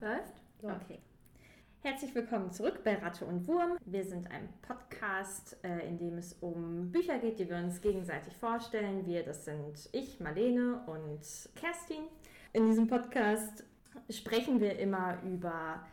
Läuft? 0.00 0.32
Okay. 0.62 0.98
Herzlich 1.82 2.14
willkommen 2.14 2.50
zurück 2.52 2.80
bei 2.84 2.94
Ratte 2.94 3.26
und 3.26 3.46
Wurm. 3.46 3.76
Wir 3.84 4.02
sind 4.02 4.30
ein 4.30 4.48
Podcast, 4.62 5.58
äh, 5.62 5.86
in 5.86 5.98
dem 5.98 6.16
es 6.16 6.32
um 6.40 6.90
Bücher 6.90 7.18
geht, 7.18 7.38
die 7.38 7.50
wir 7.50 7.58
uns 7.58 7.82
gegenseitig 7.82 8.34
vorstellen. 8.34 9.04
Wir, 9.04 9.22
das 9.24 9.44
sind 9.44 9.90
ich, 9.92 10.18
Marlene 10.18 10.82
und 10.86 11.20
Kerstin. 11.54 12.04
In 12.54 12.64
diesem 12.64 12.86
Podcast 12.86 13.64
sprechen 14.08 14.58
wir 14.58 14.78
immer 14.78 15.22
über 15.22 15.86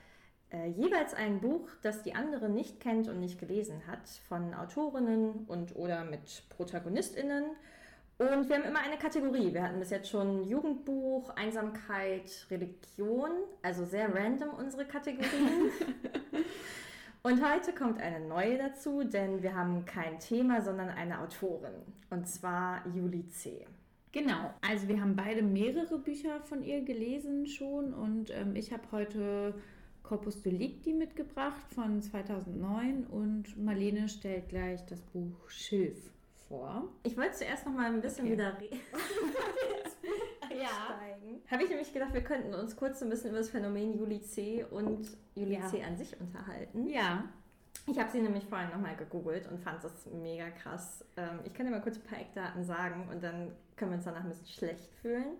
äh, 0.53 0.69
jeweils 0.69 1.13
ein 1.13 1.41
Buch, 1.41 1.67
das 1.81 2.01
die 2.01 2.15
andere 2.15 2.47
nicht 2.47 2.79
kennt 2.79 3.09
und 3.09 3.19
nicht 3.19 3.37
gelesen 3.41 3.87
hat, 3.87 4.07
von 4.29 4.53
Autorinnen 4.53 5.43
und 5.47 5.75
oder 5.75 6.05
mit 6.05 6.43
ProtagonistInnen. 6.47 7.43
Und 8.19 8.49
wir 8.49 8.55
haben 8.55 8.63
immer 8.63 8.79
eine 8.79 8.97
Kategorie. 8.97 9.53
Wir 9.53 9.61
hatten 9.61 9.79
bis 9.79 9.91
jetzt 9.91 10.09
schon 10.09 10.43
Jugendbuch, 10.43 11.29
Einsamkeit, 11.35 12.47
Religion, 12.49 13.29
also 13.61 13.85
sehr 13.85 14.13
random 14.13 14.49
unsere 14.57 14.85
Kategorien. 14.85 15.71
Und 17.23 17.43
heute 17.45 17.73
kommt 17.73 18.01
eine 18.01 18.25
neue 18.25 18.57
dazu, 18.57 19.03
denn 19.03 19.43
wir 19.43 19.53
haben 19.53 19.85
kein 19.85 20.19
Thema, 20.19 20.61
sondern 20.61 20.89
eine 20.89 21.19
Autorin. 21.19 21.73
Und 22.09 22.27
zwar 22.27 22.87
Julie 22.95 23.27
C. 23.27 23.67
Genau, 24.13 24.51
also 24.67 24.87
wir 24.87 24.99
haben 24.99 25.15
beide 25.15 25.43
mehrere 25.43 25.99
Bücher 25.99 26.41
von 26.41 26.63
ihr 26.63 26.81
gelesen 26.81 27.45
schon 27.45 27.93
und 27.93 28.31
ähm, 28.31 28.55
ich 28.55 28.71
habe 28.71 28.83
heute 28.91 29.53
Corpus 30.01 30.41
Delicti 30.41 30.93
mitgebracht 30.93 31.71
von 31.75 32.01
2009 32.01 33.05
und 33.05 33.63
Marlene 33.63 34.07
stellt 34.07 34.47
gleich 34.49 34.83
das 34.85 35.01
Buch 35.01 35.49
Schilf 35.49 36.09
vor. 36.47 36.87
Ich 37.03 37.17
wollte 37.17 37.33
zuerst 37.33 37.65
noch 37.65 37.73
mal 37.73 37.85
ein 37.85 38.01
bisschen 38.01 38.25
okay. 38.25 38.33
wieder 38.33 38.59
reden. 38.59 38.79
ja. 40.61 40.99
Habe 41.49 41.63
ich 41.63 41.69
nämlich 41.69 41.93
gedacht, 41.93 42.13
wir 42.13 42.23
könnten 42.23 42.53
uns 42.53 42.75
kurz 42.75 43.01
ein 43.01 43.09
bisschen 43.09 43.29
über 43.29 43.39
das 43.39 43.49
Phänomen 43.49 43.97
Juli 43.97 44.21
C. 44.21 44.65
und 44.69 45.07
Juli 45.35 45.55
ja. 45.55 45.67
C. 45.67 45.83
an 45.83 45.97
sich 45.97 46.19
unterhalten. 46.19 46.87
Ja. 46.87 47.25
Ich 47.89 47.97
habe 47.97 48.11
sie 48.11 48.19
nämlich 48.19 48.45
vorhin 48.45 48.69
nochmal 48.69 48.97
gegoogelt 48.97 49.49
und 49.49 49.59
fand 49.59 49.81
das 49.81 50.07
mega 50.07 50.49
krass. 50.49 51.05
Ähm, 51.15 51.39
ich 51.45 51.53
kann 51.53 51.65
dir 51.65 51.71
mal 51.71 51.81
kurz 51.81 51.95
ein 51.95 52.03
paar 52.03 52.19
Eckdaten 52.19 52.63
sagen 52.63 53.07
und 53.09 53.23
dann 53.23 53.53
können 53.77 53.91
wir 53.91 53.95
uns 53.95 54.05
danach 54.05 54.23
ein 54.23 54.29
bisschen 54.29 54.47
schlecht 54.47 54.93
fühlen. 55.01 55.37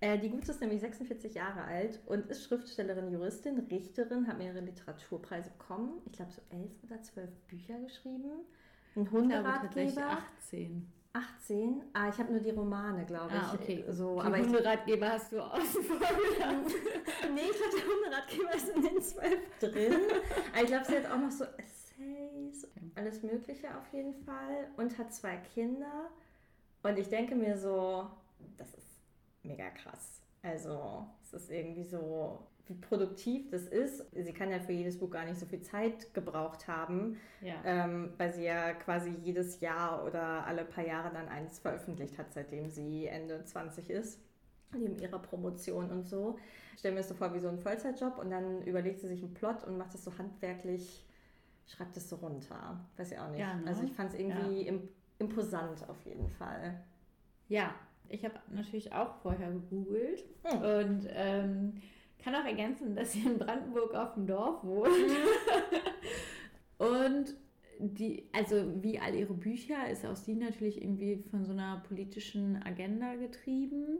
Äh, 0.00 0.18
die 0.18 0.28
Gute 0.28 0.50
ist 0.50 0.60
nämlich 0.60 0.80
46 0.80 1.34
Jahre 1.34 1.62
alt 1.62 2.00
und 2.06 2.26
ist 2.26 2.44
Schriftstellerin, 2.44 3.10
Juristin, 3.12 3.58
Richterin, 3.70 4.26
hat 4.26 4.36
mehrere 4.36 4.60
Literaturpreise 4.60 5.50
bekommen. 5.50 6.02
Ich 6.06 6.12
glaube, 6.12 6.32
so 6.32 6.42
elf 6.50 6.72
oder 6.82 7.00
zwölf 7.02 7.30
Bücher 7.46 7.78
geschrieben. 7.78 8.44
Ein 8.96 9.10
Hunderatgeber. 9.10 10.18
18. 10.38 10.92
18? 11.12 11.82
Ah, 11.94 12.08
ich 12.08 12.18
habe 12.18 12.32
nur 12.32 12.40
die 12.40 12.50
Romane, 12.50 13.04
glaube 13.06 13.30
ich. 13.34 13.40
Ah, 13.40 13.54
okay. 13.54 13.84
So, 13.88 14.20
die 14.20 14.26
aber 14.26 14.38
Hunderatgeber 14.38 15.12
hast 15.12 15.32
du 15.32 15.40
außen 15.40 15.82
vor 15.82 15.96
Nee, 17.34 17.40
ich 17.40 17.56
glaube, 17.56 17.76
der 17.76 17.94
Hunderatgeber 17.94 18.54
ist 18.54 18.68
in 18.68 18.82
den 18.82 19.02
zwölf 19.02 19.58
drin. 19.58 19.94
Aber 20.52 20.62
ich 20.62 20.66
glaube, 20.66 20.84
sie 20.84 20.96
hat 20.96 21.06
auch 21.10 21.18
noch 21.18 21.30
so 21.30 21.44
Essays, 21.44 22.68
alles 22.94 23.22
Mögliche 23.22 23.68
auf 23.76 23.92
jeden 23.92 24.14
Fall. 24.14 24.68
Und 24.76 24.98
hat 24.98 25.12
zwei 25.14 25.36
Kinder. 25.54 26.10
Und 26.82 26.98
ich 26.98 27.08
denke 27.08 27.34
mir 27.34 27.56
so, 27.56 28.08
das 28.58 28.74
ist 28.74 29.00
mega 29.42 29.70
krass. 29.70 30.20
Also, 30.42 31.06
es 31.22 31.32
ist 31.32 31.50
irgendwie 31.50 31.84
so, 31.84 32.46
wie 32.66 32.74
produktiv 32.74 33.48
das 33.50 33.62
ist. 33.62 34.04
Sie 34.12 34.32
kann 34.32 34.50
ja 34.50 34.58
für 34.58 34.72
jedes 34.72 34.98
Buch 34.98 35.10
gar 35.10 35.24
nicht 35.24 35.38
so 35.38 35.46
viel 35.46 35.60
Zeit 35.60 36.12
gebraucht 36.14 36.66
haben, 36.66 37.16
ja. 37.40 37.54
ähm, 37.64 38.12
weil 38.18 38.32
sie 38.32 38.44
ja 38.44 38.72
quasi 38.72 39.10
jedes 39.22 39.60
Jahr 39.60 40.04
oder 40.04 40.46
alle 40.46 40.64
paar 40.64 40.84
Jahre 40.84 41.12
dann 41.12 41.28
eins 41.28 41.58
veröffentlicht 41.60 42.18
hat, 42.18 42.32
seitdem 42.32 42.68
sie 42.68 43.06
Ende 43.06 43.44
20 43.44 43.90
ist. 43.90 44.20
Neben 44.72 44.98
ihrer 44.98 45.20
Promotion 45.20 45.90
und 45.90 46.04
so. 46.04 46.38
Ich 46.74 46.80
stelle 46.80 46.94
mir 46.94 47.00
das 47.00 47.08
so 47.08 47.14
vor 47.14 47.32
wie 47.32 47.38
so 47.38 47.48
ein 47.48 47.58
Vollzeitjob 47.58 48.18
und 48.18 48.30
dann 48.30 48.62
überlegt 48.62 49.00
sie 49.00 49.06
sich 49.06 49.22
einen 49.22 49.32
Plot 49.32 49.64
und 49.64 49.78
macht 49.78 49.94
es 49.94 50.04
so 50.04 50.18
handwerklich, 50.18 51.04
schreibt 51.68 51.96
es 51.96 52.10
so 52.10 52.16
runter. 52.16 52.84
Weiß 52.96 53.12
ich 53.12 53.18
auch 53.18 53.30
nicht. 53.30 53.40
Ja, 53.40 53.54
ne? 53.54 53.68
Also 53.68 53.84
ich 53.84 53.92
fand 53.92 54.12
es 54.12 54.18
irgendwie 54.18 54.66
ja. 54.66 54.74
imposant 55.18 55.88
auf 55.88 56.04
jeden 56.04 56.28
Fall. 56.28 56.82
Ja, 57.48 57.74
ich 58.08 58.24
habe 58.24 58.34
natürlich 58.50 58.92
auch 58.92 59.14
vorher 59.22 59.50
gegoogelt 59.50 60.24
hm. 60.42 60.58
und 60.60 61.08
ähm, 61.10 61.80
kann 62.22 62.34
auch 62.34 62.44
ergänzen, 62.44 62.94
dass 62.94 63.12
sie 63.12 63.20
in 63.20 63.38
Brandenburg 63.38 63.94
auf 63.94 64.14
dem 64.14 64.26
Dorf 64.26 64.62
wohnt. 64.64 64.90
und 66.78 67.34
die, 67.78 68.24
also 68.32 68.82
wie 68.82 68.98
all 68.98 69.14
ihre 69.14 69.34
Bücher, 69.34 69.88
ist 69.90 70.04
auch 70.04 70.16
sie 70.16 70.34
natürlich 70.34 70.82
irgendwie 70.82 71.22
von 71.30 71.44
so 71.44 71.52
einer 71.52 71.82
politischen 71.86 72.62
Agenda 72.62 73.14
getrieben. 73.14 73.98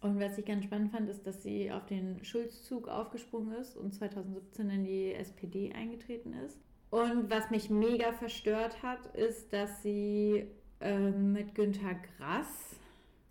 Und 0.00 0.18
was 0.18 0.38
ich 0.38 0.46
ganz 0.46 0.64
spannend 0.64 0.92
fand, 0.92 1.10
ist, 1.10 1.26
dass 1.26 1.42
sie 1.42 1.70
auf 1.70 1.84
den 1.86 2.24
Schulzzug 2.24 2.88
aufgesprungen 2.88 3.52
ist 3.56 3.76
und 3.76 3.92
2017 3.92 4.70
in 4.70 4.84
die 4.84 5.12
SPD 5.12 5.72
eingetreten 5.72 6.32
ist. 6.32 6.58
Und 6.90 7.30
was 7.30 7.50
mich 7.50 7.70
mega 7.70 8.12
verstört 8.12 8.82
hat, 8.82 9.06
ist, 9.14 9.52
dass 9.52 9.82
sie 9.82 10.46
äh, 10.80 11.10
mit 11.10 11.54
Günter 11.54 11.94
Grass 12.16 12.76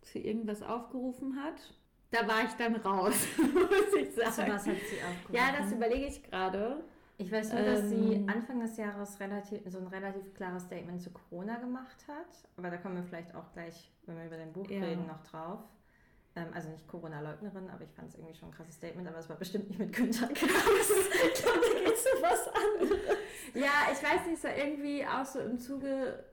zu 0.02 0.20
irgendwas 0.20 0.62
aufgerufen 0.62 1.36
hat. 1.44 1.74
Da 2.12 2.28
war 2.28 2.44
ich 2.44 2.52
dann 2.54 2.76
raus, 2.78 3.28
muss 3.38 3.94
ich 3.96 4.16
sagen. 4.16 4.32
Zu 4.32 4.42
was 4.42 4.68
hat 4.68 4.76
sie 4.78 5.02
aufgerufen? 5.04 5.36
Ja, 5.36 5.52
das 5.58 5.72
überlege 5.72 6.08
ich 6.08 6.24
gerade. 6.24 6.84
Ich 7.18 7.32
weiß 7.32 7.54
nur, 7.54 7.64
dass 7.64 7.90
sie 7.90 8.14
ähm, 8.14 8.30
Anfang 8.30 8.62
des 8.62 8.78
Jahres 8.78 9.20
relativ, 9.20 9.62
so 9.68 9.78
ein 9.78 9.88
relativ 9.88 10.34
klares 10.34 10.64
Statement 10.64 11.02
zu 11.02 11.12
Corona 11.12 11.58
gemacht 11.58 12.06
hat. 12.08 12.50
Aber 12.58 12.70
da 12.70 12.78
kommen 12.78 12.96
wir 12.96 13.04
vielleicht 13.04 13.36
auch 13.36 13.52
gleich, 13.52 13.92
wenn 14.06 14.18
wir 14.18 14.26
über 14.26 14.38
dein 14.38 14.54
Buch 14.54 14.70
ja. 14.70 14.80
reden, 14.80 15.06
noch 15.06 15.22
drauf. 15.24 15.60
Ähm, 16.36 16.48
also 16.54 16.70
nicht 16.70 16.88
Corona-Leugnerin, 16.88 17.70
aber 17.70 17.84
ich 17.84 17.92
fand 17.92 18.10
es 18.10 18.16
irgendwie 18.16 18.36
schon 18.36 18.50
ein 18.50 18.54
krasses 18.54 18.76
Statement. 18.76 19.08
Aber 19.08 19.20
es 19.20 19.30
war 19.30 19.36
bestimmt 19.36 19.68
nicht 19.68 19.80
mit 19.80 19.94
Günther 19.94 20.28
Kraus. 20.28 20.92
ich 21.34 21.44
glaube, 21.44 21.60
da 21.62 21.80
geht 21.80 21.94
es 21.94 22.06
um 22.06 22.22
was 22.22 22.48
anderes. 22.48 23.18
Ja, 23.54 23.92
ich 23.92 24.02
weiß 24.02 24.28
nicht, 24.28 24.42
so 24.42 24.48
irgendwie 24.48 25.06
auch 25.06 25.26
so 25.26 25.40
im 25.40 25.60
Zuge, 25.60 26.24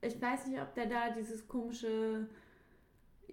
ich 0.00 0.20
weiß 0.20 0.46
nicht, 0.46 0.60
ob 0.60 0.72
der 0.74 0.86
da 0.86 1.10
dieses 1.10 1.46
komische 1.48 2.28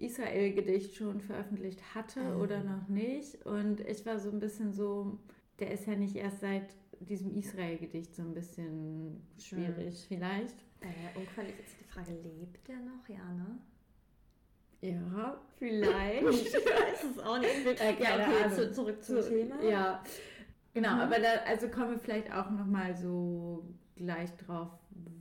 Israel-Gedicht 0.00 0.94
schon 0.94 1.20
veröffentlicht 1.20 1.94
hatte 1.94 2.20
mhm. 2.20 2.40
oder 2.40 2.62
noch 2.62 2.88
nicht. 2.88 3.44
Und 3.46 3.80
ich 3.80 4.04
war 4.06 4.18
so 4.18 4.30
ein 4.30 4.40
bisschen 4.40 4.72
so, 4.72 5.18
der 5.58 5.72
ist 5.72 5.86
ja 5.86 5.94
nicht 5.94 6.16
erst 6.16 6.40
seit 6.40 6.68
diesem 7.00 7.36
Israel-Gedicht 7.36 8.14
so 8.14 8.22
ein 8.22 8.34
bisschen 8.34 9.22
schwierig, 9.38 9.94
mhm. 9.94 10.14
vielleicht. 10.14 10.56
Äh, 10.80 11.18
unqualifizierte 11.18 11.84
Frage, 11.92 12.12
lebt 12.12 12.68
der 12.68 12.76
noch? 12.76 13.08
Ja, 13.08 13.32
ne? 13.32 13.58
Ja, 14.80 15.40
vielleicht. 15.56 16.22
ich 16.30 16.54
weiß 16.54 17.04
es 17.10 17.18
auch 17.18 17.38
nicht. 17.38 17.80
Äh, 17.80 17.94
ja, 18.00 18.14
okay, 18.14 18.54
zu, 18.54 18.72
zurück 18.72 19.02
zum 19.02 19.22
so, 19.22 19.28
Thema. 19.28 19.62
Ja, 19.62 20.02
genau, 20.72 20.94
mhm. 20.94 21.00
aber 21.00 21.18
da 21.18 21.28
also 21.46 21.68
kommen 21.68 21.92
wir 21.92 21.98
vielleicht 21.98 22.32
auch 22.32 22.50
nochmal 22.50 22.94
so 22.96 23.64
gleich 23.96 24.30
drauf, 24.36 24.70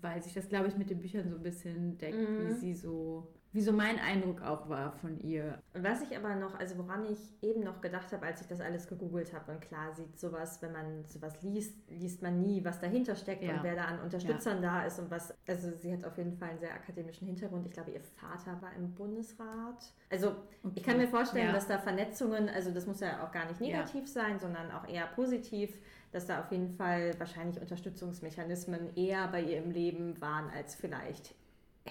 weil 0.02 0.22
sich 0.22 0.34
das, 0.34 0.48
glaube 0.48 0.68
ich, 0.68 0.78
mit 0.78 0.92
den 0.92 1.00
Büchern 1.00 1.28
so 1.30 1.36
ein 1.36 1.44
bisschen 1.44 1.98
deckt, 1.98 2.18
mhm. 2.18 2.50
wie 2.50 2.54
sie 2.54 2.76
so 2.76 3.34
wie 3.54 3.62
so 3.62 3.72
mein 3.72 3.98
Eindruck 4.00 4.42
auch 4.42 4.70
war 4.70 4.92
von 4.92 5.20
ihr. 5.22 5.62
Was 5.74 6.02
ich 6.02 6.16
aber 6.16 6.36
noch, 6.36 6.60
also 6.60 6.78
woran 6.78 7.06
ich 7.06 7.20
eben 7.42 7.64
noch 7.64 7.82
gedacht 7.82 8.12
habe, 8.12 8.26
als 8.26 8.42
ich 8.42 8.48
das 8.48 8.60
alles 8.60 8.88
gegoogelt 8.88 9.34
habe, 9.34 9.52
und 9.52 9.62
klar 9.62 9.94
sieht 9.94 10.20
sowas, 10.20 10.62
wenn 10.62 10.74
man 10.74 11.06
sowas 11.06 11.42
liest, 11.42 11.76
liest 11.90 12.22
man 12.22 12.42
nie, 12.42 12.64
was 12.64 12.80
dahinter 12.80 13.16
steckt 13.16 13.44
ja. 13.44 13.56
und 13.56 13.64
wer 13.64 13.76
da 13.76 13.86
an 13.86 14.00
Unterstützern 14.02 14.62
ja. 14.62 14.82
da 14.82 14.86
ist 14.86 15.00
und 15.00 15.10
was, 15.10 15.34
also 15.48 15.72
sie 15.78 15.94
hat 15.94 16.04
auf 16.06 16.18
jeden 16.18 16.38
Fall 16.38 16.50
einen 16.50 16.60
sehr 16.60 16.74
akademischen 16.74 17.26
Hintergrund. 17.26 17.66
Ich 17.66 17.74
glaube, 17.74 17.92
ihr 17.92 18.02
Vater 18.02 18.62
war 18.62 18.74
im 18.76 18.94
Bundesrat. 18.94 19.94
Also 20.10 20.36
okay. 20.64 20.74
ich 20.76 20.84
kann 20.84 20.98
mir 20.98 21.08
vorstellen, 21.08 21.48
ja. 21.48 21.54
dass 21.54 21.68
da 21.68 21.80
Vernetzungen, 21.80 22.50
also 22.50 22.72
das 22.72 22.86
muss 22.86 23.00
ja 23.00 23.26
auch 23.26 23.32
gar 23.32 23.48
nicht 23.48 23.62
negativ 23.62 24.08
sein, 24.08 24.40
sondern 24.40 24.72
auch 24.72 24.88
eher 24.88 25.08
positiv, 25.08 25.78
dass 26.12 26.26
da 26.26 26.42
auf 26.42 26.52
jeden 26.52 26.70
Fall 26.70 27.14
wahrscheinlich 27.20 27.60
Unterstützungsmechanismen 27.60 28.96
eher 28.96 29.28
bei 29.30 29.42
ihr 29.42 29.58
im 29.58 29.72
Leben 29.72 30.20
waren 30.22 30.50
als 30.50 30.76
vielleicht 30.76 31.36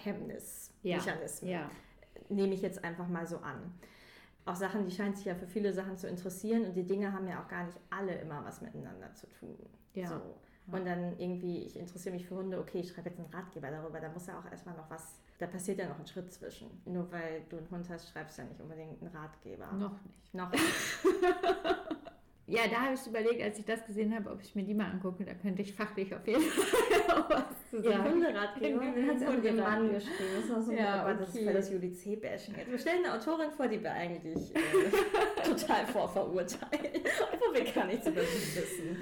Hemmnismechanismen. 0.05 1.51
Ja. 1.51 1.71
Nehme 2.29 2.55
ich 2.55 2.63
jetzt 2.63 2.83
einfach 2.85 3.09
mal 3.09 3.27
so 3.27 3.39
an. 3.39 3.75
Auch 4.45 4.55
Sachen, 4.55 4.85
die 4.85 4.95
scheint 4.95 5.17
sich 5.17 5.27
ja 5.27 5.35
für 5.35 5.47
viele 5.47 5.73
Sachen 5.73 5.97
zu 5.97 6.07
interessieren 6.07 6.65
und 6.65 6.75
die 6.75 6.87
Dinge 6.87 7.13
haben 7.13 7.27
ja 7.27 7.43
auch 7.43 7.49
gar 7.49 7.65
nicht 7.65 7.79
alle 7.91 8.15
immer 8.15 8.45
was 8.45 8.61
miteinander 8.61 9.13
zu 9.15 9.27
tun. 9.29 9.59
Ja. 9.95 10.09
So. 10.09 10.21
Und 10.73 10.85
dann 10.85 11.19
irgendwie, 11.19 11.59
ich 11.59 11.77
interessiere 11.77 12.15
mich 12.15 12.27
für 12.27 12.37
Hunde, 12.37 12.59
okay, 12.59 12.81
ich 12.81 12.91
schreibe 12.91 13.09
jetzt 13.11 13.21
einen 13.21 13.33
Ratgeber 13.33 13.71
darüber, 13.71 14.01
da 14.01 14.09
muss 14.09 14.27
ja 14.27 14.39
auch 14.39 14.51
erstmal 14.51 14.77
noch 14.77 14.91
was, 14.91 15.21
da 15.39 15.47
passiert 15.47 15.79
ja 15.79 15.89
noch 15.89 15.99
ein 15.99 16.07
Schritt 16.07 16.33
zwischen. 16.33 16.69
Nur 16.85 17.11
weil 17.13 17.43
du 17.49 17.59
einen 17.59 17.71
Hund 17.71 17.89
hast, 17.89 18.09
schreibst 18.09 18.39
du 18.39 18.43
ja 18.43 18.49
nicht 18.49 18.61
unbedingt 18.61 19.01
einen 19.01 19.15
Ratgeber. 19.15 19.71
Noch 19.73 20.03
nicht. 20.03 20.35
Noch 20.35 20.51
nicht. 20.51 20.65
Ja, 22.49 22.69
da 22.71 22.83
habe 22.83 22.95
ich 22.95 23.05
überlegt, 23.05 23.43
als 23.43 23.59
ich 23.59 23.65
das 23.65 23.85
gesehen 23.85 24.15
habe, 24.15 24.31
ob 24.31 24.41
ich 24.41 24.55
mir 24.55 24.63
die 24.63 24.75
mal 24.75 24.89
angucke. 24.91 25.25
Da 25.25 25.35
könnte 25.35 25.63
ich 25.63 25.75
fachlich 25.75 26.15
auf 26.15 26.25
jeden 26.27 26.43
Fall 26.43 27.19
auch 27.19 27.29
was 27.29 27.71
zu 27.71 27.83
sagen. 27.83 28.05
Ihr 28.05 28.13
Hunderatgeber, 28.13 28.81
den 28.85 29.09
hat 29.09 29.19
sie 29.19 29.27
auch 29.27 29.43
ihrem 29.43 29.57
Mann 29.57 29.93
geschrieben. 29.93 30.31
Das, 30.41 30.51
war 30.51 30.63
so 30.63 30.73
ja, 30.73 31.05
okay. 31.05 31.17
das 31.19 31.35
ist 31.35 31.45
voll 31.45 31.53
das 31.53 31.71
Julie 31.73 31.93
C-Bashing. 31.93 32.55
Wir 32.69 32.79
stellen 32.79 33.05
eine 33.05 33.15
Autorin 33.15 33.51
vor, 33.51 33.67
die 33.67 33.83
wir 33.83 33.93
eigentlich 33.93 34.55
äh, 34.55 35.45
total 35.45 35.87
vorverurteilen, 35.87 37.03
obwohl 37.33 37.55
wir 37.55 37.73
gar 37.73 37.87
nichts 37.87 38.07
über 38.07 38.21
sie 38.21 38.61
wissen. 38.61 38.97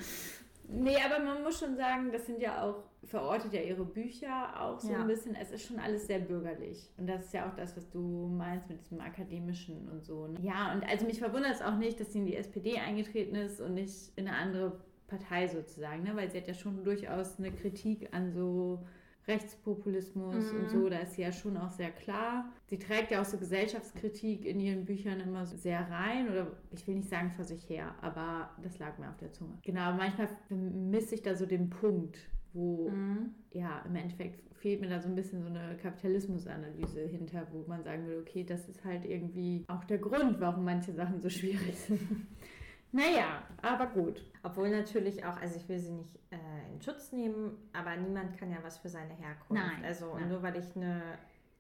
Nee, 0.68 0.96
aber 1.04 1.22
man 1.22 1.42
muss 1.42 1.58
schon 1.60 1.76
sagen, 1.76 2.10
das 2.10 2.26
sind 2.26 2.40
ja 2.40 2.62
auch, 2.64 2.82
verortet 3.04 3.52
ja 3.52 3.60
ihre 3.60 3.84
Bücher 3.84 4.60
auch 4.60 4.80
so 4.80 4.90
Ja. 4.92 5.00
ein 5.00 5.06
bisschen. 5.06 5.34
Es 5.34 5.50
ist 5.50 5.66
schon 5.66 5.78
alles 5.78 6.06
sehr 6.06 6.18
bürgerlich. 6.20 6.90
Und 6.96 7.06
das 7.06 7.26
ist 7.26 7.34
ja 7.34 7.48
auch 7.48 7.54
das, 7.54 7.76
was 7.76 7.88
du 7.90 8.00
meinst 8.28 8.68
mit 8.70 8.80
diesem 8.80 9.00
Akademischen 9.00 9.88
und 9.90 10.02
so. 10.04 10.26
ne? 10.26 10.38
Ja, 10.42 10.72
und 10.72 10.82
also 10.88 11.04
mich 11.06 11.18
verwundert 11.18 11.52
es 11.54 11.62
auch 11.62 11.76
nicht, 11.76 12.00
dass 12.00 12.12
sie 12.12 12.20
in 12.20 12.26
die 12.26 12.36
SPD 12.36 12.78
eingetreten 12.78 13.34
ist 13.36 13.60
und 13.60 13.74
nicht 13.74 14.12
in 14.16 14.26
eine 14.26 14.36
andere 14.36 14.80
Partei 15.06 15.46
sozusagen, 15.48 16.02
ne? 16.02 16.16
weil 16.16 16.30
sie 16.30 16.38
hat 16.38 16.48
ja 16.48 16.54
schon 16.54 16.82
durchaus 16.82 17.38
eine 17.38 17.52
Kritik 17.52 18.08
an 18.14 18.32
so 18.32 18.84
Rechtspopulismus 19.26 20.52
Mhm. 20.52 20.58
und 20.58 20.70
so, 20.70 20.88
da 20.88 20.98
ist 20.98 21.14
sie 21.14 21.22
ja 21.22 21.32
schon 21.32 21.56
auch 21.56 21.70
sehr 21.70 21.90
klar. 21.90 22.52
Sie 22.66 22.78
trägt 22.78 23.10
ja 23.10 23.20
auch 23.20 23.24
so 23.24 23.36
Gesellschaftskritik 23.38 24.44
in 24.44 24.60
ihren 24.60 24.84
Büchern 24.84 25.20
immer 25.20 25.46
sehr 25.46 25.80
rein 25.90 26.28
oder 26.28 26.48
ich 26.72 26.86
will 26.86 26.96
nicht 26.96 27.08
sagen 27.08 27.30
vor 27.30 27.44
sich 27.44 27.68
her, 27.68 27.94
aber 28.02 28.50
das 28.62 28.78
lag 28.78 28.98
mir 28.98 29.08
auf 29.08 29.16
der 29.16 29.32
Zunge. 29.32 29.58
Genau, 29.62 29.92
manchmal 29.94 30.28
misse 30.50 31.14
ich 31.14 31.22
da 31.22 31.34
so 31.34 31.46
den 31.46 31.70
Punkt, 31.70 32.18
wo 32.52 32.90
Mhm. 32.90 33.30
ja 33.52 33.82
im 33.86 33.96
Endeffekt 33.96 34.40
fehlt 34.56 34.80
mir 34.80 34.88
da 34.88 34.98
so 35.00 35.08
ein 35.08 35.14
bisschen 35.14 35.42
so 35.42 35.48
eine 35.48 35.76
Kapitalismusanalyse 35.76 37.00
hinter, 37.06 37.46
wo 37.52 37.64
man 37.68 37.82
sagen 37.82 38.06
will, 38.06 38.18
okay, 38.20 38.44
das 38.44 38.66
ist 38.68 38.82
halt 38.84 39.04
irgendwie 39.04 39.64
auch 39.68 39.84
der 39.84 39.98
Grund, 39.98 40.40
warum 40.40 40.64
manche 40.64 40.92
Sachen 40.92 41.20
so 41.20 41.28
schwierig 41.28 41.74
sind. 41.76 42.00
Naja, 42.94 43.42
aber 43.62 43.86
gut. 43.86 44.22
Obwohl 44.42 44.70
natürlich 44.70 45.24
auch, 45.24 45.36
also 45.40 45.56
ich 45.56 45.68
will 45.68 45.78
sie 45.78 45.90
nicht 45.92 46.16
äh, 46.30 46.72
in 46.72 46.80
Schutz 46.80 47.12
nehmen, 47.12 47.56
aber 47.72 47.96
niemand 47.96 48.38
kann 48.38 48.50
ja 48.50 48.58
was 48.62 48.78
für 48.78 48.88
seine 48.88 49.14
Herkunft. 49.14 49.50
Nein, 49.50 49.84
Also 49.84 50.14
nein. 50.14 50.28
nur 50.28 50.42
weil 50.42 50.56
ich 50.56 50.76
eine 50.76 51.02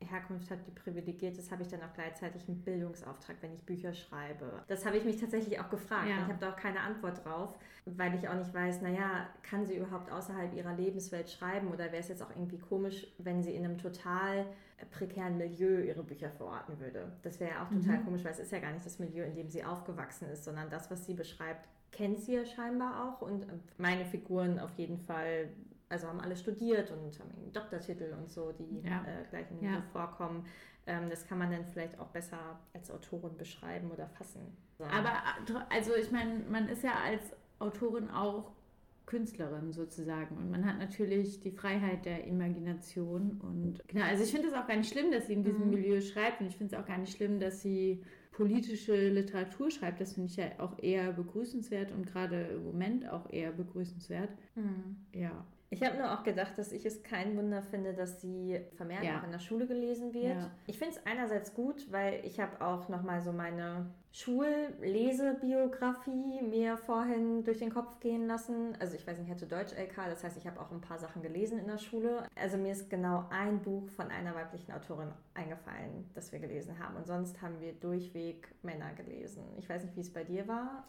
Herkunft 0.04 0.50
habe, 0.50 0.60
die 0.66 0.70
privilegiert 0.70 1.36
ist, 1.38 1.50
habe 1.50 1.62
ich 1.62 1.68
dann 1.68 1.82
auch 1.82 1.92
gleichzeitig 1.94 2.46
einen 2.48 2.62
Bildungsauftrag, 2.62 3.36
wenn 3.40 3.52
ich 3.54 3.62
Bücher 3.64 3.92
schreibe. 3.94 4.62
Das 4.68 4.84
habe 4.86 4.96
ich 4.96 5.04
mich 5.04 5.20
tatsächlich 5.20 5.58
auch 5.60 5.70
gefragt. 5.70 6.08
Ja. 6.08 6.16
Ich 6.22 6.28
habe 6.28 6.38
da 6.40 6.52
auch 6.52 6.56
keine 6.56 6.80
Antwort 6.80 7.24
drauf, 7.24 7.58
weil 7.86 8.14
ich 8.14 8.28
auch 8.28 8.34
nicht 8.34 8.52
weiß, 8.54 8.82
naja, 8.82 9.28
kann 9.42 9.66
sie 9.66 9.76
überhaupt 9.76 10.10
außerhalb 10.10 10.54
ihrer 10.54 10.74
Lebenswelt 10.74 11.28
schreiben 11.30 11.68
oder 11.68 11.86
wäre 11.86 11.98
es 11.98 12.08
jetzt 12.08 12.22
auch 12.22 12.30
irgendwie 12.30 12.58
komisch, 12.58 13.06
wenn 13.18 13.42
sie 13.42 13.54
in 13.54 13.64
einem 13.64 13.78
total 13.78 14.46
prekären 14.90 15.38
Milieu 15.38 15.80
ihre 15.80 16.02
Bücher 16.02 16.30
verorten 16.30 16.78
würde. 16.80 17.12
Das 17.22 17.40
wäre 17.40 17.52
ja 17.52 17.64
auch 17.64 17.68
total 17.70 17.98
Mhm. 17.98 18.04
komisch, 18.04 18.24
weil 18.24 18.32
es 18.32 18.38
ist 18.40 18.52
ja 18.52 18.58
gar 18.58 18.72
nicht 18.72 18.84
das 18.84 18.98
Milieu, 18.98 19.24
in 19.24 19.34
dem 19.34 19.48
sie 19.48 19.64
aufgewachsen 19.64 20.28
ist, 20.30 20.44
sondern 20.44 20.68
das, 20.68 20.90
was 20.90 21.06
sie 21.06 21.14
beschreibt, 21.14 21.68
kennt 21.92 22.18
sie 22.20 22.34
ja 22.34 22.44
scheinbar 22.44 23.08
auch 23.08 23.22
und 23.22 23.46
meine 23.78 24.04
Figuren 24.04 24.58
auf 24.58 24.72
jeden 24.76 24.98
Fall, 24.98 25.48
also 25.88 26.08
haben 26.08 26.20
alle 26.20 26.36
studiert 26.36 26.90
und 26.90 27.18
haben 27.20 27.30
einen 27.36 27.52
Doktortitel 27.52 28.14
und 28.18 28.30
so, 28.30 28.52
die 28.52 28.80
Ja. 28.86 29.04
äh, 29.04 29.24
gleich 29.30 29.50
in 29.50 29.58
dem 29.58 29.68
Ja. 29.70 29.76
Buch 29.80 29.86
vorkommen. 29.92 30.44
Ähm, 30.86 31.08
das 31.10 31.26
kann 31.26 31.38
man 31.38 31.50
dann 31.50 31.64
vielleicht 31.66 31.98
auch 31.98 32.08
besser 32.08 32.58
als 32.74 32.90
Autorin 32.90 33.36
beschreiben 33.36 33.90
oder 33.90 34.06
fassen. 34.08 34.40
So. 34.78 34.84
Aber 34.84 35.08
äh, 35.10 35.74
also 35.74 35.94
ich 35.94 36.10
meine, 36.10 36.40
man 36.50 36.68
ist 36.68 36.82
ja 36.82 36.92
als 37.04 37.22
Autorin 37.58 38.10
auch 38.10 38.52
Künstlerin 39.06 39.72
sozusagen 39.72 40.36
und 40.38 40.50
man 40.50 40.64
hat 40.64 40.78
natürlich 40.78 41.40
die 41.40 41.50
Freiheit 41.50 42.06
der 42.06 42.24
Imagination 42.26 43.38
und 43.42 43.86
genau, 43.86 44.06
also 44.06 44.24
ich 44.24 44.30
finde 44.32 44.48
es 44.48 44.54
auch 44.54 44.66
gar 44.66 44.76
nicht 44.76 44.90
schlimm, 44.90 45.12
dass 45.12 45.26
sie 45.26 45.34
in 45.34 45.44
diesem 45.44 45.64
Mhm. 45.66 45.70
Milieu 45.70 46.00
schreibt 46.00 46.40
und 46.40 46.46
ich 46.46 46.56
finde 46.56 46.74
es 46.74 46.82
auch 46.82 46.86
gar 46.86 46.96
nicht 46.98 47.14
schlimm, 47.14 47.38
dass 47.38 47.60
sie 47.60 48.02
politische 48.32 49.10
Literatur 49.10 49.70
schreibt. 49.70 50.00
Das 50.00 50.14
finde 50.14 50.28
ich 50.30 50.36
ja 50.36 50.46
auch 50.58 50.78
eher 50.82 51.12
begrüßenswert 51.12 51.92
und 51.92 52.06
gerade 52.06 52.44
im 52.46 52.64
Moment 52.64 53.08
auch 53.08 53.30
eher 53.30 53.52
begrüßenswert. 53.52 54.30
Mhm. 54.56 54.96
Ja. 55.14 55.44
Ich 55.74 55.82
habe 55.82 55.98
nur 55.98 56.12
auch 56.12 56.22
gedacht, 56.22 56.56
dass 56.56 56.70
ich 56.70 56.86
es 56.86 57.02
kein 57.02 57.36
Wunder 57.36 57.60
finde, 57.62 57.94
dass 57.94 58.20
sie 58.20 58.60
vermehrt 58.76 59.02
Ja. 59.02 59.18
auch 59.18 59.24
in 59.24 59.32
der 59.32 59.40
Schule 59.40 59.66
gelesen 59.66 60.14
wird. 60.14 60.36
Ja. 60.36 60.50
Ich 60.66 60.78
finde 60.78 60.94
es 60.94 61.04
einerseits 61.04 61.52
gut, 61.52 61.90
weil 61.90 62.24
ich 62.24 62.38
habe 62.38 62.64
auch 62.64 62.88
nochmal 62.88 63.20
so 63.20 63.32
meine 63.32 63.86
Schullesebiografie 64.12 66.42
mir 66.42 66.76
vorhin 66.76 67.42
durch 67.42 67.58
den 67.58 67.74
Kopf 67.74 67.98
gehen 67.98 68.28
lassen. 68.28 68.76
Also 68.78 68.94
ich 68.94 69.04
weiß 69.04 69.18
nicht, 69.18 69.26
ich 69.26 69.34
hatte 69.34 69.46
Deutsch-LK, 69.46 69.96
das 70.08 70.22
heißt, 70.22 70.36
ich 70.36 70.46
habe 70.46 70.60
auch 70.60 70.70
ein 70.70 70.80
paar 70.80 70.98
Sachen 70.98 71.22
gelesen 71.22 71.58
in 71.58 71.66
der 71.66 71.78
Schule. 71.78 72.22
Also 72.36 72.56
mir 72.56 72.70
ist 72.72 72.88
genau 72.88 73.24
ein 73.30 73.60
Buch 73.60 73.88
von 73.90 74.10
einer 74.12 74.32
weiblichen 74.36 74.70
Autorin 74.72 75.10
eingefallen, 75.34 76.08
das 76.14 76.30
wir 76.30 76.38
gelesen 76.38 76.78
haben. 76.78 76.94
Und 76.96 77.08
sonst 77.08 77.42
haben 77.42 77.58
wir 77.60 77.72
durchweg 77.72 78.54
Männer 78.62 78.92
gelesen. 78.94 79.42
Ich 79.58 79.68
weiß 79.68 79.82
nicht, 79.82 79.96
wie 79.96 80.02
es 80.02 80.12
bei 80.12 80.22
dir 80.22 80.46
war. 80.46 80.84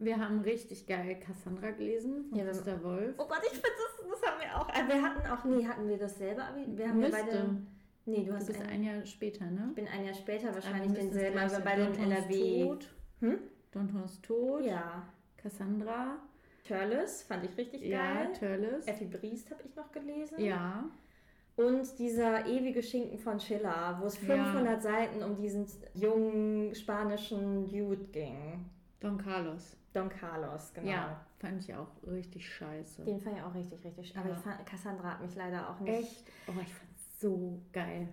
Wir 0.00 0.18
haben 0.18 0.40
richtig 0.40 0.86
geil 0.86 1.18
Cassandra 1.18 1.70
gelesen 1.72 2.26
von 2.28 2.38
Ja, 2.38 2.44
Christa 2.44 2.82
Wolf. 2.82 3.14
Oh 3.18 3.26
Gott, 3.26 3.40
ich 3.42 3.50
finde 3.50 3.68
das, 3.76 4.08
das 4.20 4.30
haben 4.30 4.40
wir 4.40 4.56
auch. 4.56 4.68
äh, 4.68 4.88
Wir 4.88 5.02
hatten 5.02 5.26
auch, 5.28 5.44
nee, 5.44 5.66
hatten 5.66 5.88
wir 5.88 5.98
dasselbe 5.98 6.42
Abi? 6.44 6.64
Wir 6.68 6.88
haben 6.88 7.02
ja 7.02 7.08
Müsste. 7.08 7.24
beide. 7.26 7.56
Nee, 8.06 8.18
du 8.24 8.30
Du 8.30 8.34
hast 8.34 8.46
bist 8.46 8.60
ein, 8.62 8.68
ein 8.68 8.82
Jahr 8.84 9.04
später, 9.04 9.44
ne? 9.46 9.66
Ich 9.70 9.74
bin 9.74 9.88
ein 9.88 10.04
Jahr 10.04 10.14
später 10.14 10.54
wahrscheinlich 10.54 10.92
wir 10.94 11.02
müssen 11.02 11.10
denselben, 11.18 11.38
aber 11.38 11.74
in 11.74 11.80
Dantons 11.80 11.98
NRW. 11.98 12.62
Tod. 12.64 12.94
Hm? 13.20 13.38
Dantons 13.72 14.20
Tod. 14.22 14.64
Ja. 14.64 15.06
Cassandra. 15.36 16.16
Turles 16.66 17.22
fand 17.22 17.44
ich 17.44 17.56
richtig 17.56 17.82
Ja, 17.82 18.24
geil. 18.24 18.32
Turles. 18.38 18.86
Effi 18.86 19.04
Briest 19.06 19.50
habe 19.50 19.62
ich 19.66 19.74
noch 19.74 19.90
gelesen. 19.92 20.38
Ja. 20.40 20.84
Und 21.56 21.98
dieser 21.98 22.46
ewige 22.46 22.82
Schinken 22.84 23.18
von 23.18 23.40
Schiller, 23.40 23.98
wo 24.00 24.06
es 24.06 24.14
Ja. 24.26 24.36
500 24.36 24.80
Seiten 24.82 25.22
um 25.24 25.34
diesen 25.36 25.66
jungen 25.94 26.74
spanischen 26.74 27.66
Dude 27.68 28.04
ging. 28.12 28.64
Don 29.00 29.18
Carlos. 29.18 29.76
Don 29.92 30.08
Carlos, 30.08 30.72
genau. 30.74 30.86
Ja, 30.88 31.20
fand 31.38 31.60
ich 31.62 31.74
auch 31.74 31.88
richtig 32.06 32.48
scheiße. 32.48 33.04
Den 33.04 33.20
fand 33.20 33.36
ich 33.38 33.42
auch 33.42 33.54
richtig, 33.54 33.84
richtig. 33.84 34.16
Aber 34.16 34.28
Ja. 34.28 34.34
ich 34.34 34.40
fand, 34.40 34.66
Cassandra 34.66 35.12
hat 35.12 35.20
mich 35.20 35.34
leider 35.34 35.70
auch 35.70 35.80
nicht. 35.80 36.00
Echt? 36.00 36.26
Oh, 36.46 36.52
ich 36.60 36.74
fand's 36.74 37.20
so 37.20 37.60
geil. 37.72 38.08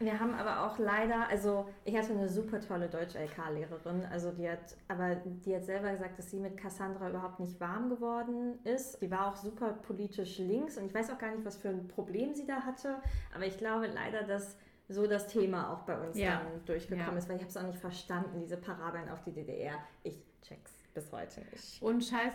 Wir 0.00 0.18
haben 0.18 0.32
aber 0.34 0.64
auch 0.64 0.78
leider, 0.78 1.28
also 1.28 1.68
ich 1.84 1.94
hatte 1.94 2.12
eine 2.14 2.26
super 2.26 2.58
tolle 2.58 2.88
Deutsch-LK-Lehrerin, 2.88 4.06
also 4.10 4.32
die 4.32 4.48
hat, 4.48 4.74
aber 4.88 5.14
die 5.14 5.54
hat 5.54 5.64
selber 5.66 5.92
gesagt, 5.92 6.18
dass 6.18 6.30
sie 6.30 6.38
mit 6.40 6.56
Cassandra 6.56 7.10
überhaupt 7.10 7.38
nicht 7.38 7.60
warm 7.60 7.90
geworden 7.90 8.58
ist. 8.64 9.00
Die 9.02 9.10
war 9.10 9.26
auch 9.28 9.36
super 9.36 9.74
politisch 9.74 10.38
links 10.38 10.78
und 10.78 10.86
ich 10.86 10.94
weiß 10.94 11.10
auch 11.10 11.18
gar 11.18 11.30
nicht, 11.32 11.44
was 11.44 11.58
für 11.58 11.68
ein 11.68 11.86
Problem 11.86 12.34
sie 12.34 12.46
da 12.46 12.62
hatte, 12.62 12.96
aber 13.34 13.44
ich 13.44 13.58
glaube 13.58 13.88
leider, 13.88 14.22
dass 14.22 14.56
so 14.88 15.06
das 15.06 15.26
Thema 15.28 15.70
auch 15.72 15.82
bei 15.82 15.98
uns 16.00 16.18
Ja. 16.18 16.40
dann 16.40 16.64
durchgekommen 16.64 17.12
Ja. 17.12 17.18
ist, 17.18 17.28
weil 17.28 17.36
ich 17.36 17.42
habe 17.42 17.50
es 17.50 17.56
auch 17.58 17.62
nicht 17.66 17.78
verstanden, 17.78 18.40
diese 18.40 18.56
Parabeln 18.56 19.08
auf 19.10 19.22
die 19.22 19.32
DDR. 19.32 19.74
Ich 20.02 20.18
check's 20.42 20.72
bis 20.94 21.10
heute 21.12 21.40
nicht. 21.52 21.82
Und 21.82 22.04
scheiß, 22.04 22.34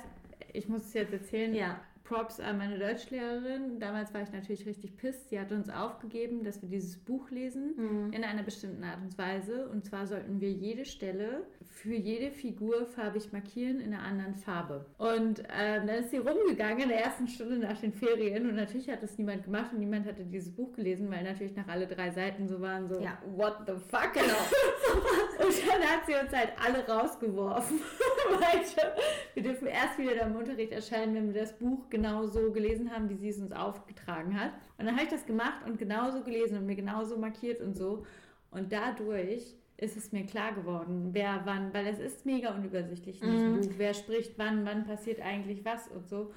ich 0.54 0.68
muss 0.68 0.86
es 0.86 0.94
jetzt 0.94 1.14
erzählen. 1.14 1.54
Ja, 1.54 1.80
Props 2.06 2.40
an 2.40 2.58
meine 2.60 2.78
Deutschlehrerin. 2.80 3.80
Damals 3.80 4.14
war 4.14 4.22
ich 4.22 4.32
natürlich 4.32 4.66
richtig 4.66 4.96
pisst. 4.96 5.30
Sie 5.30 5.40
hat 5.40 5.52
uns 5.52 5.70
aufgegeben, 5.70 6.44
dass 6.44 6.62
wir 6.62 6.70
dieses 6.70 6.98
Buch 6.98 7.30
lesen 7.32 7.74
Mhm. 7.76 8.14
in 8.14 8.24
einer 8.24 8.44
bestimmten 8.44 8.84
Art 8.84 9.00
und 9.02 9.18
Weise. 9.18 9.68
Und 9.70 9.86
zwar 9.86 10.06
sollten 10.08 10.40
wir 10.40 10.52
jede 10.52 10.86
Stelle 10.86 11.46
für 11.66 11.94
jede 11.96 12.32
Figur 12.32 12.86
farbig 12.86 13.34
markieren 13.34 13.80
in 13.82 13.94
einer 13.94 14.04
anderen 14.04 14.36
Farbe. 14.36 14.86
Und 14.98 15.40
ähm, 15.40 15.88
dann 15.88 15.96
ist 15.98 16.12
sie 16.12 16.18
rumgegangen 16.18 16.84
in 16.84 16.90
der 16.90 17.04
ersten 17.04 17.28
Stunde 17.28 17.58
nach 17.58 17.80
den 17.82 17.92
Ferien 17.92 18.48
und 18.50 18.56
natürlich 18.56 18.90
hat 18.90 19.04
das 19.04 19.18
niemand 19.18 19.44
gemacht 19.44 19.74
und 19.74 19.80
niemand 19.80 20.06
hatte 20.08 20.24
dieses 20.24 20.56
Buch 20.56 20.72
gelesen, 20.74 21.10
weil 21.12 21.24
natürlich 21.24 21.56
nach 21.56 21.68
alle 21.68 21.88
drei 21.88 22.12
Seiten 22.12 22.48
so 22.48 22.62
waren 22.62 22.88
so, 22.88 23.00
Ja. 23.02 23.18
what 23.36 23.58
the 23.68 23.74
fuck, 23.74 24.14
genau. 24.14 24.26
und 25.46 25.68
dann 25.68 25.82
hat 25.82 26.06
sie 26.06 26.14
uns 26.14 26.32
halt 26.32 26.54
alle 26.64 26.86
rausgeworfen. 26.88 27.80
Wir 29.34 29.44
dürfen 29.44 29.68
erst 29.68 29.98
wieder 29.98 30.22
im 30.26 30.36
Unterricht 30.36 30.72
erscheinen, 30.72 31.16
wenn 31.16 31.34
wir 31.34 31.42
das 31.42 31.54
Buch 31.58 31.90
genau 31.96 32.26
so 32.28 32.52
gelesen 32.52 32.92
haben, 32.92 33.10
wie 33.10 33.16
sie 33.16 33.30
es 33.30 33.40
uns 33.40 33.52
aufgetragen 33.54 34.40
hat. 34.40 34.52
Und 34.78 34.86
dann 34.86 34.96
habe 34.96 35.06
ich 35.06 35.10
das 35.10 35.26
gemacht 35.26 35.66
und 35.66 35.78
genauso 35.78 36.22
gelesen 36.24 36.58
und 36.58 36.66
mir 36.66 36.76
genauso 36.76 37.18
markiert 37.18 37.62
und 37.62 37.76
so. 37.76 38.06
Und 38.52 38.72
dadurch 38.72 39.56
ist 39.78 39.98
es 39.98 40.12
mir 40.12 40.26
klar 40.26 40.54
geworden, 40.54 41.10
wer 41.14 41.42
wann, 41.46 41.74
weil 41.74 41.88
es 41.88 42.00
ist 42.00 42.26
mega 42.26 42.54
unübersichtlich 42.56 43.22
Mhm. 43.22 43.62
Buch. 43.62 43.70
Wer 43.78 43.94
spricht 43.94 44.38
wann, 44.38 44.66
wann 44.66 44.86
passiert 44.86 45.22
eigentlich 45.22 45.64
was 45.66 45.88
und 45.88 46.08
so. 46.08 46.32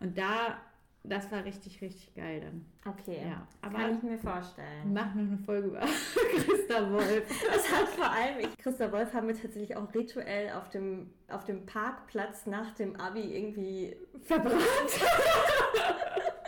Und 0.00 0.16
da, 0.18 0.58
das 1.06 1.30
war 1.30 1.44
richtig, 1.44 1.80
richtig 1.80 2.14
geil 2.14 2.40
dann. 2.40 2.64
Okay, 2.92 3.20
Ja, 3.28 3.46
aber 3.62 3.78
kann 3.78 3.96
ich 3.96 4.02
mir 4.02 4.18
vorstellen. 4.18 4.92
mach 4.92 5.14
noch 5.14 5.22
eine 5.22 5.38
Folge 5.38 5.68
über 5.68 5.80
Christa 6.44 6.90
Wolf. 6.90 7.24
Das 7.52 7.70
hat 7.70 7.88
vor 7.88 8.10
allem, 8.10 8.40
ich, 8.40 8.58
Christa 8.58 8.90
Wolf 8.90 9.12
haben 9.12 9.28
wir 9.28 9.34
tatsächlich 9.40 9.76
auch 9.76 9.94
rituell 9.94 10.50
auf 10.52 10.68
dem, 10.70 11.10
auf 11.28 11.44
dem 11.44 11.64
Parkplatz 11.66 12.46
nach 12.46 12.74
dem 12.74 12.96
Abi 12.96 13.20
irgendwie 13.36 13.96
verbrannt. 14.22 14.60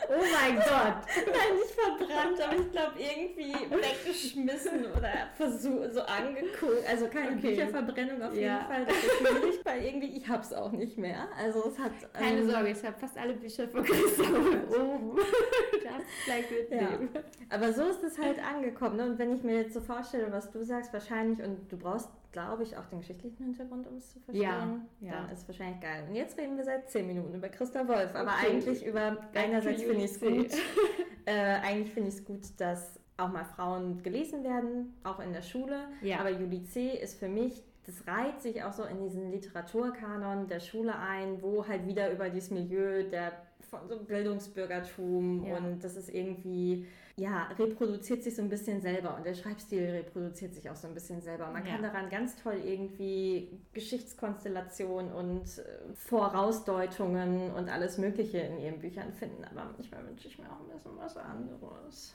Oh 0.08 0.22
mein 0.32 0.56
Gott. 0.56 0.66
Nein, 1.16 1.56
nicht 1.56 1.74
verbrannt, 1.74 2.40
aber 2.40 2.56
ich 2.60 2.70
glaube 2.72 2.92
irgendwie 2.98 3.52
weggeschmissen 3.70 4.86
oder 4.96 5.12
versucht, 5.36 5.94
so 5.94 6.00
angeguckt. 6.02 6.88
Also 6.88 7.06
keine 7.08 7.36
Okay. 7.36 7.48
Bücherverbrennung 7.50 8.22
auf 8.22 8.32
jeden 8.34 8.46
Ja. 8.46 8.60
Fall. 8.66 8.84
Das 8.86 8.96
ist 8.96 9.16
schwierig, 9.18 9.60
weil 9.64 9.84
irgendwie 9.84 10.16
ich 10.16 10.28
hab's 10.28 10.52
auch 10.52 10.72
nicht 10.72 10.96
mehr. 10.98 11.28
Also 11.38 11.68
es 11.68 11.78
hat... 11.78 11.92
Keine 12.12 12.40
ähm, 12.40 12.50
Sorge, 12.50 12.70
ich 12.70 12.84
habe 12.84 12.96
fast 12.98 13.18
alle 13.18 13.34
Bücher 13.34 13.68
von 13.68 13.84
Christa 13.84 14.22
Wolf 14.30 14.78
oben. 14.78 15.16
Darfst 15.16 16.24
gleich 16.24 16.50
mitnehmen. 16.50 17.08
Aber 17.50 17.72
so 17.72 17.84
ist 17.84 18.02
es 18.02 18.18
halt 18.18 18.38
angekommen. 18.38 18.96
Ne? 18.96 19.04
Und 19.06 19.18
wenn 19.18 19.34
ich 19.34 19.42
mir 19.42 19.56
jetzt 19.62 19.74
so 19.74 19.80
vorstelle, 19.80 20.30
was 20.32 20.50
du 20.50 20.64
sagst, 20.64 20.92
wahrscheinlich, 20.92 21.40
und 21.42 21.70
du 21.70 21.76
brauchst, 21.76 22.08
glaube 22.36 22.64
ich, 22.64 22.76
auch 22.76 22.84
den 22.84 23.00
geschichtlichen 23.00 23.44
Hintergrund, 23.44 23.86
um 23.86 23.96
es 23.96 24.12
zu 24.12 24.20
verstehen, 24.20 24.42
Ja, 24.42 24.78
ja. 25.00 25.12
dann 25.12 25.30
ist 25.30 25.48
wahrscheinlich 25.48 25.80
geil. 25.80 26.04
Und 26.06 26.14
jetzt 26.14 26.36
reden 26.38 26.58
wir 26.58 26.64
seit 26.64 26.90
10 26.90 27.06
Minuten 27.06 27.34
über 27.34 27.48
Christa 27.48 27.88
Wolf. 27.88 28.14
Aber 28.14 28.30
Okay. 28.32 28.48
eigentlich 28.50 28.84
über, 28.84 29.12
Back 29.32 29.44
einerseits 29.44 29.82
finde 29.82 30.04
ich 30.04 30.10
es 30.10 30.20
gut, 30.20 30.50
äh, 31.24 31.32
eigentlich 31.32 31.92
finde 31.94 32.10
ich 32.10 32.16
es 32.16 32.24
gut, 32.26 32.42
dass 32.58 33.00
auch 33.16 33.32
mal 33.32 33.44
Frauen 33.44 34.02
gelesen 34.02 34.44
werden, 34.44 34.92
auch 35.02 35.18
in 35.20 35.32
der 35.32 35.40
Schule. 35.40 35.88
Ja. 36.02 36.20
Aber 36.20 36.28
Juli 36.28 36.62
C. 36.64 36.90
ist 36.90 37.18
für 37.18 37.28
mich 37.28 37.64
das 37.86 38.04
reiht 38.08 38.42
sich 38.42 38.64
auch 38.64 38.72
so 38.72 38.82
in 38.82 39.00
diesen 39.00 39.30
Literaturkanon 39.30 40.48
der 40.48 40.58
Schule 40.58 40.98
ein, 40.98 41.40
wo 41.40 41.68
halt 41.68 41.86
wieder 41.86 42.10
über 42.10 42.28
dieses 42.30 42.50
Milieu 42.50 43.04
der 43.08 43.30
von 43.70 43.88
so 43.88 43.96
Bildungsbürgertum 44.02 45.46
ja. 45.46 45.56
und 45.56 45.84
das 45.84 45.94
ist 45.94 46.12
irgendwie 46.12 46.84
ja, 47.18 47.44
reproduziert 47.58 48.22
sich 48.22 48.36
so 48.36 48.42
ein 48.42 48.50
bisschen 48.50 48.82
selber 48.82 49.16
und 49.16 49.24
der 49.24 49.34
Schreibstil 49.34 49.88
reproduziert 49.90 50.54
sich 50.54 50.68
auch 50.68 50.76
so 50.76 50.86
ein 50.86 50.92
bisschen 50.92 51.22
selber. 51.22 51.50
Man 51.50 51.64
ja. 51.64 51.72
kann 51.72 51.82
daran 51.82 52.10
ganz 52.10 52.36
toll 52.36 52.60
irgendwie 52.62 53.58
Geschichtskonstellationen 53.72 55.12
und 55.12 55.58
äh, 55.58 55.94
Vorausdeutungen 55.94 57.52
und 57.52 57.70
alles 57.70 57.96
Mögliche 57.96 58.38
in 58.38 58.58
ihren 58.58 58.78
Büchern 58.80 59.14
finden, 59.14 59.44
aber 59.44 59.72
manchmal 59.72 60.06
wünsche 60.06 60.28
ich 60.28 60.38
mir 60.38 60.46
auch 60.46 60.60
ein 60.60 60.68
bisschen 60.68 60.96
was 60.98 61.16
anderes. 61.16 62.14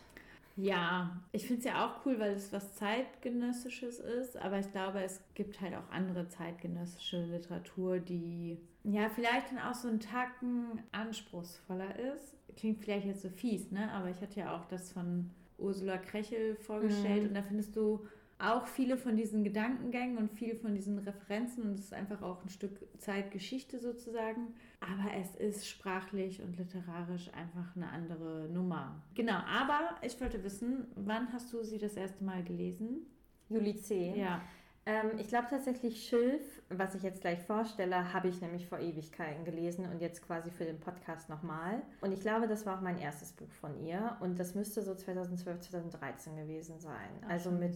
Ja, 0.55 1.17
ich 1.31 1.48
finde 1.48 1.60
es 1.60 1.65
ja 1.65 1.86
auch 1.86 2.05
cool, 2.05 2.20
weil 2.20 2.34
es 2.34 2.53
was 2.53 2.75
zeitgenössisches 2.75 4.00
ist, 4.00 4.38
aber 4.38 4.60
ich 4.60 4.72
glaube, 4.72 5.01
es 5.01 5.22
gibt 5.34 5.60
halt 5.62 5.74
auch 5.74 5.89
andere 5.91 6.27
zeitgenössische 6.27 7.24
Literatur, 7.24 8.00
die 8.00 8.60
ja 8.84 9.10
vielleicht 9.10 9.51
dann 9.51 9.60
auch 9.60 9.74
so 9.74 9.88
einen 9.88 10.00
Tacken 10.00 10.84
anspruchsvoller 10.91 11.98
ist. 11.98 12.36
Klingt 12.55 12.79
vielleicht 12.79 13.05
jetzt 13.05 13.22
so 13.22 13.29
fies, 13.29 13.72
ne? 13.72 13.91
Aber 13.91 14.10
ich 14.10 14.22
hatte 14.22 14.39
ja 14.39 14.55
auch 14.55 14.65
das 14.65 14.91
von 14.91 15.29
Ursula 15.58 15.98
Krechel 15.98 16.55
vorgestellt 16.55 17.24
mhm. 17.24 17.29
und 17.29 17.34
da 17.36 17.41
findest 17.41 17.75
du 17.75 18.05
auch 18.41 18.65
viele 18.65 18.98
von 18.98 19.15
diesen 19.15 19.43
Gedankengängen 19.43 20.17
und 20.17 20.31
viele 20.31 20.55
von 20.55 20.74
diesen 20.74 20.98
Referenzen 20.98 21.63
und 21.63 21.74
es 21.75 21.81
ist 21.81 21.93
einfach 21.93 22.22
auch 22.22 22.43
ein 22.43 22.50
Stück 22.50 22.72
Zeitgeschichte 22.98 23.77
sozusagen. 23.77 24.55
Aber 24.79 25.13
es 25.15 25.36
ist 25.36 25.67
sprachlich 25.67 26.41
und 26.41 26.58
literarisch 26.58 27.29
einfach 27.34 27.75
eine 27.75 27.89
andere 27.89 28.50
Nummer. 28.51 29.00
Genau, 29.13 29.38
aber 29.48 29.96
ich 30.01 30.20
wollte 30.20 30.43
wissen, 30.43 30.88
wann 30.96 31.31
hast 31.31 31.53
du 31.53 31.63
sie 31.63 31.77
das 31.77 31.96
erste 31.96 32.24
Mal 32.24 32.43
gelesen? 32.43 33.05
Juli 33.50 33.75
10. 33.75 34.15
Ja. 34.15 34.41
Ähm, 34.86 35.12
ich 35.20 35.28
glaube 35.28 35.48
tatsächlich 35.50 36.08
Schilf, 36.08 36.42
was 36.70 36.96
ich 36.96 37.04
jetzt 37.04 37.22
gleich 37.22 37.40
vorstelle, 37.44 38.14
habe 38.14 38.30
ich 38.30 38.42
nämlich 38.42 38.68
vor 38.68 38.80
Ewigkeiten 38.80 39.46
gelesen 39.46 39.86
und 39.86 40.02
jetzt 40.02 40.26
quasi 40.26 40.50
für 40.50 40.66
den 40.66 40.80
Podcast 40.80 41.30
nochmal. 41.30 41.84
Und 42.02 42.12
ich 42.12 42.22
glaube, 42.22 42.48
das 42.48 42.66
war 42.66 42.78
auch 42.78 42.82
mein 42.82 42.98
erstes 42.98 43.32
Buch 43.32 43.52
von 43.52 43.80
ihr 43.80 44.18
und 44.22 44.40
das 44.40 44.56
müsste 44.56 44.82
so 44.82 44.96
2012, 44.96 45.60
2013 45.60 46.36
gewesen 46.36 46.80
sein. 46.80 47.10
Ach, 47.26 47.30
also 47.30 47.52
mit 47.52 47.76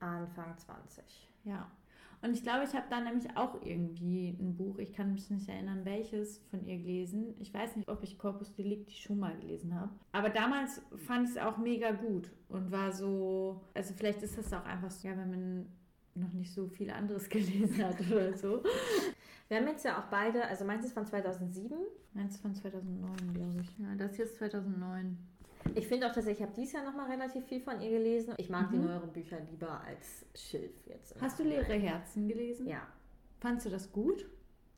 Anfang 0.00 0.56
20. 0.56 1.28
Ja. 1.44 1.70
Und 2.22 2.32
ich 2.32 2.42
glaube, 2.42 2.64
ich 2.64 2.74
habe 2.74 2.86
da 2.88 3.00
nämlich 3.00 3.36
auch 3.36 3.60
irgendwie 3.62 4.30
ein 4.40 4.56
Buch, 4.56 4.78
ich 4.78 4.94
kann 4.94 5.12
mich 5.12 5.28
nicht 5.30 5.48
erinnern, 5.50 5.84
welches 5.84 6.38
von 6.50 6.64
ihr 6.64 6.78
gelesen. 6.78 7.34
Ich 7.38 7.52
weiß 7.52 7.76
nicht, 7.76 7.88
ob 7.88 8.02
ich 8.02 8.18
Corpus 8.18 8.54
Delicti 8.54 8.94
schon 8.94 9.18
mal 9.18 9.36
gelesen 9.38 9.74
habe. 9.78 9.90
Aber 10.12 10.30
damals 10.30 10.80
fand 11.06 11.28
ich 11.28 11.36
es 11.36 11.42
auch 11.42 11.58
mega 11.58 11.92
gut 11.92 12.30
und 12.48 12.70
war 12.72 12.92
so, 12.92 13.60
also 13.74 13.92
vielleicht 13.94 14.22
ist 14.22 14.38
das 14.38 14.52
auch 14.54 14.64
einfach 14.64 14.90
so, 14.90 15.06
ja, 15.06 15.16
wenn 15.16 15.30
man 15.30 15.66
noch 16.16 16.32
nicht 16.32 16.52
so 16.52 16.68
viel 16.68 16.90
anderes 16.90 17.28
gelesen 17.28 17.84
hat 17.84 18.00
oder 18.00 18.36
so. 18.36 18.62
Wir 19.48 19.58
haben 19.58 19.68
jetzt 19.68 19.84
ja 19.84 19.98
auch 19.98 20.06
beide, 20.10 20.44
also 20.46 20.64
meins 20.64 20.84
ist 20.84 20.92
von 20.92 21.06
2007. 21.06 21.76
Meins 22.14 22.34
ist 22.34 22.42
von 22.42 22.54
2009, 22.54 23.34
glaube 23.34 23.60
ich. 23.60 23.78
Ja, 23.78 23.94
das 23.96 24.16
hier 24.16 24.24
ist 24.24 24.36
2009. 24.36 25.16
Ich 25.74 25.86
finde 25.86 26.08
auch, 26.08 26.12
dass 26.12 26.26
ich 26.26 26.40
habe 26.40 26.52
dieses 26.56 26.72
Jahr 26.72 26.84
noch 26.84 26.94
mal 26.94 27.10
relativ 27.10 27.44
viel 27.44 27.60
von 27.60 27.80
ihr 27.80 27.90
gelesen. 27.90 28.34
Ich 28.38 28.48
mag 28.48 28.70
mhm. 28.70 28.74
die 28.74 28.86
neueren 28.86 29.12
Bücher 29.12 29.38
lieber 29.50 29.80
als 29.80 30.24
Schilf 30.34 30.86
jetzt. 30.86 31.20
Hast 31.20 31.38
du 31.38 31.44
Leere 31.44 31.74
Herzen 31.74 32.28
gelesen? 32.28 32.66
Ja. 32.66 32.86
Fandest 33.40 33.66
du 33.66 33.70
das 33.70 33.92
gut? 33.92 34.26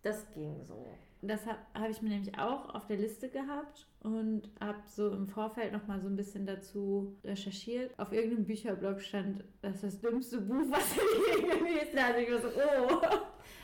Das 0.03 0.31
ging 0.33 0.65
so. 0.65 0.87
Das 1.21 1.47
habe 1.47 1.59
hab 1.75 1.91
ich 1.91 2.01
mir 2.01 2.11
nämlich 2.11 2.39
auch 2.39 2.75
auf 2.75 2.87
der 2.87 2.97
Liste 2.97 3.29
gehabt 3.29 3.87
und 4.01 4.43
habe 4.61 4.79
so 4.87 5.11
im 5.11 5.27
Vorfeld 5.27 5.73
noch 5.73 5.87
mal 5.87 6.01
so 6.01 6.07
ein 6.07 6.17
bisschen 6.17 6.47
dazu 6.47 7.17
recherchiert. 7.25 7.99
Auf 7.99 8.13
irgendeinem 8.13 8.47
Bücherblog 8.47 9.01
stand, 9.01 9.45
das 9.61 9.77
ist 9.77 9.85
das 9.85 10.01
dümmste 10.01 10.41
Buch, 10.41 10.65
was 10.69 10.93
ich 10.93 11.43
je 11.43 11.59
gelesen 11.59 12.03
habe. 12.03 12.23
Ich 12.23 12.31
war 12.31 12.41
so, 12.41 12.49
oh. 12.49 13.19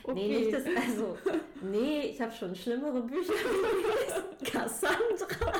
Okay. 0.06 0.14
Nee, 0.14 0.38
nicht 0.38 0.52
das, 0.52 0.64
also, 0.66 1.16
nee, 1.62 2.00
ich 2.10 2.20
habe 2.20 2.30
schon 2.30 2.54
schlimmere 2.54 3.02
Bücher 3.02 3.32
gelesen. 3.32 4.44
Cassandra. 4.52 5.52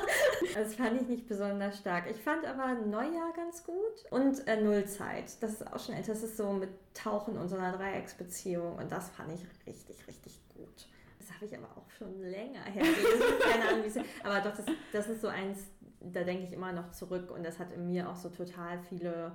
Das 0.55 0.75
fand 0.75 1.01
ich 1.01 1.09
nicht 1.09 1.27
besonders 1.27 1.79
stark. 1.79 2.11
Ich 2.11 2.19
fand 2.19 2.45
aber 2.45 2.75
Neujahr 2.75 3.33
ganz 3.35 3.65
gut 3.65 4.05
und 4.11 4.47
äh, 4.47 4.61
Nullzeit. 4.61 5.43
Das 5.43 5.53
ist 5.53 5.73
auch 5.73 5.79
schon 5.79 5.95
das 5.97 6.23
ist 6.23 6.37
so 6.37 6.53
mit 6.53 6.69
Tauchen 6.93 7.39
und 7.39 7.49
so 7.49 7.57
einer 7.57 7.73
Dreiecksbeziehung 7.77 8.77
und 8.77 8.93
das 8.93 9.09
fand 9.11 9.33
ich 9.33 9.47
richtig, 9.67 10.07
richtig 10.07 10.41
gut. 10.55 10.89
Das 11.19 11.35
habe 11.35 11.47
ich 11.47 11.57
aber 11.57 11.69
auch 11.77 11.84
schon 11.97 12.21
länger 12.21 12.65
her 12.65 12.83
gelesen. 12.83 13.39
Keine 13.41 13.69
Ahnung, 13.69 13.85
wie 13.85 13.89
es 13.89 13.97
Aber 14.23 14.41
doch, 14.41 14.57
das, 14.57 14.67
das 14.93 15.09
ist 15.09 15.21
so 15.21 15.29
eins, 15.29 15.59
da 16.01 16.25
denke 16.25 16.45
ich 16.45 16.53
immer 16.53 16.73
noch 16.73 16.91
zurück 16.91 17.31
und 17.31 17.45
das 17.45 17.59
hat 17.59 17.73
in 17.73 17.87
mir 17.87 18.09
auch 18.09 18.17
so 18.17 18.29
total 18.29 18.79
viele 18.79 19.33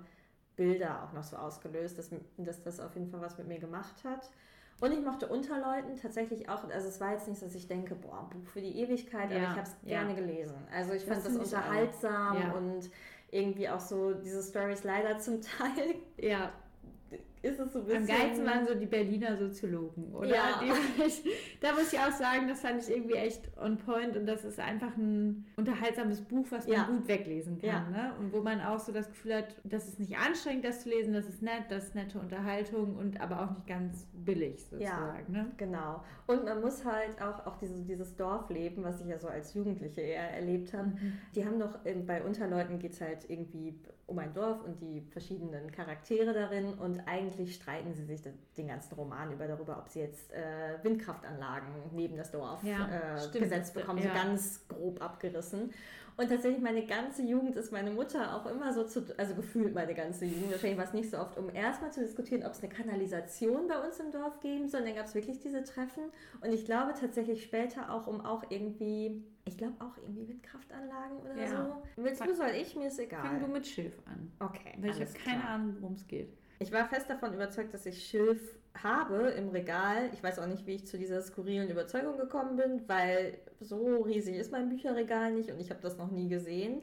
Bilder 0.55 1.03
auch 1.03 1.13
noch 1.13 1.23
so 1.23 1.37
ausgelöst, 1.37 1.97
dass, 1.97 2.09
dass 2.37 2.63
das 2.63 2.79
auf 2.79 2.93
jeden 2.95 3.09
Fall 3.09 3.21
was 3.21 3.37
mit 3.37 3.47
mir 3.47 3.59
gemacht 3.59 4.03
hat. 4.03 4.29
Und 4.81 4.93
ich 4.93 5.01
mochte 5.01 5.27
Unterleuten 5.27 5.97
tatsächlich 5.97 6.47
auch, 6.47 6.63
also 6.69 6.87
es 6.87 7.01
war 7.01 7.11
jetzt 7.11 7.27
nicht, 7.27 7.41
dass 7.41 7.53
ich 7.53 7.67
denke, 7.67 7.95
boah, 7.95 8.29
Buch 8.29 8.45
für 8.47 8.61
die 8.61 8.77
Ewigkeit, 8.79 9.29
ja, 9.29 9.37
aber 9.37 9.45
ich 9.45 9.57
habe 9.57 9.61
es 9.61 9.75
ja. 9.83 10.01
gerne 10.01 10.15
gelesen. 10.15 10.55
Also 10.73 10.93
ich 10.93 11.05
das 11.05 11.23
fand 11.23 11.25
das 11.25 11.35
unterhaltsam 11.35 12.37
ja. 12.37 12.51
und 12.53 12.89
irgendwie 13.31 13.69
auch 13.69 13.79
so 13.79 14.13
diese 14.13 14.41
Stories 14.41 14.83
leider 14.83 15.19
zum 15.19 15.41
Teil 15.41 15.95
ja 16.17 16.51
ist 17.41 17.59
es 17.59 17.73
so 17.73 17.79
ein 17.79 17.85
bisschen. 17.85 18.01
Am 18.01 18.07
geilsten 18.07 18.45
waren 18.45 18.67
so 18.67 18.75
die 18.75 18.85
Berliner 18.85 19.37
Soziologen, 19.37 20.13
oder? 20.13 20.27
Ja. 20.27 20.61
Ich, 21.05 21.23
da 21.61 21.73
muss 21.73 21.93
ich 21.93 21.99
auch 21.99 22.11
sagen, 22.11 22.47
das 22.47 22.61
fand 22.61 22.81
ich 22.81 22.89
irgendwie 22.89 23.15
echt 23.15 23.49
on 23.57 23.77
point 23.77 24.17
und 24.17 24.25
das 24.25 24.43
ist 24.43 24.59
einfach 24.59 24.95
ein 24.97 25.45
unterhaltsames 25.55 26.21
Buch, 26.21 26.45
was 26.49 26.67
man 26.67 26.75
ja. 26.75 26.83
gut 26.83 27.07
weglesen 27.07 27.59
kann. 27.59 27.69
Ja. 27.69 27.89
Ne? 27.89 28.13
Und 28.19 28.33
wo 28.33 28.41
man 28.41 28.61
auch 28.61 28.79
so 28.79 28.91
das 28.91 29.07
Gefühl 29.07 29.35
hat, 29.35 29.55
das 29.63 29.87
ist 29.87 29.99
nicht 29.99 30.17
anstrengend, 30.17 30.65
das 30.65 30.81
zu 30.83 30.89
lesen, 30.89 31.13
das 31.13 31.27
ist 31.27 31.41
nett, 31.41 31.65
das 31.69 31.85
ist 31.85 31.95
nette 31.95 32.19
Unterhaltung 32.19 32.97
und 32.97 33.21
aber 33.21 33.43
auch 33.43 33.51
nicht 33.51 33.67
ganz 33.67 34.07
billig 34.13 34.65
sozusagen. 34.65 35.33
Ja, 35.33 35.43
ne? 35.43 35.51
genau. 35.57 36.03
Und 36.27 36.43
man 36.43 36.61
muss 36.61 36.83
halt 36.83 37.21
auch, 37.21 37.45
auch 37.45 37.57
diese, 37.57 37.81
dieses 37.83 38.15
Dorfleben, 38.15 38.83
was 38.83 39.01
ich 39.01 39.07
ja 39.07 39.17
so 39.17 39.27
als 39.27 39.53
Jugendliche 39.53 40.01
eher 40.01 40.31
erlebt 40.31 40.73
habe, 40.73 40.89
mhm. 40.89 41.13
die 41.35 41.45
haben 41.45 41.59
doch, 41.59 41.79
bei 42.05 42.21
Unterleuten 42.23 42.79
geht 42.79 42.93
es 42.93 43.01
halt 43.01 43.29
irgendwie 43.29 43.79
um 44.09 44.19
ein 44.19 44.33
Dorf 44.33 44.63
und 44.63 44.81
die 44.81 45.01
verschiedenen 45.11 45.71
Charaktere 45.71 46.33
darin 46.33 46.73
und 46.73 46.99
eigentlich 47.07 47.55
streiten 47.55 47.93
sie 47.93 48.03
sich 48.03 48.21
den 48.57 48.67
ganzen 48.67 48.95
Roman 48.95 49.31
über 49.31 49.47
darüber, 49.47 49.77
ob 49.77 49.89
sie 49.89 49.99
jetzt 49.99 50.31
äh, 50.31 50.83
Windkraftanlagen 50.83 51.67
neben 51.93 52.17
das 52.17 52.31
Dorf 52.31 52.63
ja, 52.63 53.17
äh, 53.17 53.39
gesetzt 53.39 53.73
bekommen, 53.73 53.99
ja. 53.99 54.09
so 54.09 54.13
ganz 54.13 54.67
grob 54.67 55.01
abgerissen. 55.01 55.71
Und 56.19 56.27
tatsächlich 56.27 56.61
meine 56.61 56.85
ganze 56.85 57.21
Jugend 57.21 57.55
ist 57.55 57.71
meine 57.71 57.91
Mutter 57.91 58.35
auch 58.35 58.45
immer 58.45 58.73
so 58.73 58.83
zu, 58.83 59.05
also 59.15 59.35
gefühlt 59.35 59.73
meine 59.73 59.93
ganze 59.93 60.25
Jugend, 60.25 60.51
wahrscheinlich 60.51 60.77
war 60.77 60.85
es 60.85 60.91
nicht 60.91 61.09
so 61.09 61.17
oft, 61.17 61.37
um 61.37 61.49
erstmal 61.55 61.93
zu 61.93 62.01
diskutieren, 62.01 62.45
ob 62.45 62.51
es 62.51 62.61
eine 62.61 62.69
Kanalisation 62.69 63.69
bei 63.69 63.79
uns 63.79 64.01
im 64.01 64.11
Dorf 64.11 64.41
geben 64.41 64.67
soll. 64.67 64.83
Dann 64.83 64.95
gab 64.95 65.05
es 65.05 65.15
wirklich 65.15 65.39
diese 65.39 65.63
Treffen. 65.63 66.03
Und 66.41 66.51
ich 66.51 66.65
glaube 66.65 66.93
tatsächlich 66.99 67.41
später 67.41 67.89
auch, 67.93 68.05
um 68.07 68.19
auch 68.19 68.43
irgendwie, 68.49 69.23
ich 69.49 69.57
glaube 69.57 69.75
auch 69.79 69.97
irgendwie 69.97 70.27
Windkraftanlagen 70.27 71.17
oder 71.17 71.35
ja. 71.35 71.47
so. 71.47 72.03
Willst 72.03 72.25
du, 72.25 72.33
soll 72.33 72.51
ich? 72.51 72.75
Mir 72.75 72.87
ist 72.87 72.99
egal. 72.99 73.21
Fang 73.21 73.39
du 73.39 73.47
mit 73.47 73.67
Schilf 73.67 73.99
an. 74.05 74.31
Okay. 74.39 74.75
Weil 74.79 74.91
ich 74.91 74.99
habe 75.01 75.11
keine 75.23 75.47
Ahnung, 75.47 75.75
worum 75.79 75.95
es 75.95 76.07
geht. 76.07 76.31
Ich 76.59 76.71
war 76.71 76.85
fest 76.85 77.09
davon 77.09 77.33
überzeugt, 77.33 77.73
dass 77.73 77.85
ich 77.85 78.05
Schilf 78.05 78.59
habe 78.83 79.29
im 79.31 79.49
Regal. 79.49 80.09
Ich 80.13 80.21
weiß 80.21 80.39
auch 80.39 80.47
nicht, 80.47 80.65
wie 80.67 80.75
ich 80.75 80.87
zu 80.87 80.97
dieser 80.97 81.21
skurrilen 81.21 81.69
Überzeugung 81.69 82.17
gekommen 82.17 82.57
bin, 82.57 82.87
weil 82.87 83.39
so 83.59 84.01
riesig 84.03 84.35
ist 84.35 84.51
mein 84.51 84.69
Bücherregal 84.69 85.33
nicht 85.33 85.49
und 85.49 85.59
ich 85.59 85.69
habe 85.69 85.81
das 85.81 85.97
noch 85.97 86.11
nie 86.11 86.27
gesehen. 86.27 86.81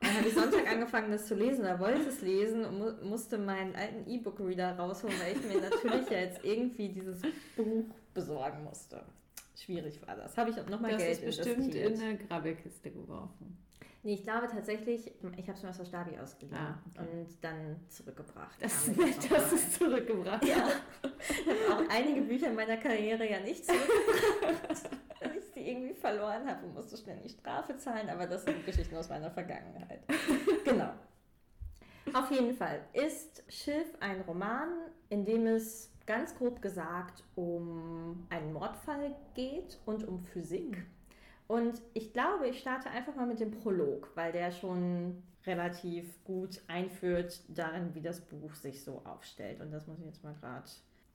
Und 0.00 0.08
dann 0.08 0.16
habe 0.16 0.28
ich 0.28 0.34
Sonntag 0.34 0.66
angefangen, 0.72 1.10
das 1.10 1.26
zu 1.26 1.34
lesen, 1.34 1.64
da 1.64 1.78
wollte 1.78 2.08
es 2.08 2.22
lesen 2.22 2.64
und 2.64 2.78
mu 2.78 3.08
musste 3.08 3.38
meinen 3.38 3.74
alten 3.74 4.08
E-Book-Reader 4.08 4.78
rausholen, 4.78 5.16
weil 5.20 5.36
ich 5.36 5.42
mir 5.42 5.60
natürlich 5.60 6.08
ja 6.08 6.18
jetzt 6.18 6.44
irgendwie 6.44 6.88
dieses 6.88 7.20
Buch 7.56 7.84
besorgen 8.14 8.64
musste. 8.64 9.04
Schwierig 9.58 10.00
war 10.06 10.16
das. 10.16 10.36
Habe 10.36 10.50
ich 10.50 10.60
auch 10.60 10.68
nochmal 10.68 10.96
Geld 10.96 11.10
Das 11.10 11.18
ist 11.18 11.44
bestimmt 11.44 11.74
in 11.74 12.00
eine 12.00 12.16
Grabbelkiste 12.16 12.90
geworfen. 12.90 13.58
Nee, 14.04 14.14
ich 14.14 14.22
glaube 14.22 14.46
tatsächlich, 14.46 15.06
ich 15.36 15.48
habe 15.48 15.58
es 15.58 15.62
mir 15.62 15.70
aus 15.70 15.76
der 15.78 15.84
Stabi 15.84 16.16
ausgeliehen 16.16 16.56
ah, 16.56 16.80
okay. 16.94 17.08
und 17.10 17.26
dann 17.42 17.76
zurückgebracht. 17.88 18.56
Das, 18.60 18.86
ist 18.86 18.96
das 19.30 19.52
ist 19.52 19.74
zurückgebracht. 19.74 20.44
Ja. 20.44 20.68
Ich 21.02 21.68
habe 21.68 21.74
auch 21.74 21.90
einige 21.90 22.22
Bücher 22.22 22.48
in 22.48 22.54
meiner 22.54 22.76
Karriere 22.76 23.28
ja 23.28 23.40
nicht 23.40 23.64
zurückgebracht, 23.64 24.90
weil 25.20 25.36
ich 25.36 25.44
sie 25.52 25.68
irgendwie 25.68 25.94
verloren 25.94 26.48
habe 26.48 26.64
und 26.66 26.74
musste 26.74 26.96
schnell 26.96 27.18
die 27.24 27.28
Strafe 27.28 27.76
zahlen, 27.76 28.08
aber 28.08 28.26
das 28.26 28.44
sind 28.44 28.64
Geschichten 28.64 28.94
aus 28.96 29.08
meiner 29.08 29.32
Vergangenheit. 29.32 30.00
Genau. 30.64 30.92
Auf 32.14 32.30
jeden 32.30 32.54
Fall 32.54 32.80
ist 32.92 33.42
Schilf 33.48 33.88
ein 34.00 34.20
Roman, 34.22 34.68
in 35.08 35.24
dem 35.24 35.46
es 35.48 35.90
ganz 36.08 36.34
grob 36.34 36.62
gesagt 36.62 37.22
um 37.36 38.26
einen 38.30 38.54
Mordfall 38.54 39.14
geht 39.34 39.78
und 39.84 40.08
um 40.08 40.24
Physik. 40.24 40.86
Und 41.46 41.82
ich 41.92 42.14
glaube, 42.14 42.48
ich 42.48 42.58
starte 42.58 42.88
einfach 42.90 43.14
mal 43.14 43.26
mit 43.26 43.40
dem 43.40 43.50
Prolog, 43.50 44.10
weil 44.14 44.32
der 44.32 44.50
schon 44.50 45.22
relativ 45.46 46.24
gut 46.24 46.62
einführt 46.66 47.42
darin, 47.48 47.94
wie 47.94 48.00
das 48.00 48.22
Buch 48.22 48.54
sich 48.54 48.82
so 48.82 49.02
aufstellt. 49.04 49.60
Und 49.60 49.70
das 49.70 49.86
muss 49.86 49.98
ich 49.98 50.06
jetzt 50.06 50.24
mal 50.24 50.34
gerade. 50.40 50.64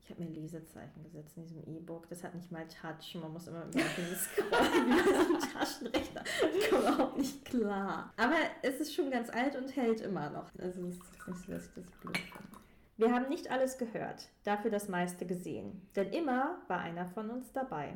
Ich 0.03 0.09
habe 0.09 0.21
mir 0.21 0.29
Lesezeichen 0.29 1.01
gesetzt 1.03 1.37
in 1.37 1.43
diesem 1.43 1.63
E-Book. 1.63 2.07
Das 2.09 2.23
hat 2.23 2.35
nicht 2.35 2.51
mal 2.51 2.67
Touch. 2.67 3.15
Man 3.19 3.33
muss 3.33 3.47
immer 3.47 3.65
über 3.65 3.81
dieses 3.97 4.23
Scrollen 4.31 4.89
wie 4.89 5.41
so 5.41 5.57
Taschenrechner. 5.57 6.23
Ich 6.55 6.69
komme 6.69 6.83
überhaupt 6.83 7.17
nicht 7.17 7.45
klar. 7.45 8.13
Aber 8.17 8.35
es 8.61 8.79
ist 8.79 8.93
schon 8.93 9.09
ganz 9.09 9.29
alt 9.29 9.55
und 9.55 9.75
hält 9.75 10.01
immer 10.01 10.29
noch. 10.29 10.51
Also 10.59 10.67
es 10.67 10.75
ist 10.75 10.83
nicht 10.83 11.01
so, 11.03 11.31
dass 11.31 11.39
ich 11.41 11.47
das 11.47 11.67
blöd 11.69 11.87
finde. 12.01 12.62
Wir 12.95 13.11
haben 13.11 13.27
nicht 13.27 13.49
alles 13.49 13.79
gehört, 13.79 14.29
dafür 14.43 14.69
das 14.69 14.87
meiste 14.87 15.25
gesehen, 15.25 15.81
denn 15.95 16.11
immer 16.11 16.61
war 16.67 16.79
einer 16.79 17.07
von 17.07 17.31
uns 17.31 17.51
dabei. 17.51 17.93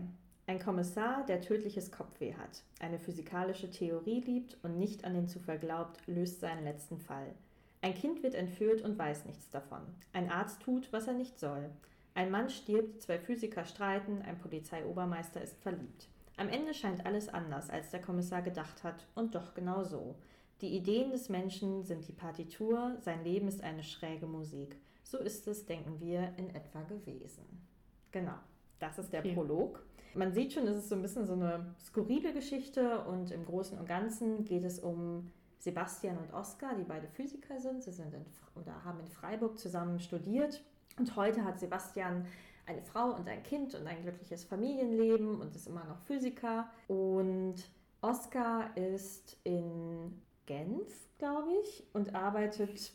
Ein 0.48 0.58
Kommissar, 0.58 1.24
der 1.28 1.42
tödliches 1.42 1.92
Kopfweh 1.92 2.34
hat, 2.34 2.64
eine 2.80 2.98
physikalische 2.98 3.70
Theorie 3.70 4.22
liebt 4.22 4.58
und 4.64 4.80
nicht 4.80 5.06
an 5.06 5.14
den 5.14 5.28
Zufall 5.28 5.60
glaubt, 5.60 6.00
löst 6.08 6.40
seinen 6.40 6.64
letzten 6.64 6.98
Fall. 6.98 7.36
Ein 7.82 7.94
Kind 7.94 8.24
wird 8.24 8.34
entführt 8.34 8.82
und 8.82 8.98
weiß 8.98 9.26
nichts 9.26 9.52
davon. 9.52 9.82
Ein 10.14 10.32
Arzt 10.32 10.62
tut, 10.62 10.92
was 10.92 11.06
er 11.06 11.14
nicht 11.14 11.38
soll. 11.38 11.70
Ein 12.16 12.32
Mann 12.32 12.50
stirbt, 12.50 13.04
zwei 13.04 13.20
Physiker 13.20 13.66
streiten, 13.66 14.24
ein 14.24 14.40
Polizeiobermeister 14.40 15.42
ist 15.42 15.62
verliebt. 15.62 16.08
Am 16.38 16.50
Ende 16.50 16.74
scheint 16.74 17.06
alles 17.06 17.30
anders, 17.30 17.70
als 17.70 17.92
der 17.92 18.02
Kommissar 18.02 18.42
gedacht 18.42 18.84
hat, 18.84 19.06
und 19.14 19.36
doch 19.36 19.54
genau 19.54 19.84
so. 19.84 20.16
Die 20.62 20.76
Ideen 20.76 21.12
des 21.12 21.30
Menschen 21.30 21.84
sind 21.84 22.08
die 22.08 22.14
Partitur, 22.14 22.98
sein 23.02 23.24
Leben 23.24 23.48
ist 23.48 23.64
eine 23.64 23.84
schräge 23.84 24.26
Musik. 24.26 24.76
So 25.10 25.20
ist 25.20 25.48
es, 25.48 25.66
denken 25.66 26.02
wir, 26.02 26.34
in 26.36 26.54
etwa 26.54 26.82
gewesen. 26.82 27.46
Genau, 28.12 28.36
das 28.78 29.00
ist 29.00 29.14
der 29.14 29.22
okay. 29.22 29.34
Prolog. 29.34 29.86
Man 30.14 30.34
sieht 30.34 30.52
schon, 30.52 30.68
es 30.68 30.80
ist 30.80 30.90
so 30.90 30.96
ein 30.96 31.02
bisschen 31.02 31.26
so 31.26 31.32
eine 31.32 31.74
skurrile 31.80 32.34
Geschichte 32.34 33.06
und 33.06 33.32
im 33.32 33.46
Großen 33.46 33.80
und 33.80 33.88
Ganzen 33.88 34.44
geht 34.44 34.66
es 34.66 34.80
um 34.80 35.32
Sebastian 35.60 36.18
und 36.18 36.34
Oskar, 36.34 36.76
die 36.76 36.84
beide 36.84 37.08
Physiker 37.08 37.58
sind. 37.58 37.84
Sie 37.84 37.94
sind 37.94 38.14
in, 38.14 38.26
oder 38.56 38.84
haben 38.84 39.00
in 39.00 39.08
Freiburg 39.08 39.58
zusammen 39.58 39.98
studiert 40.02 40.62
und 41.00 41.16
heute 41.16 41.46
hat 41.46 41.58
Sebastian 41.58 42.26
eine 42.66 42.82
Frau 42.82 43.16
und 43.16 43.30
ein 43.30 43.44
Kind 43.44 43.76
und 43.76 43.88
ein 43.88 44.02
glückliches 44.02 44.44
Familienleben 44.44 45.40
und 45.40 45.56
ist 45.56 45.68
immer 45.68 45.86
noch 45.86 46.02
Physiker. 46.02 46.70
Und 46.90 47.56
Oskar 48.02 48.76
ist 48.76 49.38
in 49.46 50.22
Genf, 50.46 51.08
glaube 51.18 51.52
ich, 51.64 51.86
und 51.94 52.14
arbeitet 52.14 52.92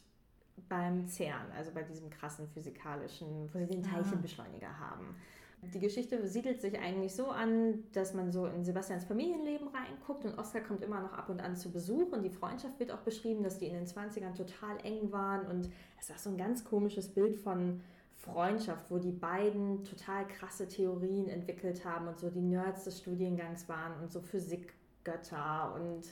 beim 0.68 1.06
CERN, 1.06 1.50
also 1.56 1.71
bei 1.73 1.82
diesem 1.82 2.11
krassen 2.11 2.49
physikalischen, 2.49 3.49
wo 3.52 3.59
sie 3.59 3.66
den 3.66 3.85
ah. 3.87 3.94
Teilchenbeschleuniger 3.94 4.78
haben. 4.78 5.16
Die 5.62 5.78
Geschichte 5.78 6.26
siedelt 6.26 6.61
sich 6.61 6.76
eigentlich 6.80 7.14
so 7.14 7.28
an, 7.28 7.85
dass 7.92 8.14
man 8.14 8.32
so 8.32 8.47
in 8.47 8.64
Sebastians 8.64 9.04
Familienleben 9.04 9.68
reinguckt 9.68 10.25
und 10.25 10.37
Oskar 10.37 10.61
kommt 10.61 10.82
immer 10.82 11.00
noch 11.00 11.12
ab 11.12 11.28
und 11.28 11.40
an 11.40 11.54
zu 11.54 11.71
Besuch 11.71 12.11
und 12.11 12.25
die 12.25 12.30
Freundschaft 12.30 12.80
wird 12.80 12.90
auch 12.90 13.02
beschrieben, 13.02 13.44
dass 13.44 13.59
die 13.59 13.66
in 13.66 13.75
den 13.75 13.87
20ern 13.87 14.35
total 14.35 14.76
eng 14.82 15.12
waren 15.12 15.47
und 15.47 15.71
es 16.00 16.09
ist 16.09 16.16
auch 16.16 16.18
so 16.18 16.30
ein 16.30 16.37
ganz 16.37 16.64
komisches 16.64 17.09
Bild 17.09 17.37
von 17.37 17.80
Freundschaft, 18.23 18.90
wo 18.90 18.99
die 18.99 19.12
beiden 19.12 19.85
total 19.85 20.26
krasse 20.26 20.66
Theorien 20.66 21.28
entwickelt 21.28 21.85
haben 21.85 22.09
und 22.09 22.18
so 22.18 22.28
die 22.28 22.40
Nerds 22.40 22.85
des 22.85 22.99
Studiengangs 22.99 23.68
waren 23.68 24.00
und 24.02 24.11
so 24.11 24.21
Physikgötter 24.21 25.75
und 25.76 26.02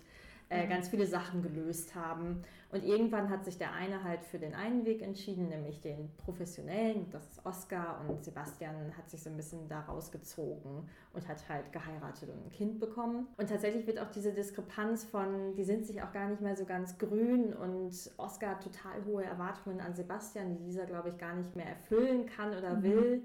äh, 0.51 0.65
mhm. 0.65 0.69
ganz 0.69 0.89
viele 0.89 1.07
Sachen 1.07 1.43
gelöst 1.43 1.95
haben. 1.95 2.43
Und 2.73 2.85
irgendwann 2.85 3.31
hat 3.31 3.45
sich 3.45 3.59
der 3.59 3.73
eine 3.73 4.05
halt 4.05 4.25
für 4.25 4.39
den 4.39 4.55
einen 4.55 4.85
Weg 4.85 5.03
entschieden, 5.03 5.49
nämlich 5.49 5.81
den 5.81 6.11
professionellen, 6.17 7.11
das 7.11 7.27
ist 7.29 7.47
Oscar, 7.47 8.05
und 8.09 8.25
Sebastian 8.25 8.97
hat 8.97 9.09
sich 9.11 9.23
so 9.23 9.31
ein 9.31 9.37
bisschen 9.37 9.69
da 9.69 9.81
rausgezogen 9.81 10.89
und 11.13 11.29
hat 11.29 11.49
halt 11.49 11.73
geheiratet 11.73 12.29
und 12.29 12.47
ein 12.47 12.51
Kind 12.51 12.79
bekommen. 12.79 13.27
Und 13.37 13.49
tatsächlich 13.49 13.87
wird 13.87 13.99
auch 13.99 14.11
diese 14.11 14.33
Diskrepanz 14.33 15.05
von, 15.05 15.55
die 15.57 15.65
sind 15.65 15.87
sich 15.87 16.03
auch 16.03 16.13
gar 16.13 16.29
nicht 16.29 16.43
mehr 16.43 16.57
so 16.57 16.65
ganz 16.65 16.99
grün 16.99 17.53
und 17.55 17.93
Oscar 18.19 18.51
hat 18.51 18.63
total 18.63 19.05
hohe 19.05 19.25
Erwartungen 19.25 19.81
an 19.81 19.95
Sebastian, 19.95 20.51
die 20.51 20.65
dieser, 20.65 20.87
glaube 20.87 21.09
ich, 21.09 21.19
gar 21.19 21.35
nicht 21.35 21.57
mehr 21.57 21.67
erfüllen 21.67 22.27
kann 22.27 22.57
oder 22.57 22.77
mhm. 22.77 23.23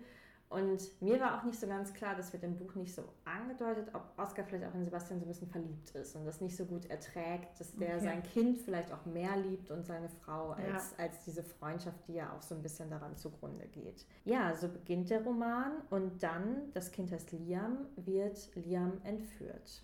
Und 0.55 1.01
mir 1.01 1.19
war 1.19 1.37
auch 1.37 1.43
nicht 1.43 1.59
so 1.59 1.67
ganz 1.67 1.93
klar, 1.93 2.15
das 2.15 2.31
wird 2.31 2.43
im 2.43 2.55
Buch 2.55 2.75
nicht 2.75 2.95
so 2.95 3.03
angedeutet, 3.25 3.89
ob 3.93 4.13
Oscar 4.15 4.45
vielleicht 4.45 4.65
auch 4.65 4.73
in 4.73 4.85
Sebastian 4.85 5.19
so 5.19 5.25
ein 5.25 5.27
bisschen 5.27 5.49
verliebt 5.49 5.89
ist 5.91 6.15
und 6.15 6.23
das 6.23 6.39
nicht 6.39 6.55
so 6.55 6.63
gut 6.63 6.85
erträgt, 6.85 7.59
dass 7.59 7.75
der 7.75 7.95
okay. 7.95 8.05
sein 8.05 8.23
Kind 8.23 8.59
vielleicht 8.59 8.93
auch 8.93 9.05
mehr 9.05 9.35
liebt 9.35 9.69
und 9.69 9.85
seine 9.85 10.07
Frau 10.07 10.51
als, 10.51 10.95
ja. 10.97 11.03
als 11.03 11.25
diese 11.25 11.43
Freundschaft, 11.43 12.07
die 12.07 12.13
ja 12.13 12.33
auch 12.33 12.41
so 12.41 12.55
ein 12.55 12.61
bisschen 12.61 12.89
daran 12.89 13.17
zugrunde 13.17 13.67
geht. 13.67 14.05
Ja, 14.23 14.55
so 14.55 14.69
beginnt 14.69 15.09
der 15.09 15.25
Roman 15.25 15.73
und 15.89 16.23
dann, 16.23 16.71
das 16.73 16.89
Kind 16.93 17.11
heißt 17.11 17.33
Liam, 17.33 17.87
wird 17.97 18.55
Liam 18.55 18.93
entführt. 19.03 19.83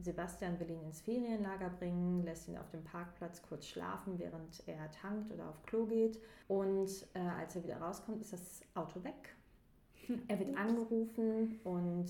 Sebastian 0.00 0.60
will 0.60 0.70
ihn 0.70 0.84
ins 0.84 1.00
Ferienlager 1.00 1.68
bringen, 1.68 2.22
lässt 2.22 2.46
ihn 2.46 2.56
auf 2.56 2.70
dem 2.70 2.84
Parkplatz 2.84 3.42
kurz 3.42 3.66
schlafen, 3.66 4.20
während 4.20 4.62
er 4.68 4.88
tankt 4.92 5.32
oder 5.32 5.48
auf 5.48 5.60
Klo 5.64 5.86
geht. 5.86 6.20
Und 6.46 7.08
äh, 7.14 7.18
als 7.18 7.56
er 7.56 7.64
wieder 7.64 7.78
rauskommt, 7.78 8.20
ist 8.20 8.32
das 8.32 8.60
Auto 8.76 9.02
weg 9.02 9.34
er 10.28 10.38
wird 10.38 10.56
angerufen 10.56 11.60
und 11.64 12.06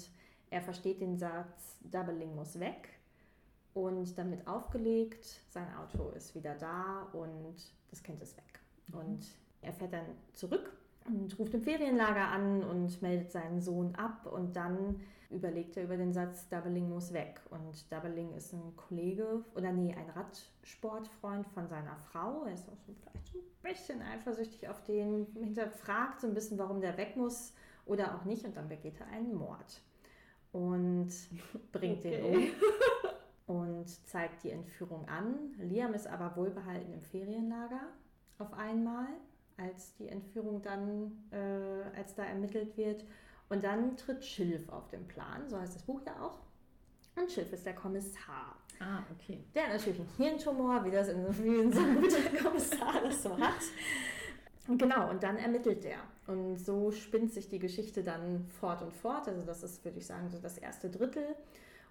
er 0.51 0.61
versteht 0.61 1.01
den 1.01 1.17
Satz, 1.17 1.79
Doubling 1.91 2.35
muss 2.35 2.61
weg 2.61 2.89
und 3.75 4.19
dann 4.19 4.31
wird 4.31 4.47
aufgelegt, 4.47 5.25
sein 5.51 5.67
Auto 5.77 6.11
ist 6.11 6.35
wieder 6.35 6.55
da 6.55 7.09
und 7.13 7.55
das 7.91 8.03
Kind 8.03 8.21
ist 8.21 8.37
weg. 8.37 8.61
Mhm. 8.89 8.99
Und 8.99 9.27
er 9.63 9.73
fährt 9.73 9.93
dann 9.93 10.07
zurück 10.33 10.73
und 11.07 11.39
ruft 11.39 11.55
im 11.55 11.63
Ferienlager 11.63 12.29
an 12.29 12.63
und 12.63 13.01
meldet 13.03 13.31
seinen 13.33 13.61
Sohn 13.61 13.95
ab 13.95 14.27
und 14.27 14.55
dann 14.55 15.01
überlegt 15.31 15.77
er 15.77 15.85
über 15.85 15.97
den 15.97 16.13
Satz, 16.13 16.49
Doubling 16.49 16.89
muss 16.89 17.13
weg. 17.13 17.41
Und 17.51 17.91
Doubling 17.91 18.35
ist 18.35 18.53
ein 18.53 18.77
Kollege 18.77 19.43
oder 19.55 19.73
nee, 19.73 19.95
ein 19.95 20.11
Radsportfreund 20.11 21.47
von 21.49 21.67
seiner 21.69 21.97
Frau. 21.97 22.45
Er 22.45 22.53
ist 22.53 22.69
auch 22.69 22.79
so 22.87 22.93
vielleicht 22.93 23.35
ein 23.35 23.41
bisschen 23.63 24.03
eifersüchtig 24.03 24.69
auf 24.69 24.83
den, 24.85 25.27
hinterfragt 25.35 26.21
so 26.21 26.27
ein 26.27 26.35
bisschen, 26.35 26.59
warum 26.59 26.81
der 26.81 26.99
weg 26.99 27.17
muss 27.17 27.55
oder 27.85 28.15
auch 28.15 28.25
nicht 28.25 28.45
und 28.45 28.57
dann 28.57 28.69
begeht 28.69 29.01
er 29.01 29.07
einen 29.09 29.35
Mord 29.35 29.83
und 30.53 31.11
bringt 31.73 31.99
okay. 31.99 32.11
den 32.11 32.25
um 32.25 32.53
und 33.47 33.89
zeigt 34.07 34.45
die 34.45 34.51
Entführung 34.51 35.09
an. 35.09 35.55
Liam 35.59 35.95
ist 35.95 36.07
aber 36.07 36.37
wohlbehalten 36.37 36.93
im 36.93 37.01
Ferienlager 37.01 37.89
auf 38.39 38.53
einmal, 38.55 39.09
als 39.57 39.95
die 39.97 40.09
Entführung 40.09 40.63
dann, 40.63 41.13
äh, 41.31 41.97
als 41.97 42.15
da 42.15 42.25
ermittelt 42.25 42.77
wird. 42.77 43.05
Und 43.49 43.65
dann 43.65 43.97
tritt 43.97 44.25
Schilf 44.25 44.69
auf 44.71 44.89
den 44.89 45.07
Plan, 45.07 45.49
so 45.49 45.59
heißt 45.59 45.75
das 45.75 45.83
Buch 45.83 46.01
ja 46.07 46.21
auch. 46.23 46.41
Und 47.17 47.31
Schilf 47.31 47.53
ist 47.53 47.67
der 47.67 47.75
Kommissar. 47.75 48.57
Ah, 48.81 49.03
okay. 49.13 49.45
Der 49.55 49.65
hat 49.65 49.73
natürlich 49.75 50.01
einen 50.01 50.09
Hirntumor, 50.17 50.85
wie 50.85 50.91
das 50.91 51.09
in, 51.09 51.45
wie 51.45 51.61
in 51.61 51.73
so 51.73 51.83
guter 51.83 52.43
Kommissar 52.43 53.03
das 53.05 53.23
so 53.23 53.39
hat. 53.39 53.61
Genau, 54.67 55.11
und 55.11 55.23
dann 55.23 55.37
ermittelt 55.37 55.85
der. 55.85 55.99
Und 56.27 56.57
so 56.57 56.93
spinnt 56.93 57.33
sich 57.33 57.49
die 57.49 57.59
Geschichte 57.59 58.03
dann 58.03 58.47
fort 58.61 58.83
und 58.83 58.93
fort. 58.93 59.29
Also 59.29 59.43
das 59.43 59.63
ist, 59.63 59.85
würde 59.85 59.99
ich 59.99 60.07
sagen, 60.07 60.31
so 60.31 60.39
das 60.39 60.57
erste 60.57 60.89
Drittel. 60.89 61.25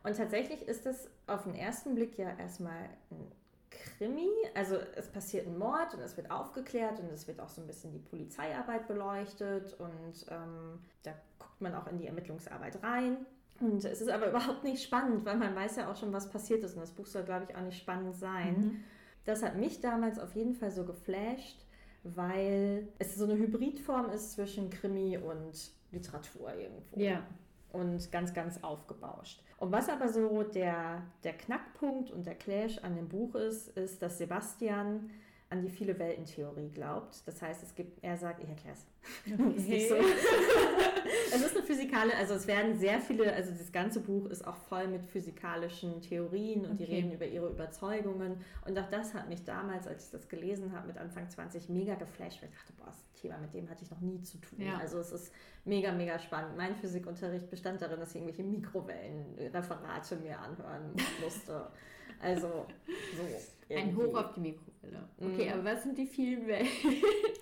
Und 0.04 0.16
tatsächlich 0.16 0.68
ist 0.68 0.86
es 0.86 1.10
auf 1.28 1.44
den 1.44 1.56
ersten 1.56 1.96
Blick 1.96 2.18
ja 2.18 2.36
erstmal 2.38 2.90
ein 3.12 3.32
Krimi. 3.70 4.30
Also 4.56 4.78
es 4.96 5.08
passiert 5.08 5.48
ein 5.48 5.58
Mord 5.58 5.94
und 5.94 6.02
es 6.02 6.18
wird 6.18 6.32
aufgeklärt 6.32 7.00
und 7.00 7.12
es 7.12 7.28
wird 7.28 7.40
auch 7.40 7.50
so 7.50 7.62
ein 7.62 7.68
bisschen 7.68 7.92
die 7.92 8.00
Polizeiarbeit 8.00 8.88
beleuchtet 8.88 9.76
und 9.80 10.26
ähm, 10.30 10.80
da 11.04 11.14
guckt 11.40 11.62
man 11.62 11.76
auch 11.76 11.88
in 11.88 11.98
die 11.98 12.08
Ermittlungsarbeit 12.08 12.82
rein. 12.84 13.26
Und 13.60 13.86
es 13.86 14.02
ist 14.02 14.10
aber 14.10 14.28
überhaupt 14.30 14.64
nicht 14.64 14.84
spannend, 14.84 15.26
weil 15.26 15.38
man 15.38 15.56
weiß 15.56 15.78
ja 15.78 15.92
auch 15.92 15.96
schon, 15.96 16.14
was 16.14 16.30
passiert 16.30 16.64
ist. 16.64 16.76
Und 16.76 16.82
das 16.82 16.92
Buch 16.92 17.06
soll, 17.06 17.24
glaube 17.24 17.46
ich, 17.48 17.56
auch 17.56 17.62
nicht 17.62 17.80
spannend 17.80 18.16
sein. 18.16 18.54
Mhm. 18.60 18.84
Das 19.26 19.44
hat 19.44 19.56
mich 19.56 19.82
damals 19.82 20.20
auf 20.20 20.36
jeden 20.36 20.56
Fall 20.56 20.72
so 20.72 20.84
geflasht, 20.84 21.60
weil 22.04 22.88
es 23.00 23.16
so 23.16 23.26
eine 23.26 23.36
Hybridform 23.36 24.10
ist 24.10 24.34
zwischen 24.34 24.70
Krimi 24.70 25.18
und 25.18 25.72
Literatur 25.92 26.54
irgendwo. 26.54 27.00
Ja. 27.00 27.24
Und 27.72 28.12
ganz, 28.12 28.34
ganz 28.34 28.64
aufgebauscht. 28.64 29.42
Und 29.58 29.72
was 29.72 29.88
aber 29.88 30.10
so 30.10 30.44
der, 30.44 31.04
der 31.24 31.34
Knackpunkt 31.34 32.12
und 32.12 32.26
der 32.26 32.36
Clash 32.36 32.80
an 32.80 32.96
dem 32.96 33.08
Buch 33.08 33.36
ist, 33.36 33.70
ist, 33.78 34.02
dass 34.02 34.18
Sebastian 34.18 35.10
an 35.52 35.62
die 35.62 35.70
viele 35.70 36.00
Welten-Theorie 36.00 36.70
glaubt. 36.70 37.22
Das 37.26 37.42
heißt, 37.42 37.62
es 37.62 37.76
gibt, 37.76 38.02
er 38.02 38.18
sagt, 38.18 38.42
ich 38.42 38.50
erkläre 38.50 38.76
es. 38.76 38.86
Okay. 39.34 39.88
so. 39.90 39.96
es 41.36 41.42
ist 41.42 41.58
eine 41.58 41.66
physikale, 41.66 42.16
also 42.16 42.36
es 42.36 42.48
werden 42.48 42.80
sehr 42.80 43.02
viele, 43.02 43.34
also 43.34 43.52
das 43.52 43.72
ganze 43.72 44.00
Buch 44.00 44.28
ist 44.28 44.48
auch 44.48 44.56
voll 44.56 44.88
mit 44.88 45.06
physikalischen 45.06 46.02
Theorien 46.02 46.66
und 46.66 46.76
okay. 46.76 46.86
die 46.86 46.92
reden 46.92 47.12
über 47.12 47.26
ihre 47.26 47.50
Überzeugungen. 47.50 48.38
Und 48.66 48.80
auch 48.80 48.90
das 48.90 49.14
hat 49.14 49.28
mich 49.28 49.44
damals, 49.44 49.88
als 49.88 50.06
ich 50.06 50.12
das 50.12 50.30
gelesen 50.30 50.72
habe, 50.72 50.88
mit 50.88 50.98
Anfang 50.98 51.30
20 51.30 51.68
mega 51.68 51.96
geflasht, 51.96 52.42
weil 52.42 52.50
ich 52.50 52.56
dachte, 52.56 52.74
boah, 52.78 52.86
das 52.86 53.22
Thema, 53.22 53.38
mit 53.40 53.54
dem 53.54 53.70
hatte 53.70 53.84
ich 53.84 53.92
noch 53.92 54.00
nie 54.00 54.22
zu 54.22 54.38
tun. 54.38 54.62
Ja. 54.62 54.78
Also 54.78 55.00
es 55.00 55.12
ist 55.12 55.34
mega, 55.66 55.92
mega 55.92 56.18
spannend. 56.18 56.56
Mein 56.56 56.78
Physikunterricht 56.78 57.50
bestand 57.50 57.82
darin, 57.82 58.00
dass 58.00 58.12
ich 58.12 58.22
irgendwelche 58.22 58.44
Mikrowellenreferate 58.44 60.16
mir 60.16 60.40
anhören 60.40 60.96
musste. 61.22 61.68
Also 62.22 62.48
so. 62.48 63.24
Irgendwie. 63.70 64.02
Ein 64.02 64.10
Hoch 64.10 64.18
auf 64.18 64.34
die 64.34 64.42
Mikrowelle. 64.42 65.08
Okay, 65.18 65.46
mhm. 65.46 65.54
aber 65.54 65.64
was 65.64 65.84
sind 65.84 65.98
die 65.98 66.06
vielen 66.06 66.46
Wellen? 66.46 66.68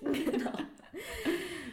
genau. 0.00 0.52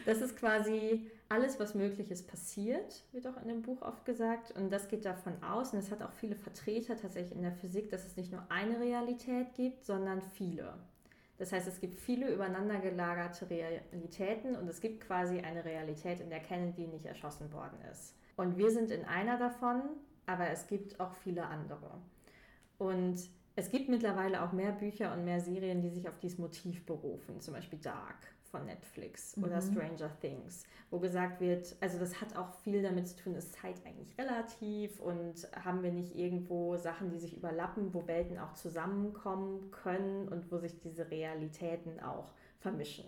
Das 0.04 0.20
ist 0.20 0.36
quasi 0.36 1.08
alles, 1.28 1.60
was 1.60 1.74
möglich 1.74 2.10
ist, 2.10 2.26
passiert, 2.26 3.04
wird 3.12 3.26
auch 3.26 3.40
in 3.42 3.48
dem 3.48 3.62
Buch 3.62 3.82
oft 3.82 4.04
gesagt. 4.04 4.52
Und 4.52 4.70
das 4.70 4.88
geht 4.88 5.04
davon 5.04 5.42
aus, 5.42 5.72
und 5.72 5.78
es 5.78 5.90
hat 5.90 6.02
auch 6.02 6.12
viele 6.12 6.34
Vertreter 6.34 6.96
tatsächlich 6.96 7.36
in 7.36 7.42
der 7.42 7.52
Physik, 7.52 7.90
dass 7.90 8.06
es 8.06 8.16
nicht 8.16 8.32
nur 8.32 8.42
eine 8.48 8.80
Realität 8.80 9.54
gibt, 9.54 9.84
sondern 9.84 10.22
viele. 10.22 10.74
Das 11.36 11.52
heißt, 11.52 11.68
es 11.68 11.80
gibt 11.80 12.00
viele 12.00 12.32
übereinander 12.32 12.78
gelagerte 12.78 13.48
Realitäten 13.48 14.56
und 14.56 14.66
es 14.66 14.80
gibt 14.80 15.06
quasi 15.06 15.38
eine 15.38 15.64
Realität, 15.64 16.20
in 16.20 16.30
der 16.30 16.40
Kennedy 16.40 16.88
nicht 16.88 17.06
erschossen 17.06 17.52
worden 17.52 17.78
ist. 17.92 18.16
Und 18.36 18.56
wir 18.56 18.70
sind 18.70 18.90
in 18.90 19.04
einer 19.04 19.38
davon, 19.38 19.82
aber 20.26 20.50
es 20.50 20.66
gibt 20.66 20.98
auch 20.98 21.12
viele 21.12 21.46
andere. 21.46 21.90
Und 22.78 23.18
es 23.56 23.70
gibt 23.70 23.88
mittlerweile 23.88 24.42
auch 24.42 24.52
mehr 24.52 24.72
Bücher 24.72 25.12
und 25.12 25.24
mehr 25.24 25.40
Serien, 25.40 25.82
die 25.82 25.90
sich 25.90 26.08
auf 26.08 26.18
dieses 26.18 26.38
Motiv 26.38 26.86
berufen. 26.86 27.40
Zum 27.40 27.54
Beispiel 27.54 27.78
Dark 27.80 28.28
von 28.50 28.64
Netflix 28.64 29.36
mhm. 29.36 29.44
oder 29.44 29.60
Stranger 29.60 30.10
Things, 30.20 30.64
wo 30.90 30.98
gesagt 30.98 31.40
wird, 31.40 31.76
also 31.80 31.98
das 31.98 32.20
hat 32.20 32.36
auch 32.36 32.54
viel 32.62 32.82
damit 32.82 33.08
zu 33.08 33.16
tun, 33.16 33.34
ist 33.34 33.54
Zeit 33.54 33.74
eigentlich 33.84 34.16
relativ 34.16 35.00
und 35.00 35.48
haben 35.64 35.82
wir 35.82 35.92
nicht 35.92 36.16
irgendwo 36.16 36.76
Sachen, 36.76 37.10
die 37.10 37.18
sich 37.18 37.36
überlappen, 37.36 37.92
wo 37.92 38.06
Welten 38.06 38.38
auch 38.38 38.54
zusammenkommen 38.54 39.70
können 39.70 40.28
und 40.28 40.50
wo 40.50 40.58
sich 40.58 40.78
diese 40.80 41.10
Realitäten 41.10 42.00
auch 42.00 42.32
vermischen. 42.60 43.04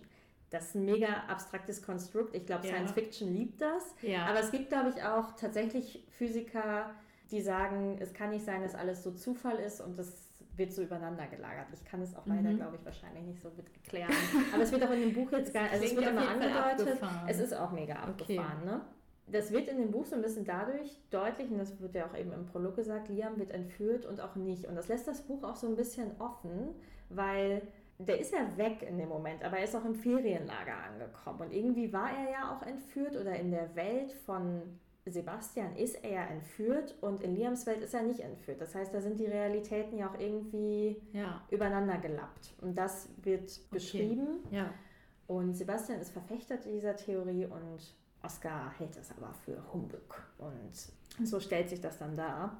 Das 0.50 0.70
ist 0.70 0.74
ein 0.74 0.84
mega 0.84 1.24
abstraktes 1.28 1.80
Konstrukt. 1.80 2.34
Ich 2.34 2.44
glaube, 2.44 2.66
ja. 2.66 2.74
Science 2.74 2.90
Fiction 2.90 3.32
liebt 3.32 3.60
das. 3.60 3.94
Ja. 4.02 4.26
Aber 4.26 4.40
es 4.40 4.50
gibt, 4.50 4.68
glaube 4.68 4.90
ich, 4.90 5.02
auch 5.02 5.36
tatsächlich 5.36 6.04
Physiker, 6.10 6.92
die 7.30 7.40
sagen, 7.40 7.96
es 8.00 8.12
kann 8.12 8.30
nicht 8.30 8.44
sein, 8.44 8.62
dass 8.62 8.74
alles 8.74 9.02
so 9.02 9.12
Zufall 9.12 9.56
ist 9.56 9.80
und 9.80 9.98
das 9.98 10.30
wird 10.56 10.72
so 10.72 10.82
übereinander 10.82 11.26
gelagert. 11.26 11.66
Ich 11.72 11.84
kann 11.84 12.02
es 12.02 12.14
auch 12.14 12.26
leider, 12.26 12.50
mhm. 12.50 12.56
glaube 12.56 12.76
ich, 12.76 12.84
wahrscheinlich 12.84 13.24
nicht 13.24 13.40
so 13.40 13.50
mit 13.56 13.66
erklären. 13.72 14.12
Aber 14.52 14.62
es 14.62 14.72
wird 14.72 14.84
auch 14.84 14.90
in 14.90 15.00
dem 15.00 15.14
Buch 15.14 15.32
jetzt 15.32 15.54
gar 15.54 15.62
nicht, 15.62 15.72
also 15.72 15.84
es 15.84 15.96
wird 15.96 16.06
immer 16.06 16.28
angedeutet, 16.28 17.00
es 17.28 17.38
ist 17.38 17.54
auch 17.54 17.72
mega 17.72 17.94
abgefahren, 17.94 18.58
okay. 18.62 18.66
ne? 18.66 18.80
Das 19.26 19.52
wird 19.52 19.68
in 19.68 19.78
dem 19.78 19.92
Buch 19.92 20.04
so 20.06 20.16
ein 20.16 20.22
bisschen 20.22 20.44
dadurch 20.44 20.98
deutlich, 21.10 21.50
und 21.52 21.58
das 21.58 21.80
wird 21.80 21.94
ja 21.94 22.04
auch 22.06 22.16
eben 22.16 22.32
im 22.32 22.46
Prolog 22.46 22.74
gesagt, 22.74 23.08
Liam 23.08 23.38
wird 23.38 23.52
entführt 23.52 24.04
und 24.04 24.20
auch 24.20 24.34
nicht. 24.34 24.66
Und 24.66 24.74
das 24.74 24.88
lässt 24.88 25.06
das 25.06 25.22
Buch 25.22 25.44
auch 25.44 25.54
so 25.54 25.68
ein 25.68 25.76
bisschen 25.76 26.10
offen, 26.18 26.74
weil 27.10 27.62
der 27.98 28.18
ist 28.18 28.32
ja 28.32 28.40
weg 28.56 28.82
in 28.82 28.98
dem 28.98 29.08
Moment, 29.08 29.44
aber 29.44 29.58
er 29.58 29.64
ist 29.64 29.76
auch 29.76 29.84
im 29.84 29.94
Ferienlager 29.94 30.74
angekommen. 30.90 31.42
Und 31.42 31.52
irgendwie 31.52 31.92
war 31.92 32.10
er 32.10 32.30
ja 32.32 32.56
auch 32.56 32.66
entführt 32.66 33.14
oder 33.14 33.36
in 33.36 33.52
der 33.52 33.76
Welt 33.76 34.12
von 34.12 34.80
Sebastian 35.06 35.76
ist 35.76 36.04
er 36.04 36.10
ja 36.10 36.24
entführt 36.26 36.94
und 37.00 37.22
in 37.22 37.34
Liams 37.34 37.66
Welt 37.66 37.82
ist 37.82 37.94
er 37.94 38.02
nicht 38.02 38.20
entführt. 38.20 38.60
Das 38.60 38.74
heißt, 38.74 38.92
da 38.92 39.00
sind 39.00 39.18
die 39.18 39.26
Realitäten 39.26 39.98
ja 39.98 40.10
auch 40.10 40.18
irgendwie 40.18 41.00
ja. 41.12 41.42
übereinander 41.50 41.98
gelappt. 41.98 42.54
Und 42.60 42.76
das 42.76 43.08
wird 43.22 43.50
okay. 43.50 43.60
beschrieben. 43.70 44.28
Ja. 44.50 44.72
Und 45.26 45.54
Sebastian 45.54 46.00
ist 46.00 46.10
Verfechter 46.10 46.56
dieser 46.58 46.96
Theorie 46.96 47.46
und 47.46 47.94
Oscar 48.22 48.72
hält 48.78 48.96
das 48.96 49.10
aber 49.16 49.32
für 49.32 49.56
Humbug. 49.72 50.22
Und 50.38 51.26
so 51.26 51.40
stellt 51.40 51.70
sich 51.70 51.80
das 51.80 51.98
dann 51.98 52.16
dar. 52.16 52.58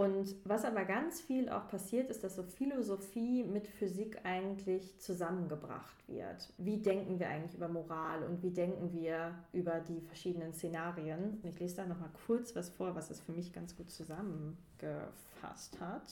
Und 0.00 0.34
was 0.44 0.64
aber 0.64 0.86
ganz 0.86 1.20
viel 1.20 1.50
auch 1.50 1.68
passiert, 1.68 2.08
ist, 2.08 2.24
dass 2.24 2.36
so 2.36 2.42
Philosophie 2.42 3.44
mit 3.44 3.66
Physik 3.66 4.18
eigentlich 4.24 4.98
zusammengebracht 4.98 6.08
wird. 6.08 6.54
Wie 6.56 6.78
denken 6.78 7.20
wir 7.20 7.28
eigentlich 7.28 7.54
über 7.54 7.68
Moral 7.68 8.22
und 8.22 8.42
wie 8.42 8.50
denken 8.50 8.94
wir 8.94 9.34
über 9.52 9.80
die 9.80 10.00
verschiedenen 10.00 10.54
Szenarien? 10.54 11.38
Und 11.42 11.50
ich 11.50 11.60
lese 11.60 11.76
da 11.76 11.86
nochmal 11.86 12.08
kurz 12.26 12.56
was 12.56 12.70
vor, 12.70 12.94
was 12.94 13.10
es 13.10 13.20
für 13.20 13.32
mich 13.32 13.52
ganz 13.52 13.76
gut 13.76 13.90
zusammengefasst 13.90 15.78
hat. 15.80 16.10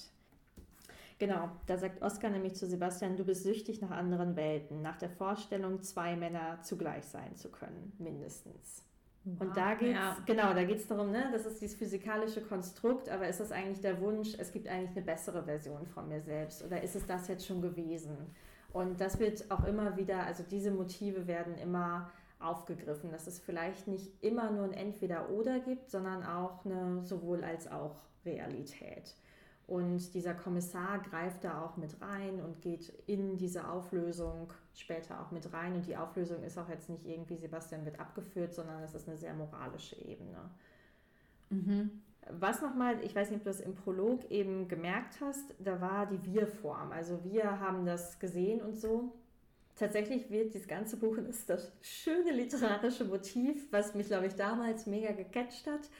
Genau, 1.18 1.48
da 1.64 1.79
sagt 1.79 2.03
Oskar 2.03 2.29
nämlich 2.29 2.57
zu 2.57 2.66
Sebastian, 2.66 3.16
du 3.16 3.24
bist 3.24 3.42
süchtig 3.42 3.81
nach 3.81 3.92
anderen 3.92 4.37
Welten, 4.37 4.83
nach 4.83 4.98
der 4.98 5.09
Vorstellung, 5.09 5.83
zwei 5.83 6.14
Männer 6.14 6.61
zugleich 6.61 7.07
sein 7.07 7.37
zu 7.37 7.48
können, 7.48 7.94
mindestens. 7.96 8.83
Und 9.38 9.56
da 9.56 9.74
geht 9.74 9.90
es, 9.90 9.94
ja. 9.94 10.16
genau, 10.26 10.54
da 10.54 10.64
geht 10.64 10.78
es 10.78 10.86
darum, 10.86 11.10
ne, 11.10 11.28
das 11.32 11.44
ist 11.44 11.60
dieses 11.60 11.76
physikalische 11.76 12.40
Konstrukt, 12.40 13.08
aber 13.08 13.28
ist 13.28 13.40
das 13.40 13.52
eigentlich 13.52 13.80
der 13.80 14.00
Wunsch, 14.00 14.34
es 14.38 14.52
gibt 14.52 14.68
eigentlich 14.68 14.96
eine 14.96 15.04
bessere 15.04 15.42
Version 15.42 15.86
von 15.86 16.08
mir 16.08 16.20
selbst 16.20 16.64
oder 16.64 16.82
ist 16.82 16.96
es 16.96 17.06
das 17.06 17.28
jetzt 17.28 17.46
schon 17.46 17.60
gewesen? 17.60 18.16
Und 18.72 19.00
das 19.00 19.18
wird 19.18 19.50
auch 19.50 19.64
immer 19.64 19.96
wieder, 19.96 20.24
also 20.24 20.44
diese 20.48 20.70
Motive 20.70 21.26
werden 21.26 21.56
immer 21.58 22.10
aufgegriffen, 22.38 23.10
dass 23.10 23.26
es 23.26 23.38
vielleicht 23.38 23.88
nicht 23.88 24.12
immer 24.22 24.50
nur 24.50 24.64
ein 24.64 24.72
Entweder-Oder 24.72 25.60
gibt, 25.60 25.90
sondern 25.90 26.22
auch 26.24 26.64
eine 26.64 27.02
sowohl 27.04 27.42
als 27.42 27.70
auch 27.70 27.96
Realität. 28.24 29.16
Und 29.68 30.14
dieser 30.14 30.33
Kommissar 30.33 30.98
greift 30.98 31.44
da 31.44 31.62
auch 31.62 31.76
mit 31.76 32.00
rein 32.00 32.40
und 32.40 32.62
geht 32.62 32.90
in 33.07 33.37
diese 33.37 33.68
Auflösung 33.68 34.50
später 34.74 35.20
auch 35.20 35.31
mit 35.31 35.52
rein. 35.52 35.74
Und 35.74 35.87
die 35.87 35.94
Auflösung 35.94 36.42
ist 36.42 36.57
auch 36.57 36.70
jetzt 36.70 36.88
nicht 36.88 37.04
irgendwie, 37.04 37.37
Sebastian 37.37 37.85
wird 37.85 38.00
abgeführt, 38.00 38.54
sondern 38.54 38.83
es 38.83 38.94
ist 38.94 39.07
eine 39.07 39.18
sehr 39.18 39.35
moralische 39.35 39.96
Ebene. 39.96 40.38
Mhm. 41.50 42.00
Was 42.31 42.62
nochmal, 42.62 43.04
ich 43.04 43.14
weiß 43.14 43.28
nicht, 43.28 43.40
ob 43.40 43.44
du 43.44 43.50
das 43.50 43.61
im 43.61 43.74
Prolog 43.74 44.31
eben 44.31 44.68
gemerkt 44.68 45.20
hast, 45.20 45.54
da 45.59 45.78
war 45.83 46.07
die 46.07 46.24
Wir-Form. 46.24 46.90
Also 46.90 47.22
wir 47.22 47.61
haben 47.61 47.85
das 47.85 48.18
gesehen 48.18 48.62
und 48.62 48.74
so. 48.74 49.12
Tatsächlich 49.76 50.31
wird 50.31 50.54
dieses 50.54 50.66
ganze 50.66 50.96
Buch, 50.96 51.16
und 51.18 51.28
ist 51.28 51.50
das 51.50 51.70
schöne 51.83 52.33
literarische 52.33 53.04
Motiv, 53.04 53.70
was 53.70 53.94
mich, 53.94 54.07
glaube 54.07 54.28
ich, 54.28 54.35
damals 54.35 54.87
mega 54.87 55.12
gecatcht 55.12 55.66
hat, 55.66 55.90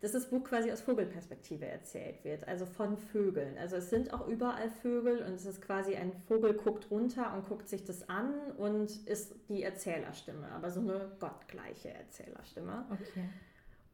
dass 0.00 0.12
das 0.12 0.28
Buch 0.28 0.44
quasi 0.44 0.70
aus 0.70 0.80
Vogelperspektive 0.80 1.66
erzählt 1.66 2.22
wird, 2.24 2.46
also 2.46 2.66
von 2.66 2.96
Vögeln. 2.96 3.56
Also 3.58 3.76
es 3.76 3.90
sind 3.90 4.12
auch 4.12 4.28
überall 4.28 4.68
Vögel 4.68 5.22
und 5.22 5.34
es 5.34 5.46
ist 5.46 5.62
quasi 5.62 5.96
ein 5.96 6.12
Vogel 6.28 6.54
guckt 6.54 6.90
runter 6.90 7.32
und 7.34 7.48
guckt 7.48 7.68
sich 7.68 7.84
das 7.84 8.08
an 8.08 8.34
und 8.58 9.06
ist 9.06 9.34
die 9.48 9.62
Erzählerstimme, 9.62 10.50
aber 10.52 10.70
so 10.70 10.80
eine 10.80 11.12
gottgleiche 11.18 11.90
Erzählerstimme. 11.90 12.84
Okay. 12.90 13.24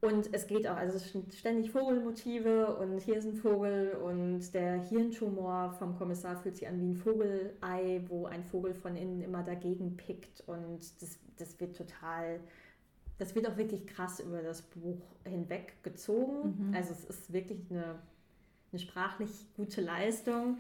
Und 0.05 0.35
es 0.35 0.49
geht 0.49 0.67
auch, 0.67 0.77
also 0.77 0.97
es 0.97 1.13
sind 1.13 1.33
ständig 1.33 1.71
Vogelmotive 1.71 2.75
und 2.77 2.99
hier 2.99 3.19
ist 3.19 3.25
ein 3.25 3.35
Vogel 3.35 3.93
und 4.03 4.53
der 4.53 4.83
Hirntumor 4.83 5.75
vom 5.79 5.97
Kommissar 5.97 6.37
fühlt 6.37 6.57
sich 6.57 6.67
an 6.67 6.81
wie 6.81 6.87
ein 6.87 6.97
Vogelei, 6.97 8.03
wo 8.09 8.27
ein 8.27 8.43
Vogel 8.43 8.75
von 8.75 8.97
innen 8.97 9.23
immer 9.23 9.45
dagegen 9.45 9.97
pickt 9.97 10.43
und 10.49 10.81
das, 11.01 11.21
das 11.37 11.61
wird 11.61 11.77
total 11.77 12.41
das 13.23 13.35
wird 13.37 13.49
auch 13.49 13.57
wirklich 13.57 13.87
krass 13.87 14.19
über 14.19 14.43
das 14.43 14.63
Buch 14.63 14.99
hinweg 15.25 15.81
gezogen. 15.85 16.71
Mhm. 16.71 16.75
Also 16.75 16.93
es 16.93 17.05
ist 17.05 17.33
wirklich 17.33 17.61
eine, 17.71 18.01
eine 18.73 18.81
sprachlich 18.81 19.31
gute 19.55 19.81
Leistung. 19.81 20.59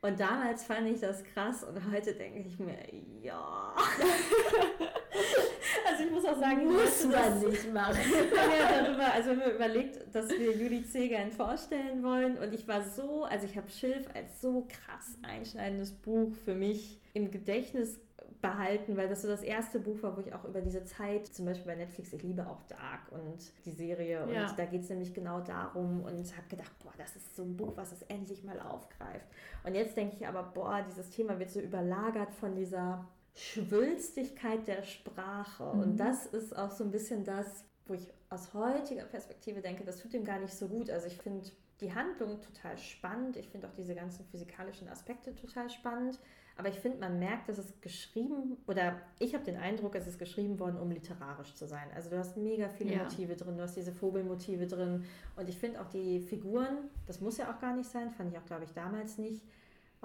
Und 0.00 0.18
damals 0.18 0.64
fand 0.64 0.88
ich 0.88 1.00
das 1.00 1.22
krass 1.24 1.62
und 1.62 1.92
heute 1.92 2.14
denke 2.14 2.48
ich 2.48 2.58
mir, 2.58 2.78
ja. 3.22 3.74
also 5.90 6.04
ich 6.04 6.10
muss 6.10 6.24
auch 6.24 6.38
sagen, 6.38 6.72
muss 6.72 7.06
man 7.06 7.40
nicht 7.40 7.70
machen. 7.70 8.00
ja, 8.58 8.82
darüber, 8.82 9.12
also 9.12 9.30
wenn 9.30 9.38
man 9.40 9.54
überlegt, 9.54 10.14
dass 10.14 10.30
wir 10.30 10.56
Judy 10.56 10.86
Zegern 10.86 11.32
vorstellen 11.32 12.02
wollen 12.02 12.38
und 12.38 12.54
ich 12.54 12.66
war 12.66 12.82
so, 12.82 13.24
also 13.24 13.44
ich 13.44 13.58
habe 13.58 13.68
Schilf 13.68 14.06
als 14.14 14.40
so 14.40 14.66
krass 14.68 15.18
einschneidendes 15.20 15.92
Buch 15.92 16.32
für 16.46 16.54
mich 16.54 16.98
im 17.12 17.30
Gedächtnis 17.30 18.00
behalten, 18.44 18.96
weil 18.96 19.08
das 19.08 19.22
so 19.22 19.28
das 19.28 19.42
erste 19.42 19.80
Buch 19.80 20.02
war, 20.02 20.14
wo 20.16 20.20
ich 20.20 20.32
auch 20.34 20.44
über 20.44 20.60
diese 20.60 20.84
Zeit, 20.84 21.26
zum 21.26 21.46
Beispiel 21.46 21.66
bei 21.66 21.76
Netflix, 21.76 22.12
ich 22.12 22.22
liebe 22.22 22.46
auch 22.46 22.62
Dark 22.64 23.10
und 23.10 23.38
die 23.64 23.72
Serie 23.72 24.22
und 24.22 24.34
ja. 24.34 24.52
da 24.52 24.66
geht 24.66 24.82
es 24.82 24.90
nämlich 24.90 25.14
genau 25.14 25.40
darum 25.40 26.02
und 26.02 26.36
habe 26.36 26.46
gedacht, 26.48 26.72
boah, 26.82 26.92
das 26.98 27.16
ist 27.16 27.34
so 27.34 27.42
ein 27.42 27.56
Buch, 27.56 27.72
was 27.76 27.92
es 27.92 28.02
endlich 28.02 28.44
mal 28.44 28.60
aufgreift. 28.60 29.26
Und 29.64 29.74
jetzt 29.74 29.96
denke 29.96 30.16
ich 30.16 30.26
aber, 30.26 30.42
boah, 30.42 30.84
dieses 30.86 31.08
Thema 31.08 31.38
wird 31.38 31.50
so 31.50 31.60
überlagert 31.60 32.34
von 32.34 32.54
dieser 32.54 33.08
Schwülstigkeit 33.34 34.68
der 34.68 34.82
Sprache 34.82 35.72
mhm. 35.72 35.80
und 35.80 35.96
das 35.96 36.26
ist 36.26 36.54
auch 36.56 36.70
so 36.70 36.84
ein 36.84 36.90
bisschen 36.90 37.24
das, 37.24 37.64
wo 37.86 37.94
ich 37.94 38.12
aus 38.28 38.52
heutiger 38.52 39.04
Perspektive 39.04 39.62
denke, 39.62 39.84
das 39.84 40.00
tut 40.00 40.12
ihm 40.12 40.24
gar 40.24 40.38
nicht 40.38 40.54
so 40.54 40.68
gut. 40.68 40.90
Also 40.90 41.06
ich 41.06 41.16
finde 41.16 41.48
die 41.80 41.94
Handlung 41.94 42.40
total 42.42 42.76
spannend, 42.78 43.36
ich 43.36 43.48
finde 43.48 43.68
auch 43.68 43.74
diese 43.74 43.94
ganzen 43.94 44.24
physikalischen 44.26 44.88
Aspekte 44.88 45.34
total 45.34 45.70
spannend. 45.70 46.18
Aber 46.56 46.68
ich 46.68 46.78
finde, 46.78 46.98
man 46.98 47.18
merkt, 47.18 47.48
dass 47.48 47.58
es 47.58 47.80
geschrieben, 47.80 48.56
oder 48.68 49.00
ich 49.18 49.34
habe 49.34 49.44
den 49.44 49.56
Eindruck, 49.56 49.96
es 49.96 50.06
ist 50.06 50.18
geschrieben 50.18 50.60
worden, 50.60 50.78
um 50.78 50.90
literarisch 50.90 51.54
zu 51.54 51.66
sein. 51.66 51.88
Also 51.94 52.10
du 52.10 52.18
hast 52.18 52.36
mega 52.36 52.68
viele 52.68 52.92
ja. 52.94 53.02
Motive 53.02 53.34
drin, 53.34 53.56
du 53.56 53.62
hast 53.62 53.76
diese 53.76 53.92
Vogelmotive 53.92 54.66
drin. 54.66 55.04
Und 55.36 55.48
ich 55.48 55.58
finde 55.58 55.80
auch 55.80 55.88
die 55.88 56.20
Figuren, 56.20 56.90
das 57.06 57.20
muss 57.20 57.38
ja 57.38 57.52
auch 57.52 57.60
gar 57.60 57.74
nicht 57.74 57.90
sein, 57.90 58.10
fand 58.10 58.30
ich 58.32 58.38
auch, 58.38 58.46
glaube 58.46 58.64
ich, 58.64 58.72
damals 58.72 59.18
nicht, 59.18 59.42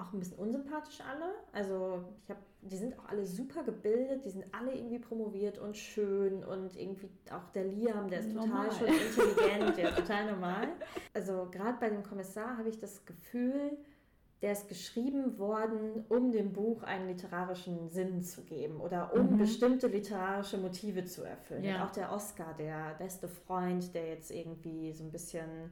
auch 0.00 0.12
ein 0.12 0.18
bisschen 0.18 0.38
unsympathisch 0.38 1.00
alle. 1.00 1.34
Also 1.52 2.04
ich 2.24 2.30
habe, 2.30 2.40
die 2.62 2.76
sind 2.76 2.98
auch 2.98 3.08
alle 3.08 3.26
super 3.26 3.62
gebildet, 3.62 4.24
die 4.24 4.30
sind 4.30 4.44
alle 4.52 4.74
irgendwie 4.74 4.98
promoviert 4.98 5.58
und 5.58 5.76
schön 5.76 6.42
und 6.42 6.76
irgendwie 6.76 7.10
auch 7.30 7.48
der 7.52 7.64
Liam, 7.64 8.08
der 8.08 8.20
ist 8.20 8.32
normal. 8.32 8.68
total 8.70 8.88
schon 8.88 8.96
intelligent, 8.96 9.76
der 9.76 9.90
ist 9.90 9.98
total 9.98 10.32
normal. 10.32 10.68
Also 11.14 11.48
gerade 11.50 11.78
bei 11.78 11.90
dem 11.90 12.02
Kommissar 12.02 12.56
habe 12.56 12.68
ich 12.68 12.78
das 12.78 13.04
Gefühl, 13.04 13.76
der 14.42 14.52
ist 14.52 14.68
geschrieben 14.68 15.38
worden, 15.38 16.04
um 16.08 16.32
dem 16.32 16.52
Buch 16.52 16.82
einen 16.82 17.08
literarischen 17.08 17.90
Sinn 17.90 18.22
zu 18.22 18.42
geben 18.42 18.80
oder 18.80 19.12
um 19.14 19.32
mhm. 19.32 19.38
bestimmte 19.38 19.88
literarische 19.88 20.56
Motive 20.56 21.04
zu 21.04 21.24
erfüllen. 21.24 21.64
Ja. 21.64 21.84
auch 21.84 21.90
der 21.90 22.10
Oscar, 22.10 22.54
der 22.58 22.94
beste 22.98 23.28
Freund, 23.28 23.94
der 23.94 24.08
jetzt 24.08 24.30
irgendwie 24.30 24.92
so 24.92 25.04
ein 25.04 25.10
bisschen 25.10 25.70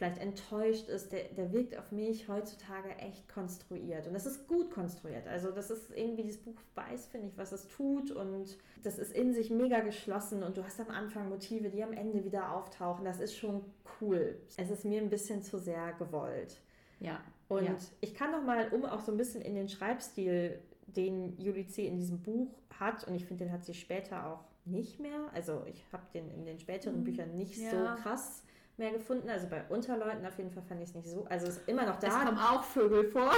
vielleicht 0.00 0.18
enttäuscht 0.18 0.88
ist, 0.88 1.12
der, 1.12 1.24
der 1.36 1.52
wirkt 1.52 1.76
auf 1.76 1.92
mich 1.92 2.26
heutzutage 2.26 2.88
echt 2.96 3.28
konstruiert. 3.28 4.06
Und 4.06 4.14
das 4.14 4.24
ist 4.24 4.48
gut 4.48 4.70
konstruiert. 4.70 5.28
Also 5.28 5.50
das 5.50 5.70
ist 5.70 5.90
irgendwie, 5.94 6.22
dieses 6.22 6.42
Buch 6.42 6.56
weiß, 6.74 7.06
finde 7.06 7.28
ich, 7.28 7.36
was 7.36 7.52
es 7.52 7.68
tut 7.68 8.10
und 8.10 8.56
das 8.82 8.98
ist 8.98 9.12
in 9.12 9.34
sich 9.34 9.50
mega 9.50 9.80
geschlossen 9.80 10.42
und 10.42 10.56
du 10.56 10.64
hast 10.64 10.80
am 10.80 10.88
Anfang 10.88 11.28
Motive, 11.28 11.68
die 11.68 11.84
am 11.84 11.92
Ende 11.92 12.24
wieder 12.24 12.56
auftauchen. 12.56 13.04
Das 13.04 13.20
ist 13.20 13.36
schon 13.36 13.62
cool. 14.00 14.40
Es 14.56 14.70
ist 14.70 14.86
mir 14.86 15.02
ein 15.02 15.10
bisschen 15.10 15.42
zu 15.42 15.58
sehr 15.58 15.92
gewollt. 15.92 16.60
Ja. 16.98 17.20
Und 17.50 17.64
ja. 17.64 17.74
ich 18.00 18.14
kann 18.14 18.30
noch 18.30 18.42
mal, 18.42 18.68
um 18.70 18.84
auch 18.84 19.00
so 19.00 19.10
ein 19.10 19.18
bisschen 19.18 19.42
in 19.42 19.56
den 19.56 19.68
Schreibstil, 19.68 20.60
den 20.86 21.36
Julie 21.38 21.66
C. 21.66 21.86
in 21.86 21.96
diesem 21.96 22.20
Buch 22.22 22.48
hat, 22.78 23.06
und 23.06 23.14
ich 23.14 23.26
finde, 23.26 23.44
den 23.44 23.52
hat 23.52 23.64
sie 23.64 23.74
später 23.74 24.26
auch 24.26 24.44
nicht 24.64 25.00
mehr. 25.00 25.28
Also 25.34 25.64
ich 25.66 25.84
habe 25.92 26.04
den 26.14 26.30
in 26.30 26.46
den 26.46 26.60
späteren 26.60 27.00
mhm. 27.00 27.04
Büchern 27.04 27.36
nicht 27.36 27.56
ja. 27.56 27.70
so 27.70 28.02
krass 28.02 28.44
mehr 28.76 28.92
gefunden. 28.92 29.28
Also 29.28 29.48
bei 29.48 29.64
Unterleuten 29.68 30.24
auf 30.24 30.38
jeden 30.38 30.52
Fall 30.52 30.62
fand 30.62 30.80
ich 30.80 30.90
es 30.90 30.94
nicht 30.94 31.08
so. 31.08 31.26
Also 31.28 31.48
es 31.48 31.56
ist 31.56 31.68
immer 31.68 31.84
noch 31.84 31.98
da. 31.98 32.06
Es 32.06 32.14
kommen 32.14 32.38
auch 32.38 32.62
Vögel 32.62 33.04
vor. 33.04 33.32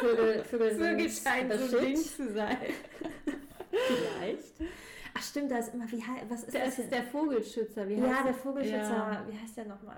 Vögel, 0.00 0.44
Vögel, 0.44 0.70
Vögel 0.76 1.10
scheinen 1.10 1.68
so 1.68 1.78
Ding 1.78 1.96
zu 1.96 2.32
sein. 2.32 2.58
spricht. 3.68 4.70
Ach 5.14 5.22
stimmt, 5.22 5.50
da 5.50 5.58
ist 5.58 5.74
immer, 5.74 5.90
wie 5.90 6.02
was 6.28 6.44
ist 6.44 6.54
das? 6.54 6.64
Das 6.64 6.78
ist 6.78 6.92
der 6.92 7.02
Vogelschützer, 7.04 7.88
wie 7.88 7.96
heißt 7.96 8.06
Ja, 8.06 8.22
der 8.24 8.34
Vogelschützer, 8.34 8.78
ja. 8.78 9.26
wie 9.28 9.38
heißt 9.38 9.56
der 9.56 9.64
nochmal? 9.64 9.96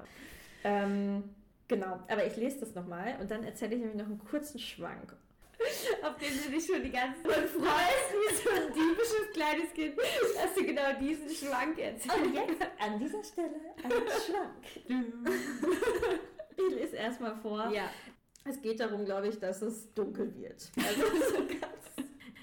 Ähm, 0.65 1.25
genau, 1.71 2.01
aber 2.09 2.27
ich 2.27 2.37
lese 2.37 2.61
das 2.61 2.75
nochmal 2.75 3.17
und 3.21 3.31
dann 3.31 3.45
erzähle 3.45 3.77
ich 3.77 3.81
nämlich 3.81 3.97
noch 3.97 4.07
einen 4.07 4.19
kurzen 4.19 4.59
Schwank. 4.59 5.17
Auf 6.03 6.17
den 6.17 6.31
du 6.43 6.51
dich 6.51 6.67
schon 6.67 6.83
die 6.83 6.91
ganze 6.91 7.23
Zeit 7.23 7.49
freust, 7.49 8.11
wie 8.13 8.35
so 8.35 8.51
ein 8.51 8.73
diebisches 8.73 9.31
kleines 9.33 9.73
Kind, 9.75 9.97
dass 9.99 10.55
du 10.55 10.65
genau 10.65 10.99
diesen 10.99 11.29
Schwank 11.29 11.79
erzählst. 11.79 12.17
Und 12.17 12.35
jetzt 12.35 12.63
an 12.79 12.99
dieser 12.99 13.23
Stelle 13.23 13.61
ein 13.83 13.91
Schwank. 13.91 14.67
ich 16.57 16.75
lese 16.75 16.97
erstmal 16.97 17.37
vor. 17.37 17.71
Ja. 17.73 17.91
Es 18.45 18.61
geht 18.63 18.81
darum, 18.81 19.05
glaube 19.05 19.29
ich, 19.29 19.39
dass 19.39 19.61
es 19.61 19.93
dunkel 19.93 20.35
wird. 20.35 20.71
Also 20.77 21.03
so 21.37 21.47
ganz 21.47 21.81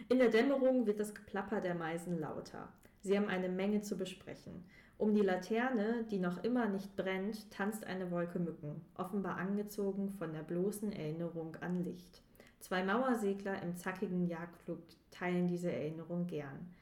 in 0.10 0.20
der 0.20 0.30
Dämmerung 0.30 0.86
wird 0.86 1.00
das 1.00 1.14
Geplapper 1.14 1.60
der 1.60 1.76
Meisen 1.76 2.20
lauter. 2.20 2.72
Sie 3.02 3.18
haben 3.18 3.28
eine 3.28 3.50
Menge 3.50 3.82
zu 3.82 3.98
besprechen. 3.98 4.66
Um 4.98 5.14
die 5.14 5.22
Laterne, 5.22 6.06
die 6.10 6.18
noch 6.18 6.44
immer 6.44 6.68
nicht 6.68 6.96
brennt, 6.96 7.52
tanzt 7.52 7.86
eine 7.86 8.10
Wolke 8.10 8.40
Mücken, 8.40 8.82
offenbar 8.96 9.38
angezogen 9.38 10.10
von 10.10 10.34
der 10.34 10.42
bloßen 10.42 10.92
Erinnerung 10.92 11.56
an 11.58 11.84
Licht. 11.84 12.24
Zwei 12.60 12.84
Mauersegler 12.84 13.62
im 13.62 13.76
zackigen 13.76 14.26
Jagdflug 14.28 14.80
teilen 15.12 15.48
diese 15.48 15.72
Erinnerung 15.72 16.26
gern. 16.26 16.74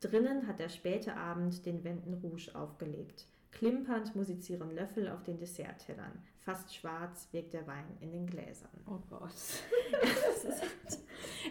Drinnen 0.00 0.48
hat 0.48 0.58
der 0.58 0.68
späte 0.68 1.16
Abend 1.16 1.64
den 1.64 1.84
Wänden 1.84 2.14
Rouge 2.14 2.50
aufgelegt. 2.54 3.26
Klimpernd 3.52 4.16
musizieren 4.16 4.74
Löffel 4.74 5.08
auf 5.08 5.22
den 5.22 5.38
Desserttellern. 5.38 6.22
Fast 6.40 6.74
schwarz 6.74 7.28
wirkt 7.32 7.52
der 7.52 7.66
Wein 7.66 7.84
in 8.00 8.10
den 8.10 8.26
Gläsern. 8.26 8.70
Oh 8.86 8.98
Gott. 9.08 9.32
es, 10.02 10.44
ist, 10.44 11.04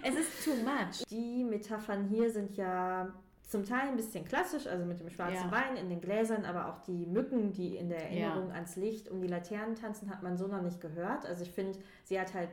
es 0.03 0.15
ist 0.15 0.43
too 0.43 0.55
much. 0.55 1.05
Die 1.09 1.43
Metaphern 1.43 2.07
hier 2.09 2.31
sind 2.31 2.57
ja 2.57 3.13
zum 3.49 3.65
Teil 3.65 3.89
ein 3.89 3.95
bisschen 3.95 4.23
klassisch, 4.25 4.67
also 4.67 4.85
mit 4.85 4.99
dem 4.99 5.09
schwarzen 5.09 5.49
ja. 5.49 5.51
Wein 5.51 5.75
in 5.75 5.89
den 5.89 5.99
Gläsern, 5.99 6.45
aber 6.45 6.69
auch 6.69 6.77
die 6.83 7.07
Mücken, 7.07 7.51
die 7.51 7.77
in 7.77 7.89
der 7.89 8.03
Erinnerung 8.03 8.49
ja. 8.49 8.53
ans 8.53 8.75
Licht 8.75 9.09
um 9.09 9.21
die 9.21 9.27
Laternen 9.27 9.75
tanzen, 9.75 10.09
hat 10.09 10.21
man 10.21 10.37
so 10.37 10.47
noch 10.47 10.61
nicht 10.61 10.79
gehört. 10.79 11.25
Also 11.25 11.43
ich 11.43 11.51
finde, 11.51 11.79
sie 12.03 12.19
hat 12.19 12.35
halt 12.35 12.49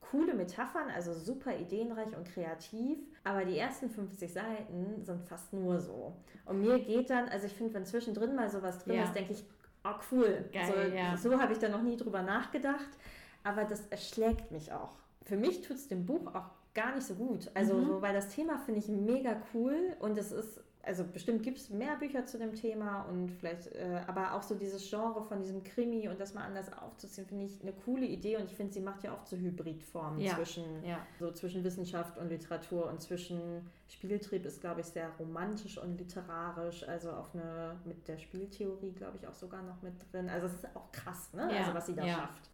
coole 0.00 0.32
Metaphern, 0.32 0.88
also 0.94 1.12
super 1.12 1.54
ideenreich 1.54 2.16
und 2.16 2.26
kreativ, 2.26 2.98
aber 3.24 3.44
die 3.44 3.58
ersten 3.58 3.90
50 3.90 4.32
Seiten 4.32 5.02
sind 5.02 5.22
fast 5.28 5.52
nur 5.52 5.78
so. 5.80 6.16
Und 6.46 6.62
mir 6.62 6.78
geht 6.78 7.10
dann, 7.10 7.28
also 7.28 7.46
ich 7.46 7.52
finde, 7.52 7.74
wenn 7.74 7.84
zwischendrin 7.84 8.34
mal 8.34 8.48
sowas 8.48 8.78
drin 8.78 8.96
ja. 8.96 9.04
ist, 9.04 9.14
denke 9.14 9.34
ich, 9.34 9.44
oh 9.84 9.94
cool. 10.10 10.48
Geil, 10.50 11.16
so 11.18 11.28
so 11.28 11.38
habe 11.40 11.52
ich 11.52 11.58
da 11.58 11.68
noch 11.68 11.82
nie 11.82 11.98
drüber 11.98 12.22
nachgedacht, 12.22 12.90
aber 13.44 13.64
das 13.64 13.86
erschlägt 13.88 14.50
mich 14.50 14.72
auch. 14.72 14.96
Für 15.24 15.36
mich 15.36 15.60
tut 15.60 15.76
es 15.76 15.88
dem 15.88 16.06
Buch 16.06 16.34
auch 16.34 16.50
gar 16.74 16.94
nicht 16.94 17.06
so 17.06 17.14
gut. 17.14 17.50
Also, 17.54 17.74
mhm. 17.74 17.86
so, 17.86 18.02
weil 18.02 18.14
das 18.14 18.28
Thema 18.28 18.58
finde 18.58 18.80
ich 18.80 18.88
mega 18.88 19.42
cool 19.54 19.96
und 20.00 20.18
es 20.18 20.32
ist 20.32 20.60
also 20.84 21.04
bestimmt 21.04 21.42
gibt 21.42 21.58
es 21.58 21.70
mehr 21.70 21.96
Bücher 21.96 22.26
zu 22.26 22.38
dem 22.38 22.54
Thema 22.54 23.02
und 23.02 23.30
vielleicht, 23.30 23.68
äh, 23.74 24.00
aber 24.06 24.34
auch 24.34 24.42
so 24.42 24.54
dieses 24.54 24.88
Genre 24.88 25.22
von 25.22 25.40
diesem 25.40 25.62
Krimi 25.62 26.08
und 26.08 26.18
das 26.18 26.34
mal 26.34 26.44
anders 26.44 26.72
aufzuziehen, 26.72 27.26
finde 27.26 27.44
ich 27.44 27.62
eine 27.62 27.72
coole 27.72 28.04
Idee 28.04 28.36
und 28.36 28.50
ich 28.50 28.56
finde, 28.56 28.72
sie 28.72 28.80
macht 28.80 29.04
ja 29.04 29.14
auch 29.14 29.24
zu 29.24 29.36
Hybridformen 29.36 30.20
ja. 30.20 30.34
zwischen, 30.34 30.64
ja. 30.84 30.98
so 31.20 31.30
zwischen 31.30 31.62
Wissenschaft 31.62 32.18
und 32.18 32.28
Literatur 32.28 32.88
und 32.88 33.00
zwischen 33.00 33.40
Spieltrieb 33.88 34.44
ist, 34.44 34.60
glaube 34.60 34.80
ich, 34.80 34.86
sehr 34.86 35.10
romantisch 35.20 35.78
und 35.78 35.98
literarisch, 35.98 36.86
also 36.88 37.12
auf 37.12 37.32
eine, 37.34 37.76
mit 37.84 38.08
der 38.08 38.18
Spieltheorie, 38.18 38.92
glaube 38.92 39.18
ich, 39.20 39.28
auch 39.28 39.34
sogar 39.34 39.62
noch 39.62 39.80
mit 39.82 39.94
drin. 40.12 40.28
Also 40.28 40.46
es 40.46 40.54
ist 40.54 40.66
auch 40.74 40.90
krass, 40.90 41.32
ne? 41.32 41.48
Ja. 41.52 41.60
Also 41.60 41.74
was 41.74 41.86
sie 41.86 41.94
da 41.94 42.06
schafft. 42.06 42.51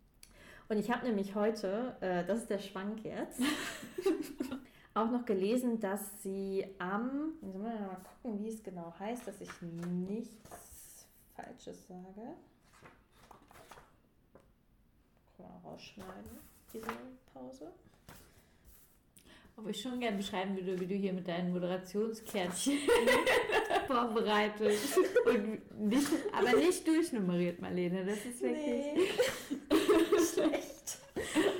Und 0.69 0.79
ich 0.79 0.91
habe 0.91 1.07
nämlich 1.07 1.35
heute, 1.35 1.97
äh, 2.01 2.25
das 2.27 2.41
ist 2.41 2.51
der 2.51 2.59
Schwank 2.59 3.03
jetzt, 3.03 3.41
auch 4.95 5.11
noch 5.11 5.25
gelesen, 5.25 5.81
dass 5.81 6.23
sie 6.23 6.67
am, 6.79 7.33
jetzt 7.41 7.55
müssen 7.55 7.65
wir 7.65 7.81
mal 7.81 8.01
gucken, 8.23 8.45
wie 8.45 8.49
es 8.49 8.63
genau 8.63 8.93
heißt, 8.99 9.27
dass 9.27 9.41
ich 9.41 9.51
nichts 9.63 11.07
Falsches 11.35 11.87
sage. 11.87 12.35
Mal 15.39 15.61
rausschneiden, 15.65 16.39
diese 16.73 16.87
Pause. 17.33 17.73
Ob 19.57 19.69
ich 19.69 19.81
schon 19.81 19.99
gerne 19.99 20.19
beschreiben 20.19 20.55
würde, 20.55 20.79
wie 20.79 20.87
du 20.87 20.95
hier 20.95 21.13
mit 21.13 21.27
deinen 21.27 21.53
Moderationskärtchen 21.53 22.79
vorbereitest. 23.87 24.99
Und 25.27 25.89
nicht, 25.89 26.09
aber 26.33 26.53
nicht 26.57 26.87
durchnummeriert, 26.87 27.61
Marlene. 27.61 28.05
Das 28.05 28.25
ist 28.25 28.41
wirklich. 28.41 28.95
Nee. 28.95 29.78
Schlecht. 30.47 30.99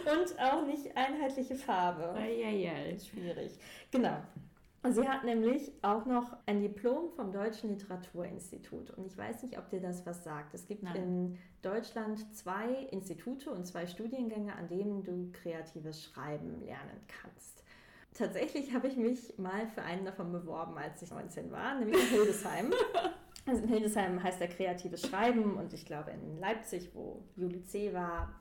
Und 0.07 0.41
auch 0.41 0.65
nicht 0.67 0.97
einheitliche 0.97 1.57
Farbe. 1.57 2.15
Eieiei. 2.15 2.97
Schwierig. 2.99 3.59
Genau. 3.91 4.19
Sie 4.85 5.09
hat 5.09 5.25
nämlich 5.25 5.73
auch 5.83 6.07
noch 6.07 6.37
ein 6.47 6.61
Diplom 6.61 7.11
vom 7.11 7.33
Deutschen 7.33 7.71
Literaturinstitut. 7.71 8.91
Und 8.91 9.07
ich 9.07 9.19
weiß 9.19 9.43
nicht, 9.43 9.59
ob 9.59 9.69
dir 9.69 9.81
das 9.81 10.07
was 10.07 10.23
sagt. 10.23 10.55
Es 10.55 10.67
gibt 10.67 10.85
Nein. 10.85 10.97
in 10.97 11.39
Deutschland 11.63 12.35
zwei 12.35 12.73
Institute 12.93 13.51
und 13.51 13.67
zwei 13.67 13.87
Studiengänge, 13.87 14.55
an 14.55 14.69
denen 14.69 15.03
du 15.03 15.31
kreatives 15.33 16.05
Schreiben 16.05 16.61
lernen 16.65 17.01
kannst. 17.09 17.65
Tatsächlich 18.15 18.73
habe 18.73 18.87
ich 18.87 18.97
mich 18.97 19.37
mal 19.39 19.67
für 19.67 19.83
einen 19.83 20.05
davon 20.05 20.33
beworben, 20.33 20.79
als 20.79 21.03
ich 21.03 21.11
19 21.11 21.51
war, 21.51 21.75
nämlich 21.79 22.01
in 22.01 22.09
Hildesheim. 22.09 22.73
Also 23.47 23.63
in 23.63 23.69
Hildesheim 23.71 24.23
heißt 24.23 24.43
er 24.43 24.49
kreatives 24.49 25.09
Schreiben 25.09 25.55
und 25.55 25.73
ich 25.73 25.87
glaube 25.87 26.11
in 26.11 26.39
Leipzig, 26.39 26.91
wo 26.93 27.23
Juli 27.35 27.63
C. 27.63 27.95
war, 27.95 28.35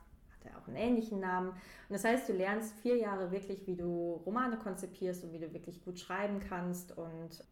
hat 0.44 0.52
er 0.52 0.58
auch 0.58 0.68
einen 0.68 0.76
ähnlichen 0.76 1.20
Namen. 1.20 1.50
Und 1.50 1.56
das 1.90 2.04
heißt, 2.04 2.28
du 2.28 2.32
lernst 2.32 2.74
vier 2.80 2.96
Jahre 2.96 3.30
wirklich, 3.30 3.66
wie 3.66 3.76
du 3.76 4.20
Romane 4.26 4.56
konzipierst 4.58 5.24
und 5.24 5.32
wie 5.32 5.38
du 5.38 5.52
wirklich 5.52 5.84
gut 5.84 5.98
schreiben 5.98 6.40
kannst 6.40 6.96
und 6.96 7.44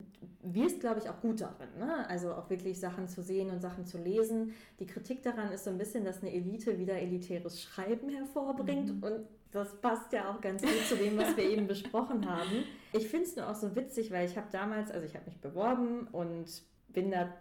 wirst, 0.42 0.81
glaube 0.81 1.01
ich, 1.01 1.09
auch 1.09 1.20
gut 1.20 1.40
darin. 1.40 1.68
Ne? 1.79 2.09
Also 2.09 2.33
auch 2.33 2.51
wirklich 2.51 2.79
Sachen 2.79 3.09
zu 3.09 3.22
sehen 3.22 3.51
und 3.51 3.61
Sachen 3.61 3.87
zu 3.87 3.99
lesen. 3.99 4.55
Die 4.79 4.87
Kritik 4.87 5.22
daran 5.22 5.53
ist 5.53 5.64
so 5.64 5.70
ein 5.70 5.79
bisschen, 5.79 6.05
dass 6.05 6.22
eine 6.22 6.33
Elite 6.33 6.79
wieder 6.79 6.94
elitäres 6.94 7.62
Schreiben 7.62 8.09
hervorbringt 8.09 8.96
mhm. 8.96 9.03
und 9.03 9.27
das 9.53 9.75
passt 9.81 10.12
ja 10.12 10.31
auch 10.31 10.40
ganz 10.40 10.61
gut 10.61 10.87
zu 10.87 10.96
dem, 10.96 11.16
was 11.16 11.37
wir 11.37 11.44
eben 11.44 11.66
besprochen 11.66 12.29
haben. 12.29 12.64
Ich 12.92 13.09
finde 13.09 13.25
es 13.25 13.37
nur 13.37 13.49
auch 13.49 13.55
so 13.55 13.75
witzig, 13.75 14.11
weil 14.11 14.27
ich 14.29 14.37
habe 14.37 14.49
damals, 14.53 14.90
also 14.90 15.07
ich 15.07 15.14
habe 15.14 15.25
mich 15.25 15.40
beworben 15.40 16.09
und 16.09 16.62
bin 16.88 17.11
da 17.11 17.33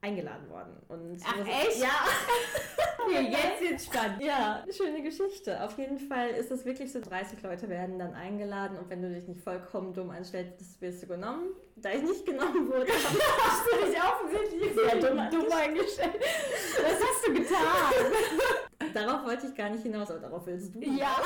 eingeladen 0.00 0.48
worden. 0.48 0.76
Und 0.88 1.20
Ach 1.24 1.46
echt? 1.46 1.80
Ja. 1.80 1.88
okay, 3.04 3.28
jetzt 3.30 3.60
wird's 3.60 3.86
spannend. 3.86 4.22
Ja, 4.22 4.64
schöne 4.70 5.02
Geschichte. 5.02 5.62
Auf 5.62 5.76
jeden 5.78 5.98
Fall 5.98 6.30
ist 6.30 6.50
es 6.50 6.64
wirklich 6.64 6.92
so, 6.92 7.00
30 7.00 7.42
Leute 7.42 7.68
werden 7.68 7.98
dann 7.98 8.14
eingeladen 8.14 8.78
und 8.78 8.88
wenn 8.90 9.02
du 9.02 9.12
dich 9.12 9.26
nicht 9.26 9.40
vollkommen 9.40 9.92
dumm 9.94 10.10
anstellst, 10.10 10.80
wirst 10.80 11.02
du 11.02 11.06
genommen. 11.08 11.48
Da 11.76 11.90
ich 11.90 12.02
nicht 12.02 12.26
genommen 12.26 12.68
wurde, 12.68 12.86
hast 12.92 13.66
du 13.66 13.86
dich 13.86 13.96
offensichtlich 14.00 14.74
sehr 14.74 14.96
dumm, 15.00 15.30
dumm 15.30 15.52
eingestellt. 15.52 16.20
Was 16.82 17.00
hast 17.00 17.26
du 17.26 17.34
getan? 17.34 18.92
Darauf 18.94 19.24
wollte 19.26 19.48
ich 19.48 19.54
gar 19.54 19.70
nicht 19.70 19.82
hinaus, 19.82 20.10
aber 20.10 20.20
darauf 20.20 20.46
willst 20.46 20.74
du. 20.74 20.80
Ja. 20.80 21.16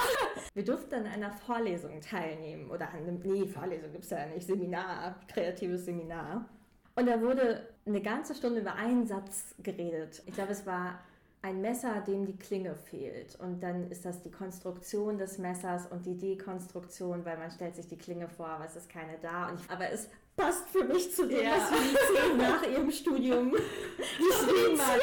Wir 0.52 0.64
durften 0.64 0.94
an 0.94 1.06
einer 1.06 1.32
Vorlesung 1.32 2.00
teilnehmen. 2.00 2.70
Oder 2.70 2.88
an 2.88 2.96
einem, 2.96 3.20
nee, 3.20 3.46
Vorlesung 3.46 3.92
gibt 3.92 4.04
es 4.04 4.10
ja 4.10 4.26
nicht, 4.26 4.46
Seminar, 4.46 5.20
kreatives 5.28 5.84
Seminar. 5.84 6.48
Und 6.96 7.06
da 7.06 7.20
wurde 7.20 7.71
eine 7.86 8.00
ganze 8.00 8.34
Stunde 8.34 8.60
über 8.60 8.74
einen 8.74 9.06
Satz 9.06 9.54
geredet. 9.62 10.22
Ich 10.26 10.34
glaube, 10.34 10.52
es 10.52 10.66
war 10.66 11.00
ein 11.42 11.60
Messer, 11.60 12.00
dem 12.06 12.24
die 12.24 12.36
Klinge 12.36 12.74
fehlt. 12.76 13.36
Und 13.40 13.60
dann 13.62 13.90
ist 13.90 14.04
das 14.04 14.22
die 14.22 14.30
Konstruktion 14.30 15.18
des 15.18 15.38
Messers 15.38 15.86
und 15.90 16.06
die 16.06 16.16
Dekonstruktion, 16.16 17.24
weil 17.24 17.36
man 17.36 17.50
stellt 17.50 17.74
sich 17.74 17.88
die 17.88 17.98
Klinge 17.98 18.28
vor, 18.28 18.46
aber 18.46 18.64
es 18.64 18.76
ist 18.76 18.88
keine 18.88 19.18
da. 19.20 19.52
Ich, 19.52 19.68
aber 19.68 19.90
es 19.90 20.08
passt 20.36 20.68
für 20.68 20.84
mich 20.84 21.12
zu 21.12 21.26
dem, 21.26 21.44
ja. 21.44 21.56
was 21.56 21.70
Medizin 21.70 22.38
nach 22.38 22.62
ihrem 22.62 22.90
Studium 22.90 23.50
geschrieben 23.98 24.80
hat. 24.80 25.00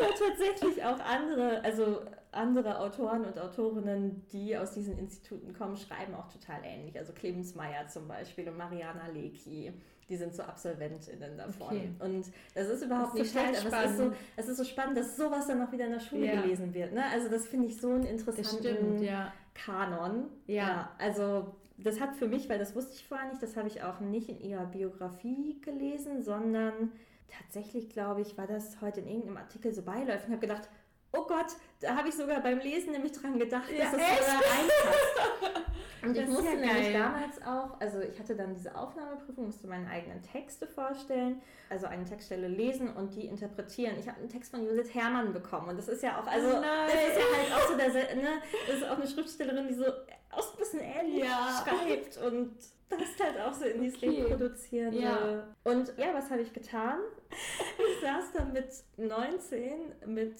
und 0.00 0.18
tatsächlich 0.18 0.84
auch 0.84 0.98
andere, 0.98 1.62
also 1.62 2.00
andere 2.32 2.80
Autoren 2.80 3.24
und 3.24 3.38
Autorinnen, 3.38 4.26
die 4.32 4.56
aus 4.56 4.72
diesen 4.72 4.98
Instituten 4.98 5.52
kommen, 5.54 5.76
schreiben 5.76 6.14
auch 6.14 6.28
total 6.32 6.64
ähnlich. 6.64 6.98
Also 6.98 7.12
Clemens 7.12 7.54
Meyer 7.54 7.86
zum 7.86 8.08
Beispiel 8.08 8.48
und 8.48 8.56
Mariana 8.56 9.06
Lecki 9.08 9.72
die 10.08 10.16
sind 10.16 10.34
so 10.34 10.42
AbsolventInnen 10.42 11.36
davon. 11.36 11.66
Okay. 11.68 11.90
Und 12.00 12.26
das 12.54 12.68
ist 12.68 12.84
überhaupt 12.84 13.18
das 13.18 13.26
ist 13.26 13.34
nicht 13.34 13.44
schlecht, 13.44 13.66
aber 13.66 13.84
es 13.84 13.90
ist, 13.92 13.98
so, 13.98 14.12
es 14.36 14.48
ist 14.48 14.56
so 14.56 14.64
spannend, 14.64 14.98
dass 14.98 15.16
sowas 15.16 15.46
dann 15.46 15.58
noch 15.58 15.72
wieder 15.72 15.86
in 15.86 15.92
der 15.92 16.00
Schule 16.00 16.26
ja. 16.26 16.40
gelesen 16.40 16.74
wird. 16.74 16.92
Ne? 16.92 17.02
Also 17.12 17.28
das 17.28 17.46
finde 17.46 17.68
ich 17.68 17.80
so 17.80 17.90
einen 17.90 18.04
interessanten 18.04 18.58
stimmt, 18.58 19.00
ja. 19.00 19.32
Kanon. 19.54 20.24
Ja. 20.46 20.54
ja. 20.54 20.90
Also 20.98 21.54
das 21.78 22.00
hat 22.00 22.14
für 22.16 22.28
mich, 22.28 22.48
weil 22.48 22.58
das 22.58 22.74
wusste 22.74 22.94
ich 22.94 23.06
vorher 23.06 23.28
nicht, 23.28 23.42
das 23.42 23.56
habe 23.56 23.68
ich 23.68 23.82
auch 23.82 24.00
nicht 24.00 24.28
in 24.28 24.40
ihrer 24.40 24.66
Biografie 24.66 25.60
gelesen, 25.60 26.22
sondern 26.22 26.92
tatsächlich, 27.28 27.88
glaube 27.88 28.20
ich, 28.20 28.36
war 28.36 28.46
das 28.46 28.80
heute 28.80 29.00
in 29.00 29.08
irgendeinem 29.08 29.38
Artikel 29.38 29.72
so 29.72 29.82
beiläufig 29.82 30.26
und 30.26 30.32
habe 30.32 30.46
gedacht, 30.46 30.68
oh 31.12 31.26
Gott, 31.26 31.56
da 31.80 31.96
habe 31.96 32.08
ich 32.08 32.14
sogar 32.14 32.40
beim 32.40 32.58
Lesen 32.58 32.92
nämlich 32.92 33.12
dran 33.12 33.38
gedacht, 33.38 33.70
ja, 33.70 33.84
dass 33.84 33.94
es 33.94 34.00
echt? 34.00 34.20
da 34.20 34.32
reinpasst. 34.32 35.72
Und 36.02 36.16
ich 36.16 36.26
musste 36.26 36.48
ja 36.48 36.56
nämlich 36.56 36.92
damals 36.92 37.40
auch, 37.42 37.80
also 37.80 38.00
ich 38.00 38.18
hatte 38.18 38.34
dann 38.34 38.54
diese 38.54 38.74
Aufnahmeprüfung, 38.74 39.46
musste 39.46 39.68
meine 39.68 39.88
eigenen 39.88 40.20
Texte 40.22 40.66
vorstellen, 40.66 41.40
also 41.70 41.86
eine 41.86 42.04
Textstelle 42.04 42.48
lesen 42.48 42.92
und 42.96 43.14
die 43.14 43.26
interpretieren. 43.26 43.96
Ich 44.00 44.08
habe 44.08 44.18
einen 44.18 44.28
Text 44.28 44.50
von 44.50 44.64
Judith 44.64 44.92
Herrmann 44.94 45.32
bekommen 45.32 45.68
und 45.68 45.78
das 45.78 45.86
ist 45.86 46.02
ja 46.02 46.20
auch, 46.20 46.26
also 46.26 46.48
oh 46.48 46.60
das 46.60 46.94
ist 46.94 47.18
ja 47.18 47.36
halt 47.36 47.52
auch 47.54 47.68
so, 47.68 47.76
der, 47.76 48.16
ne, 48.16 48.42
das 48.66 48.76
ist 48.78 48.84
auch 48.84 48.96
eine 48.96 49.06
Schriftstellerin, 49.06 49.68
die 49.68 49.74
so 49.74 49.84
aus 50.32 50.52
ein 50.52 50.58
bisschen 50.58 50.80
ähnlich 50.80 51.24
ja. 51.24 51.64
schreibt 51.64 52.16
und 52.18 52.56
das 52.90 53.26
halt 53.26 53.40
auch 53.40 53.52
so 53.52 53.64
in 53.64 53.80
dieses 53.80 53.98
okay. 53.98 54.10
Leben 54.10 54.28
produzieren 54.28 54.92
ja. 54.94 55.46
Und 55.64 55.92
ja, 55.96 56.12
was 56.14 56.30
habe 56.30 56.42
ich 56.42 56.52
getan? 56.52 56.98
Ich 57.30 58.02
saß 58.02 58.32
dann 58.34 58.52
mit 58.52 58.68
19 58.96 59.92
mit 60.06 60.36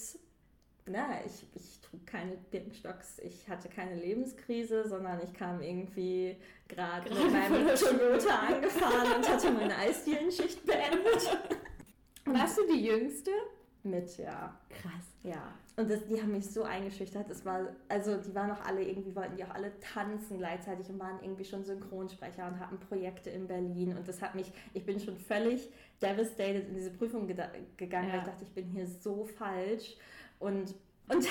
na, 0.87 1.25
ich, 1.25 1.47
ich 1.55 1.81
trug 1.81 2.05
keine 2.07 2.37
Birkenstocks, 2.51 3.19
ich 3.21 3.49
hatte 3.49 3.69
keine 3.69 3.95
Lebenskrise, 3.95 4.89
sondern 4.89 5.21
ich 5.23 5.33
kam 5.33 5.61
irgendwie 5.63 6.37
gerade 6.69 7.09
mit 7.09 7.33
meinem 7.33 7.67
Toyota 7.69 8.39
angefahren 8.49 9.17
und 9.17 9.29
hatte 9.29 9.51
meine 9.53 9.77
Eisdielenschicht 9.77 10.65
beendet. 10.67 11.39
Warst 12.25 12.59
du 12.59 12.63
die 12.73 12.85
Jüngste? 12.85 13.31
Mit, 13.85 14.17
ja. 14.19 14.57
Krass. 14.71 15.13
Ja. 15.25 15.55
Und 15.77 15.91
das, 15.91 16.05
die 16.07 16.21
haben 16.21 16.33
mich 16.33 16.51
so 16.51 16.63
eingeschüchtert. 16.65 17.31
Das 17.31 17.45
war, 17.45 17.69
also 17.89 18.17
die 18.17 18.35
waren 18.35 18.51
auch 18.51 18.65
alle 18.65 18.83
irgendwie, 18.83 19.15
wollten 19.17 19.37
die 19.37 19.45
auch 19.45 19.55
alle 19.55 19.73
tanzen 19.81 20.39
gleichzeitig 20.39 20.89
und 20.91 20.99
waren 20.99 21.19
irgendwie 21.23 21.45
schon 21.45 21.65
Synchronsprecher 21.65 22.47
und 22.47 22.61
hatten 22.61 22.79
Projekte 22.79 23.31
in 23.31 23.47
Berlin. 23.47 23.97
Und 23.97 24.07
das 24.07 24.21
hat 24.21 24.35
mich, 24.35 24.53
ich 24.75 24.85
bin 24.85 25.01
schon 25.01 25.17
völlig 25.17 25.71
devastated 26.01 26.69
in 26.69 26.75
diese 26.75 26.91
Prüfung 26.91 27.27
gegangen, 27.27 28.09
ja. 28.09 28.13
weil 28.13 28.19
ich 28.19 28.25
dachte, 28.25 28.45
ich 28.45 28.55
bin 28.55 28.67
hier 28.69 28.87
so 28.87 29.25
falsch. 29.25 29.97
Und, 30.43 30.75
und 31.09 31.29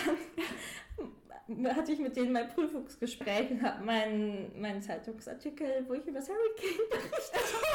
dann 1.47 1.75
hatte 1.75 1.91
ich 1.91 1.99
mit 1.99 2.15
denen 2.15 2.31
mein 2.31 2.47
Prüfungsgespräch 2.47 3.51
und 3.51 3.61
habe 3.61 3.83
meinen, 3.83 4.59
meinen 4.59 4.81
Zeitungsartikel, 4.81 5.85
wo 5.87 5.93
ich 5.93 6.05
über 6.05 6.19
das 6.19 6.29
Hurricane 6.29 6.89
berichtet 6.89 7.41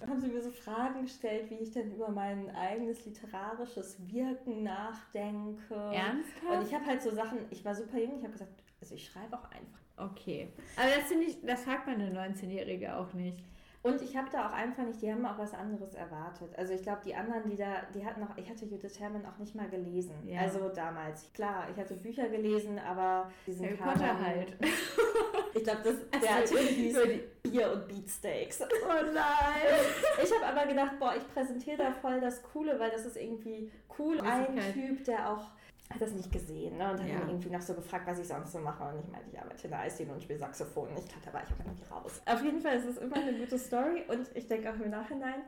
habe. 0.00 0.10
haben 0.10 0.20
sie 0.20 0.28
mir 0.28 0.42
so 0.42 0.50
Fragen 0.50 1.02
gestellt, 1.02 1.48
wie 1.50 1.62
ich 1.62 1.70
denn 1.70 1.94
über 1.94 2.08
mein 2.08 2.50
eigenes 2.56 3.04
literarisches 3.04 3.98
Wirken 4.10 4.64
nachdenke. 4.64 5.74
Ernsthaft? 5.74 6.58
Und 6.58 6.66
ich 6.66 6.74
habe 6.74 6.86
halt 6.86 7.02
so 7.02 7.10
Sachen, 7.10 7.38
ich 7.50 7.64
war 7.64 7.74
super 7.74 7.98
jung, 7.98 8.18
ich 8.18 8.24
habe 8.24 8.32
gesagt, 8.32 8.52
also 8.80 8.94
ich 8.96 9.06
schreibe 9.06 9.36
auch 9.36 9.44
einfach. 9.52 9.78
Okay. 9.96 10.48
Aber 10.76 10.88
das 10.96 11.08
finde 11.08 11.26
ich, 11.26 11.40
das 11.42 11.62
fragt 11.62 11.86
man 11.86 12.00
eine 12.00 12.18
19-Jährige 12.18 12.96
auch 12.96 13.12
nicht. 13.12 13.44
Und 13.82 14.02
ich 14.02 14.14
habe 14.14 14.28
da 14.30 14.46
auch 14.46 14.52
einfach 14.52 14.84
nicht, 14.84 15.00
die 15.00 15.10
haben 15.10 15.24
auch 15.24 15.38
was 15.38 15.54
anderes 15.54 15.94
erwartet. 15.94 16.50
Also 16.58 16.74
ich 16.74 16.82
glaube, 16.82 17.00
die 17.02 17.14
anderen, 17.14 17.48
die 17.48 17.56
da, 17.56 17.82
die 17.94 18.04
hatten 18.04 18.22
auch, 18.22 18.36
ich 18.36 18.50
hatte 18.50 18.66
Judith 18.66 19.00
Herman 19.00 19.24
auch 19.24 19.38
nicht 19.38 19.54
mal 19.54 19.70
gelesen. 19.70 20.14
Ja. 20.26 20.40
Also 20.40 20.68
damals. 20.68 21.32
Klar, 21.32 21.66
ich 21.72 21.78
hatte 21.78 21.94
Bücher 21.94 22.28
gelesen, 22.28 22.78
aber 22.78 23.30
diesen 23.46 23.64
Harry 23.64 23.76
Potter 23.76 24.20
halt. 24.20 24.54
ich 25.54 25.64
glaube, 25.64 25.80
das 25.82 25.94
der 26.22 26.34
also, 26.34 26.56
Artikel 26.56 26.74
hieß 26.74 26.98
Bier 27.42 27.72
und 27.72 27.88
Beatsteaks. 27.88 28.60
Oh 28.82 29.12
nein! 29.14 30.22
ich 30.22 30.32
habe 30.32 30.46
aber 30.46 30.66
gedacht, 30.66 30.98
boah, 30.98 31.14
ich 31.16 31.26
präsentiere 31.32 31.76
da 31.76 31.92
voll 31.92 32.20
das 32.20 32.42
Coole, 32.42 32.78
weil 32.78 32.90
das 32.90 33.06
ist 33.06 33.16
irgendwie 33.16 33.70
cool. 33.98 34.20
Ein 34.20 34.58
Typ, 34.74 35.04
der 35.04 35.32
auch 35.32 35.46
hat 35.92 36.00
das 36.00 36.12
nicht 36.12 36.30
gesehen 36.30 36.76
ne? 36.76 36.92
und 36.92 37.00
hat 37.00 37.08
ja. 37.08 37.18
mich 37.18 37.28
irgendwie 37.28 37.50
noch 37.50 37.60
so 37.60 37.74
gefragt, 37.74 38.06
was 38.06 38.18
ich 38.18 38.28
sonst 38.28 38.52
so 38.52 38.58
mache. 38.58 38.84
Und 38.84 39.00
ich 39.00 39.10
meinte, 39.10 39.28
ich 39.32 39.38
arbeite 39.38 39.64
in 39.64 39.70
der 39.70 39.80
Eisdiele 39.80 40.12
und 40.12 40.22
spiele 40.22 40.38
Saxophon. 40.38 40.88
Ich 40.96 41.04
dachte, 41.06 41.26
da 41.26 41.32
war 41.32 41.42
ich 41.42 41.48
auch 41.48 41.64
irgendwie 41.64 41.84
raus. 41.90 42.22
Auf 42.26 42.42
jeden 42.42 42.60
Fall 42.60 42.76
ist 42.76 42.86
es 42.86 42.98
immer 42.98 43.16
eine 43.16 43.32
gute 43.32 43.58
Story 43.58 44.04
und 44.08 44.28
ich 44.34 44.46
denke 44.46 44.70
auch 44.70 44.80
im 44.80 44.90
Nachhinein, 44.90 45.42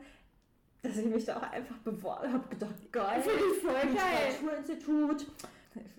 dass 0.82 0.96
ich 0.96 1.06
mich 1.06 1.24
da 1.24 1.36
auch 1.36 1.52
einfach 1.52 1.76
beworben 1.78 2.32
habe. 2.32 2.48
gedacht, 2.48 2.92
geil, 2.92 3.22
voll 3.22 3.72
geil. 3.72 4.32
Literaturinstitut. 4.40 5.26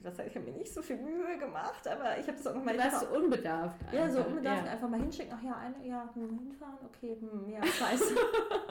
Das 0.04 0.20
heißt, 0.20 0.30
ich 0.30 0.36
habe 0.36 0.52
mir 0.52 0.58
nicht 0.58 0.72
so 0.72 0.82
viel 0.82 0.98
Mühe 0.98 1.38
gemacht, 1.40 1.88
aber 1.88 2.18
ich 2.20 2.28
habe 2.28 2.38
das 2.38 2.46
auch 2.46 2.54
nochmal... 2.54 2.78
Warst 2.78 3.04
du 3.04 3.16
unbedarft? 3.16 3.80
Ja, 3.92 4.10
so 4.10 4.22
unbedarft 4.22 4.66
ja. 4.66 4.72
einfach 4.74 4.90
mal 4.90 5.00
hinschicken. 5.00 5.34
Ach 5.36 5.44
ja, 5.44 5.56
eine, 5.56 5.88
ja, 5.88 6.10
hm, 6.14 6.38
hinfahren, 6.38 6.78
okay, 6.86 7.18
hm, 7.20 7.50
ja, 7.50 7.66
scheiße. 7.66 8.14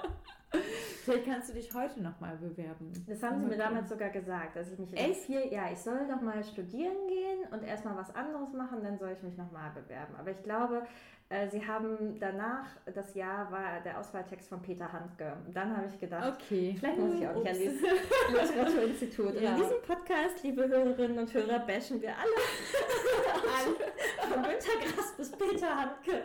Vielleicht 1.02 1.26
kannst 1.26 1.50
du 1.50 1.54
dich 1.54 1.74
heute 1.74 2.00
nochmal 2.00 2.36
bewerben. 2.36 2.92
Das 3.08 3.22
haben 3.22 3.40
sie 3.40 3.46
mir 3.46 3.56
damals 3.56 3.88
sogar 3.88 4.10
gesagt, 4.10 4.56
dass 4.56 4.70
ich 4.70 4.78
mich 4.78 4.92
Echt? 4.92 5.24
Vier, 5.24 5.52
ja, 5.52 5.70
ich 5.72 5.78
soll 5.78 6.06
nochmal 6.06 6.44
studieren 6.44 7.08
gehen 7.08 7.40
und 7.50 7.64
erstmal 7.64 7.96
was 7.96 8.14
anderes 8.14 8.52
machen, 8.52 8.84
dann 8.84 8.98
soll 8.98 9.10
ich 9.10 9.22
mich 9.22 9.36
nochmal 9.36 9.70
bewerben. 9.70 10.14
Aber 10.16 10.30
ich 10.30 10.42
glaube, 10.44 10.82
äh, 11.28 11.48
sie 11.48 11.66
haben 11.66 12.20
danach, 12.20 12.66
das 12.94 13.14
Jahr 13.14 13.50
war 13.50 13.80
der 13.84 13.98
Auswahltext 13.98 14.48
von 14.48 14.60
Peter 14.60 14.92
Handke. 14.92 15.32
Und 15.46 15.56
dann 15.56 15.76
habe 15.76 15.86
ich 15.86 15.98
gedacht, 15.98 16.38
okay. 16.40 16.76
vielleicht 16.78 16.98
muss 16.98 17.14
ich 17.14 17.26
auch 17.26 17.34
nicht 17.34 17.48
an 17.48 17.58
dieses 17.58 17.80
Literaturinstitut. 17.80 19.32
Ja. 19.42 19.50
In 19.50 19.56
diesem 19.56 19.82
Podcast, 19.86 20.42
liebe 20.42 20.68
Hörerinnen 20.68 21.18
und 21.18 21.32
Hörer, 21.32 21.60
bashen 21.60 22.00
wir 22.02 22.10
alle. 22.10 22.28
alle. 23.56 23.91
Von 24.32 24.42
Günter 24.42 25.12
bis 25.16 25.30
Peter 25.32 25.76
Handke. 25.76 26.24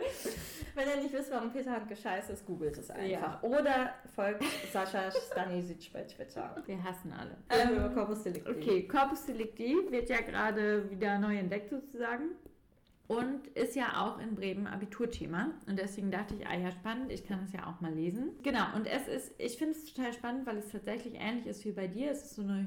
Wenn 0.74 0.88
ihr 0.88 1.02
nicht 1.02 1.12
wisst, 1.12 1.30
warum 1.30 1.50
Peter 1.50 1.72
Handke 1.72 1.94
scheiße 1.96 2.32
ist, 2.32 2.46
googelt 2.46 2.76
es 2.78 2.90
einfach. 2.90 3.06
Ja. 3.06 3.38
Oder 3.42 3.94
folgt 4.14 4.44
Sascha 4.72 5.10
Stanisic 5.10 5.92
bei 5.92 6.02
Twitter. 6.02 6.56
Wir 6.66 6.82
hassen 6.82 7.12
alle. 7.12 7.36
Ähm, 7.50 7.76
über 7.76 7.88
Corpus 7.90 8.22
Delicti. 8.22 8.50
Okay, 8.50 8.88
Corpus 8.88 9.26
Delicti 9.26 9.76
wird 9.90 10.08
ja 10.08 10.20
gerade 10.20 10.90
wieder 10.90 11.18
neu 11.18 11.36
entdeckt 11.36 11.70
sozusagen 11.70 12.30
und 13.08 13.46
ist 13.48 13.74
ja 13.74 14.04
auch 14.04 14.20
in 14.20 14.34
Bremen 14.34 14.66
Abiturthema. 14.66 15.50
Und 15.66 15.78
deswegen 15.78 16.10
dachte 16.10 16.34
ich, 16.34 16.46
ah 16.46 16.56
ja, 16.56 16.70
spannend, 16.70 17.10
ich 17.10 17.26
kann 17.26 17.44
es 17.44 17.52
ja 17.52 17.66
auch 17.66 17.80
mal 17.80 17.92
lesen. 17.92 18.38
Genau, 18.42 18.64
und 18.76 18.86
es 18.86 19.08
ist, 19.08 19.32
ich 19.38 19.56
finde 19.56 19.72
es 19.72 19.92
total 19.92 20.12
spannend, 20.12 20.46
weil 20.46 20.58
es 20.58 20.70
tatsächlich 20.70 21.14
ähnlich 21.14 21.46
ist 21.46 21.64
wie 21.64 21.72
bei 21.72 21.88
dir. 21.88 22.10
Es 22.10 22.24
ist 22.24 22.36
so 22.36 22.42
eine 22.42 22.66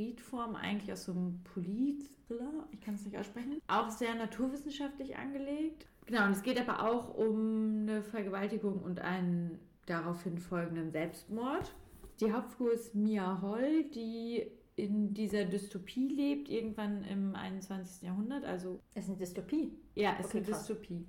Hybridform 0.00 0.56
eigentlich 0.56 0.92
aus 0.92 1.04
so 1.04 1.12
einem 1.12 1.40
Polit-Thriller, 1.44 2.68
ich 2.72 2.80
kann 2.80 2.94
es 2.94 3.04
nicht 3.04 3.16
aussprechen. 3.16 3.60
Auch 3.68 3.90
sehr 3.90 4.14
naturwissenschaftlich 4.14 5.16
angelegt. 5.16 5.86
Genau, 6.06 6.24
und 6.26 6.32
es 6.32 6.42
geht 6.42 6.60
aber 6.60 6.88
auch 6.88 7.14
um 7.14 7.82
eine 7.82 8.02
Vergewaltigung 8.02 8.80
und 8.82 9.00
einen 9.00 9.58
daraufhin 9.86 10.38
folgenden 10.38 10.90
Selbstmord. 10.90 11.74
Die 12.20 12.32
Hauptfigur 12.32 12.72
ist 12.72 12.94
Mia 12.94 13.40
Holl, 13.42 13.84
die 13.84 14.50
in 14.76 15.12
dieser 15.14 15.44
Dystopie 15.44 16.08
lebt, 16.08 16.48
irgendwann 16.48 17.04
im 17.04 17.34
21. 17.34 18.02
Jahrhundert. 18.02 18.44
Also 18.44 18.80
es 18.94 19.04
ist 19.04 19.10
eine 19.10 19.18
Dystopie. 19.18 19.72
Ja, 19.94 20.16
es 20.18 20.26
okay, 20.26 20.38
ist 20.38 20.46
eine 20.46 20.56
krass. 20.56 20.66
Dystopie. 20.66 21.06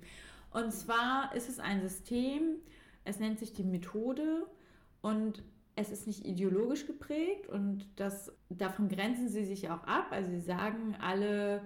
Und 0.52 0.72
zwar 0.72 1.34
ist 1.34 1.48
es 1.48 1.58
ein 1.58 1.80
System, 1.80 2.56
es 3.04 3.18
nennt 3.18 3.38
sich 3.38 3.52
die 3.52 3.64
Methode 3.64 4.46
und 5.00 5.42
es 5.74 5.90
ist 5.90 6.06
nicht 6.06 6.26
ideologisch 6.26 6.86
geprägt 6.86 7.48
und 7.48 7.86
das, 7.96 8.32
davon 8.50 8.88
grenzen 8.88 9.28
sie 9.28 9.44
sich 9.44 9.70
auch 9.70 9.84
ab. 9.84 10.08
Also 10.10 10.30
sie 10.30 10.40
sagen, 10.40 10.96
alle 11.00 11.62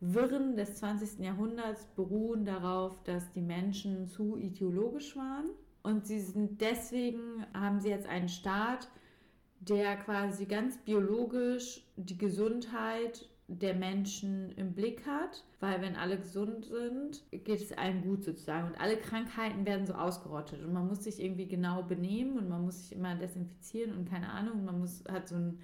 Wirren 0.00 0.56
des 0.56 0.76
20. 0.76 1.18
Jahrhunderts 1.20 1.84
beruhen 1.94 2.44
darauf, 2.44 3.02
dass 3.04 3.30
die 3.32 3.42
Menschen 3.42 4.08
zu 4.08 4.36
ideologisch 4.38 5.14
waren. 5.14 5.50
Und 5.82 6.06
sie 6.06 6.20
sind 6.20 6.60
deswegen, 6.60 7.46
haben 7.52 7.80
sie 7.80 7.90
jetzt 7.90 8.08
einen 8.08 8.28
Staat, 8.28 8.88
der 9.60 9.96
quasi 9.96 10.46
ganz 10.46 10.78
biologisch 10.78 11.86
die 11.96 12.16
Gesundheit 12.16 13.28
der 13.50 13.74
Menschen 13.74 14.52
im 14.52 14.72
Blick 14.72 15.06
hat, 15.06 15.44
weil 15.58 15.80
wenn 15.82 15.96
alle 15.96 16.18
gesund 16.18 16.66
sind, 16.66 17.22
geht 17.30 17.60
es 17.60 17.76
allen 17.76 18.02
gut 18.02 18.24
sozusagen. 18.24 18.68
Und 18.68 18.80
alle 18.80 18.96
Krankheiten 18.96 19.66
werden 19.66 19.86
so 19.86 19.94
ausgerottet. 19.94 20.64
Und 20.64 20.72
man 20.72 20.86
muss 20.86 21.04
sich 21.04 21.22
irgendwie 21.22 21.46
genau 21.46 21.82
benehmen 21.82 22.38
und 22.38 22.48
man 22.48 22.64
muss 22.64 22.88
sich 22.88 22.96
immer 22.96 23.14
desinfizieren 23.16 23.96
und 23.96 24.08
keine 24.08 24.30
Ahnung, 24.30 24.64
man 24.64 24.78
muss 24.78 25.04
hat 25.10 25.28
so 25.28 25.36
ein 25.36 25.58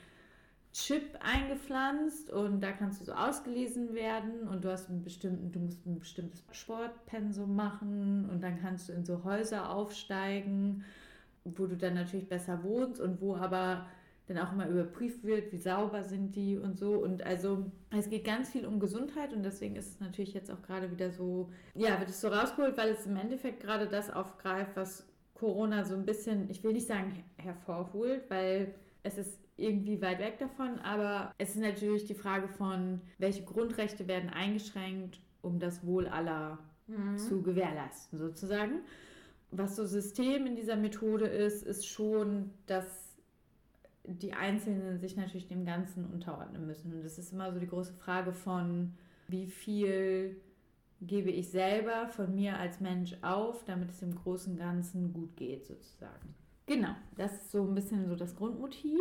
Chip 0.72 1.18
eingepflanzt 1.20 2.30
und 2.30 2.60
da 2.60 2.72
kannst 2.72 3.00
du 3.00 3.06
so 3.06 3.12
ausgelesen 3.12 3.94
werden 3.94 4.46
und 4.46 4.62
du 4.62 4.70
hast 4.70 4.90
einen 4.90 5.02
bestimmten, 5.02 5.50
du 5.50 5.60
musst 5.60 5.86
ein 5.86 5.98
bestimmtes 5.98 6.44
Sportpensum 6.50 7.56
machen 7.56 8.28
und 8.28 8.42
dann 8.42 8.60
kannst 8.60 8.90
du 8.90 8.92
in 8.92 9.06
so 9.06 9.24
Häuser 9.24 9.70
aufsteigen 9.70 10.84
wo 11.54 11.66
du 11.66 11.76
dann 11.76 11.94
natürlich 11.94 12.28
besser 12.28 12.62
wohnst 12.62 13.00
und 13.00 13.20
wo 13.20 13.36
aber 13.36 13.86
dann 14.26 14.38
auch 14.38 14.52
immer 14.52 14.68
überprüft 14.68 15.22
wird, 15.24 15.52
wie 15.52 15.56
sauber 15.56 16.02
sind 16.02 16.34
die 16.34 16.58
und 16.58 16.76
so. 16.76 16.94
Und 16.94 17.22
also 17.22 17.70
es 17.90 18.08
geht 18.08 18.24
ganz 18.24 18.50
viel 18.50 18.66
um 18.66 18.80
Gesundheit 18.80 19.32
und 19.32 19.42
deswegen 19.42 19.76
ist 19.76 19.94
es 19.94 20.00
natürlich 20.00 20.34
jetzt 20.34 20.50
auch 20.50 20.62
gerade 20.62 20.90
wieder 20.90 21.10
so, 21.10 21.50
ja, 21.74 21.98
wird 21.98 22.10
es 22.10 22.20
so 22.20 22.28
rausgeholt, 22.28 22.76
weil 22.76 22.90
es 22.90 23.06
im 23.06 23.16
Endeffekt 23.16 23.60
gerade 23.60 23.86
das 23.86 24.10
aufgreift, 24.10 24.72
was 24.74 25.06
Corona 25.34 25.84
so 25.84 25.94
ein 25.94 26.04
bisschen, 26.04 26.50
ich 26.50 26.64
will 26.64 26.72
nicht 26.72 26.86
sagen 26.86 27.24
hervorholt, 27.36 28.24
weil 28.28 28.74
es 29.02 29.18
ist 29.18 29.38
irgendwie 29.56 30.02
weit 30.02 30.18
weg 30.18 30.38
davon, 30.38 30.78
aber 30.80 31.32
es 31.38 31.50
ist 31.50 31.60
natürlich 31.60 32.04
die 32.04 32.14
Frage 32.14 32.48
von, 32.48 33.00
welche 33.18 33.44
Grundrechte 33.44 34.08
werden 34.08 34.30
eingeschränkt, 34.30 35.20
um 35.40 35.58
das 35.58 35.86
Wohl 35.86 36.08
aller 36.08 36.58
mhm. 36.86 37.16
zu 37.16 37.42
gewährleisten, 37.42 38.18
sozusagen 38.18 38.80
was 39.50 39.76
so 39.76 39.86
System 39.86 40.46
in 40.46 40.56
dieser 40.56 40.76
Methode 40.76 41.26
ist, 41.26 41.62
ist 41.62 41.86
schon, 41.86 42.50
dass 42.66 43.05
die 44.06 44.32
Einzelnen 44.32 44.98
sich 44.98 45.16
natürlich 45.16 45.48
dem 45.48 45.64
Ganzen 45.64 46.04
unterordnen 46.04 46.66
müssen. 46.66 46.92
Und 46.92 47.04
das 47.04 47.18
ist 47.18 47.32
immer 47.32 47.52
so 47.52 47.58
die 47.58 47.66
große 47.66 47.92
Frage 47.94 48.32
von, 48.32 48.94
wie 49.28 49.46
viel 49.46 50.40
gebe 51.00 51.30
ich 51.30 51.50
selber 51.50 52.08
von 52.08 52.34
mir 52.34 52.58
als 52.58 52.80
Mensch 52.80 53.16
auf, 53.22 53.64
damit 53.64 53.90
es 53.90 54.00
dem 54.00 54.14
großen 54.14 54.56
Ganzen 54.56 55.12
gut 55.12 55.36
geht, 55.36 55.66
sozusagen. 55.66 56.34
Genau, 56.66 56.94
das 57.16 57.32
ist 57.34 57.52
so 57.52 57.64
ein 57.64 57.74
bisschen 57.74 58.08
so 58.08 58.16
das 58.16 58.34
Grundmotiv. 58.34 59.00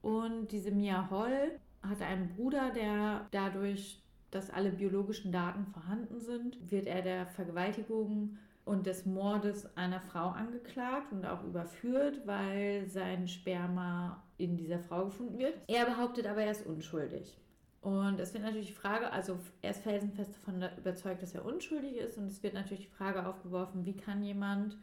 Und 0.00 0.52
diese 0.52 0.70
Mia 0.70 1.10
Holl 1.10 1.58
hat 1.82 2.02
einen 2.02 2.28
Bruder, 2.28 2.70
der 2.70 3.26
dadurch, 3.30 4.02
dass 4.30 4.50
alle 4.50 4.70
biologischen 4.70 5.32
Daten 5.32 5.66
vorhanden 5.66 6.20
sind, 6.20 6.70
wird 6.70 6.86
er 6.86 7.02
der 7.02 7.26
Vergewaltigung 7.26 8.36
und 8.64 8.86
des 8.86 9.06
Mordes 9.06 9.76
einer 9.76 10.00
Frau 10.00 10.28
angeklagt 10.28 11.12
und 11.12 11.24
auch 11.24 11.42
überführt, 11.44 12.26
weil 12.26 12.86
sein 12.86 13.26
Sperma 13.26 14.22
in 14.38 14.56
dieser 14.56 14.78
Frau 14.78 15.04
gefunden 15.04 15.38
wird. 15.38 15.54
Er 15.66 15.84
behauptet 15.84 16.26
aber, 16.26 16.42
er 16.42 16.52
ist 16.52 16.66
unschuldig. 16.66 17.36
Und 17.80 18.18
es 18.18 18.32
wird 18.34 18.42
natürlich 18.42 18.68
die 18.68 18.72
Frage, 18.72 19.12
also 19.12 19.38
er 19.62 19.70
ist 19.70 19.82
felsenfest 19.82 20.34
davon 20.34 20.64
überzeugt, 20.78 21.22
dass 21.22 21.34
er 21.34 21.44
unschuldig 21.44 21.96
ist. 21.96 22.18
Und 22.18 22.26
es 22.26 22.42
wird 22.42 22.54
natürlich 22.54 22.86
die 22.86 22.96
Frage 22.96 23.26
aufgeworfen, 23.26 23.84
wie 23.84 23.96
kann 23.96 24.22
jemand, 24.22 24.76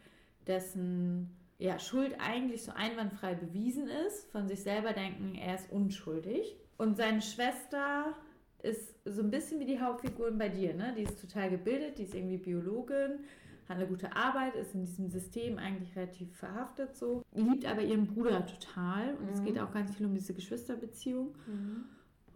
dessen 0.46 1.36
ja, 1.58 1.78
Schuld 1.78 2.14
eigentlich 2.18 2.62
so 2.64 2.72
einwandfrei 2.72 3.34
bewiesen 3.34 3.88
ist, 4.06 4.30
von 4.30 4.46
sich 4.48 4.62
selber 4.62 4.92
denken, 4.92 5.34
er 5.34 5.54
ist 5.56 5.70
unschuldig. 5.70 6.56
Und 6.78 6.96
seine 6.96 7.22
Schwester 7.22 8.14
ist 8.62 8.94
so 9.04 9.22
ein 9.22 9.30
bisschen 9.30 9.60
wie 9.60 9.64
die 9.64 9.80
Hauptfiguren 9.80 10.38
bei 10.38 10.48
dir, 10.48 10.74
ne? 10.74 10.94
Die 10.96 11.02
ist 11.02 11.20
total 11.20 11.50
gebildet, 11.50 11.98
die 11.98 12.02
ist 12.02 12.14
irgendwie 12.14 12.38
Biologin, 12.38 13.20
hat 13.68 13.76
eine 13.76 13.86
gute 13.86 14.14
Arbeit, 14.14 14.54
ist 14.54 14.74
in 14.74 14.84
diesem 14.84 15.08
System 15.08 15.58
eigentlich 15.58 15.96
relativ 15.96 16.34
verhaftet 16.36 16.96
so, 16.96 17.22
liebt 17.34 17.66
aber 17.66 17.82
ihren 17.82 18.06
Bruder 18.06 18.46
total 18.46 19.14
und 19.16 19.26
mhm. 19.26 19.32
es 19.32 19.42
geht 19.42 19.58
auch 19.58 19.72
ganz 19.72 19.94
viel 19.94 20.06
um 20.06 20.14
diese 20.14 20.34
Geschwisterbeziehung. 20.34 21.34
Mhm. 21.46 21.84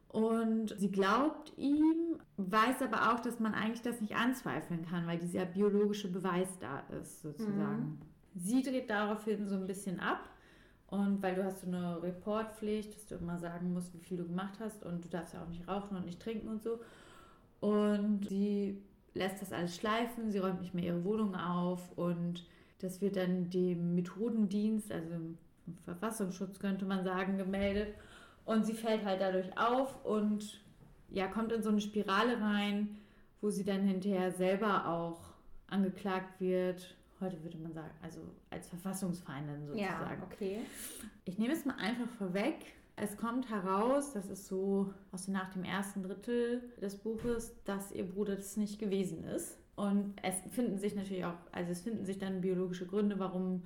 Und 0.08 0.74
sie 0.76 0.90
glaubt 0.90 1.52
ihm, 1.56 2.18
weiß 2.36 2.82
aber 2.82 3.12
auch, 3.12 3.20
dass 3.20 3.38
man 3.38 3.54
eigentlich 3.54 3.82
das 3.82 4.00
nicht 4.00 4.16
anzweifeln 4.16 4.84
kann, 4.84 5.06
weil 5.06 5.18
dieser 5.18 5.44
biologische 5.44 6.10
Beweis 6.10 6.58
da 6.58 6.80
ist, 7.00 7.22
sozusagen. 7.22 7.82
Mhm. 7.82 7.98
Sie 8.34 8.62
dreht 8.62 8.90
daraufhin 8.90 9.46
so 9.46 9.54
ein 9.54 9.66
bisschen 9.66 10.00
ab. 10.00 10.28
Und 10.88 11.22
weil 11.22 11.36
du 11.36 11.44
hast 11.44 11.60
so 11.60 11.68
eine 11.68 12.02
Reportpflicht, 12.02 12.92
dass 12.92 13.06
du 13.06 13.14
immer 13.14 13.38
sagen 13.38 13.72
musst, 13.72 13.94
wie 13.94 14.00
viel 14.00 14.16
du 14.16 14.26
gemacht 14.26 14.58
hast 14.58 14.82
und 14.84 15.04
du 15.04 15.08
darfst 15.08 15.34
ja 15.34 15.44
auch 15.44 15.48
nicht 15.48 15.68
rauchen 15.68 15.96
und 15.96 16.04
nicht 16.04 16.20
trinken 16.20 16.48
und 16.48 16.62
so. 16.64 16.80
Und 17.60 18.28
sie 18.28 18.82
lässt 19.14 19.42
das 19.42 19.52
alles 19.52 19.76
schleifen, 19.76 20.30
sie 20.30 20.38
räumt 20.38 20.60
nicht 20.60 20.74
mehr 20.74 20.84
ihre 20.84 21.04
Wohnung 21.04 21.34
auf 21.34 21.90
und 21.96 22.44
das 22.78 23.00
wird 23.00 23.16
dann 23.16 23.50
dem 23.50 23.94
Methodendienst, 23.94 24.90
also 24.90 25.08
dem 25.10 25.38
Verfassungsschutz 25.84 26.58
könnte 26.58 26.84
man 26.84 27.04
sagen, 27.04 27.36
gemeldet. 27.36 27.94
Und 28.44 28.64
sie 28.64 28.72
fällt 28.72 29.04
halt 29.04 29.20
dadurch 29.20 29.56
auf 29.58 30.04
und 30.04 30.60
ja, 31.10 31.26
kommt 31.26 31.52
in 31.52 31.62
so 31.62 31.68
eine 31.68 31.80
Spirale 31.80 32.40
rein, 32.40 32.96
wo 33.40 33.50
sie 33.50 33.64
dann 33.64 33.82
hinterher 33.82 34.32
selber 34.32 34.88
auch 34.88 35.34
angeklagt 35.68 36.40
wird. 36.40 36.96
Heute 37.20 37.42
würde 37.42 37.58
man 37.58 37.72
sagen, 37.72 37.90
also 38.02 38.20
als 38.48 38.68
Verfassungsfeindin 38.68 39.66
sozusagen. 39.66 40.20
Ja, 40.20 40.26
okay. 40.32 40.60
Ich 41.26 41.38
nehme 41.38 41.52
es 41.52 41.64
mal 41.64 41.76
einfach 41.76 42.08
vorweg. 42.16 42.56
Es 43.02 43.16
kommt 43.16 43.48
heraus, 43.48 44.12
das 44.12 44.28
ist 44.28 44.46
so 44.46 44.92
aus 45.10 45.26
nach 45.26 45.50
dem 45.54 45.64
ersten 45.64 46.02
Drittel 46.02 46.60
des 46.82 46.96
Buches, 46.96 47.54
dass 47.64 47.92
ihr 47.92 48.06
Bruder 48.06 48.36
das 48.36 48.58
nicht 48.58 48.78
gewesen 48.78 49.24
ist. 49.24 49.56
Und 49.74 50.14
es 50.22 50.34
finden 50.52 50.76
sich 50.76 50.94
natürlich 50.94 51.24
auch, 51.24 51.36
also 51.50 51.72
es 51.72 51.80
finden 51.80 52.04
sich 52.04 52.18
dann 52.18 52.42
biologische 52.42 52.86
Gründe, 52.86 53.18
warum 53.18 53.62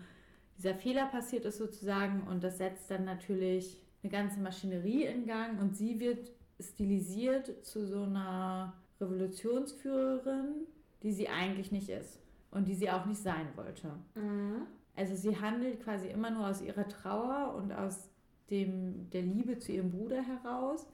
dieser 0.56 0.76
Fehler 0.76 1.06
passiert 1.06 1.44
ist 1.46 1.58
sozusagen. 1.58 2.22
Und 2.28 2.44
das 2.44 2.58
setzt 2.58 2.88
dann 2.92 3.04
natürlich 3.04 3.82
eine 4.04 4.12
ganze 4.12 4.38
Maschinerie 4.38 5.02
in 5.02 5.26
Gang 5.26 5.60
und 5.60 5.76
sie 5.76 5.98
wird 5.98 6.30
stilisiert 6.60 7.66
zu 7.66 7.84
so 7.84 8.04
einer 8.04 8.74
Revolutionsführerin, 9.00 10.68
die 11.02 11.12
sie 11.12 11.28
eigentlich 11.28 11.72
nicht 11.72 11.88
ist 11.88 12.20
und 12.52 12.68
die 12.68 12.74
sie 12.74 12.88
auch 12.88 13.04
nicht 13.04 13.20
sein 13.20 13.48
wollte. 13.56 13.88
Mhm. 14.14 14.66
Also 14.94 15.16
sie 15.16 15.40
handelt 15.40 15.82
quasi 15.82 16.06
immer 16.06 16.30
nur 16.30 16.46
aus 16.46 16.62
ihrer 16.62 16.86
Trauer 16.86 17.56
und 17.56 17.72
aus 17.72 18.13
dem, 18.54 19.10
der 19.10 19.22
Liebe 19.22 19.58
zu 19.58 19.72
ihrem 19.72 19.90
Bruder 19.90 20.22
heraus, 20.22 20.86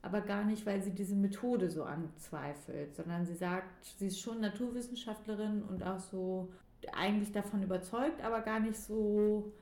aber 0.00 0.20
gar 0.20 0.44
nicht, 0.44 0.66
weil 0.66 0.82
sie 0.82 0.90
diese 0.90 1.14
Methode 1.14 1.70
so 1.70 1.84
anzweifelt, 1.84 2.96
sondern 2.96 3.24
sie 3.24 3.34
sagt, 3.34 3.84
sie 3.98 4.08
ist 4.08 4.20
schon 4.20 4.40
Naturwissenschaftlerin 4.40 5.62
und 5.62 5.84
auch 5.84 6.00
so 6.00 6.48
eigentlich 6.92 7.30
davon 7.32 7.62
überzeugt, 7.62 8.24
aber 8.24 8.40
gar 8.40 8.58
nicht 8.58 8.76
so 8.76 9.52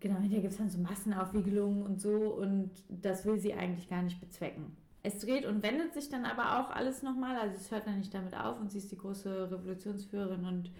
genau, 0.00 0.16
hinterher 0.16 0.42
gibt 0.42 0.52
es 0.52 0.58
dann 0.58 0.70
so 0.70 0.78
Massenaufwiegelungen 0.78 1.82
und 1.82 2.00
so 2.00 2.10
und 2.10 2.70
das 2.88 3.24
will 3.24 3.38
sie 3.38 3.54
eigentlich 3.54 3.88
gar 3.88 4.02
nicht 4.02 4.20
bezwecken. 4.20 4.76
Es 5.02 5.20
dreht 5.20 5.46
und 5.46 5.62
wendet 5.62 5.94
sich 5.94 6.08
dann 6.08 6.24
aber 6.24 6.60
auch 6.60 6.70
alles 6.70 7.02
nochmal, 7.02 7.36
also 7.36 7.56
es 7.56 7.70
hört 7.70 7.86
dann 7.86 7.98
nicht 7.98 8.12
damit 8.12 8.36
auf 8.36 8.60
und 8.60 8.70
sie 8.70 8.78
ist 8.78 8.92
die 8.92 8.98
große 8.98 9.50
Revolutionsführerin 9.50 10.44
und 10.44 10.70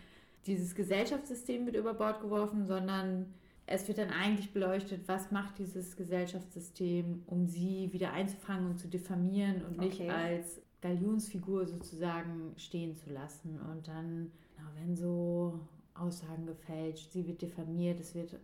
dieses 0.46 0.74
Gesellschaftssystem 0.74 1.66
wird 1.66 1.76
über 1.76 1.94
Bord 1.94 2.20
geworfen, 2.20 2.66
sondern 2.66 3.26
es 3.70 3.86
wird 3.86 3.98
dann 3.98 4.10
eigentlich 4.10 4.52
beleuchtet, 4.52 5.06
was 5.06 5.30
macht 5.30 5.58
dieses 5.58 5.96
Gesellschaftssystem, 5.96 7.22
um 7.26 7.46
sie 7.46 7.92
wieder 7.92 8.12
einzufangen 8.12 8.70
und 8.70 8.78
zu 8.78 8.88
diffamieren 8.88 9.62
und 9.64 9.78
nicht 9.78 10.00
okay. 10.00 10.10
als 10.10 10.60
Galionsfigur 10.80 11.66
sozusagen 11.66 12.54
stehen 12.56 12.96
zu 12.96 13.10
lassen. 13.10 13.60
Und 13.60 13.88
dann 13.88 14.32
genau, 14.56 14.74
werden 14.74 14.96
so 14.96 15.60
Aussagen 15.94 16.46
gefälscht, 16.46 17.12
sie 17.12 17.26
wird 17.26 17.42
diffamiert, 17.42 18.00
es 18.00 18.14
wird 18.14 18.38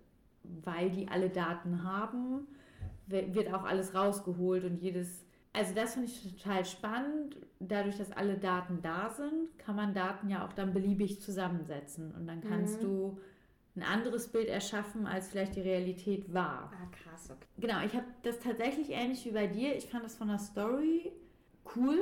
weil 0.62 0.90
die 0.90 1.08
alle 1.08 1.30
Daten 1.30 1.82
haben, 1.84 2.46
wird 3.06 3.52
auch 3.52 3.64
alles 3.64 3.94
rausgeholt 3.94 4.64
und 4.64 4.80
jedes. 4.80 5.24
Also 5.52 5.74
das 5.74 5.94
finde 5.94 6.08
ich 6.08 6.36
total 6.36 6.64
spannend. 6.64 7.36
Dadurch, 7.60 7.96
dass 7.96 8.10
alle 8.12 8.36
Daten 8.36 8.80
da 8.82 9.10
sind, 9.10 9.56
kann 9.58 9.76
man 9.76 9.94
Daten 9.94 10.28
ja 10.28 10.46
auch 10.46 10.52
dann 10.52 10.72
beliebig 10.72 11.20
zusammensetzen 11.20 12.12
und 12.12 12.26
dann 12.26 12.40
kannst 12.40 12.82
mhm. 12.82 12.86
du 12.86 13.18
ein 13.76 13.82
anderes 13.82 14.28
Bild 14.28 14.48
erschaffen, 14.48 15.06
als 15.06 15.28
vielleicht 15.28 15.56
die 15.56 15.60
Realität 15.60 16.32
war. 16.32 16.72
Ah, 16.72 16.86
krass, 16.92 17.30
okay. 17.30 17.46
Genau, 17.58 17.84
ich 17.84 17.94
habe 17.94 18.06
das 18.22 18.38
tatsächlich 18.38 18.90
ähnlich 18.90 19.24
wie 19.24 19.32
bei 19.32 19.46
dir. 19.46 19.76
Ich 19.76 19.86
fand 19.86 20.04
das 20.04 20.14
von 20.14 20.28
der 20.28 20.38
Story 20.38 21.12
cool 21.74 21.98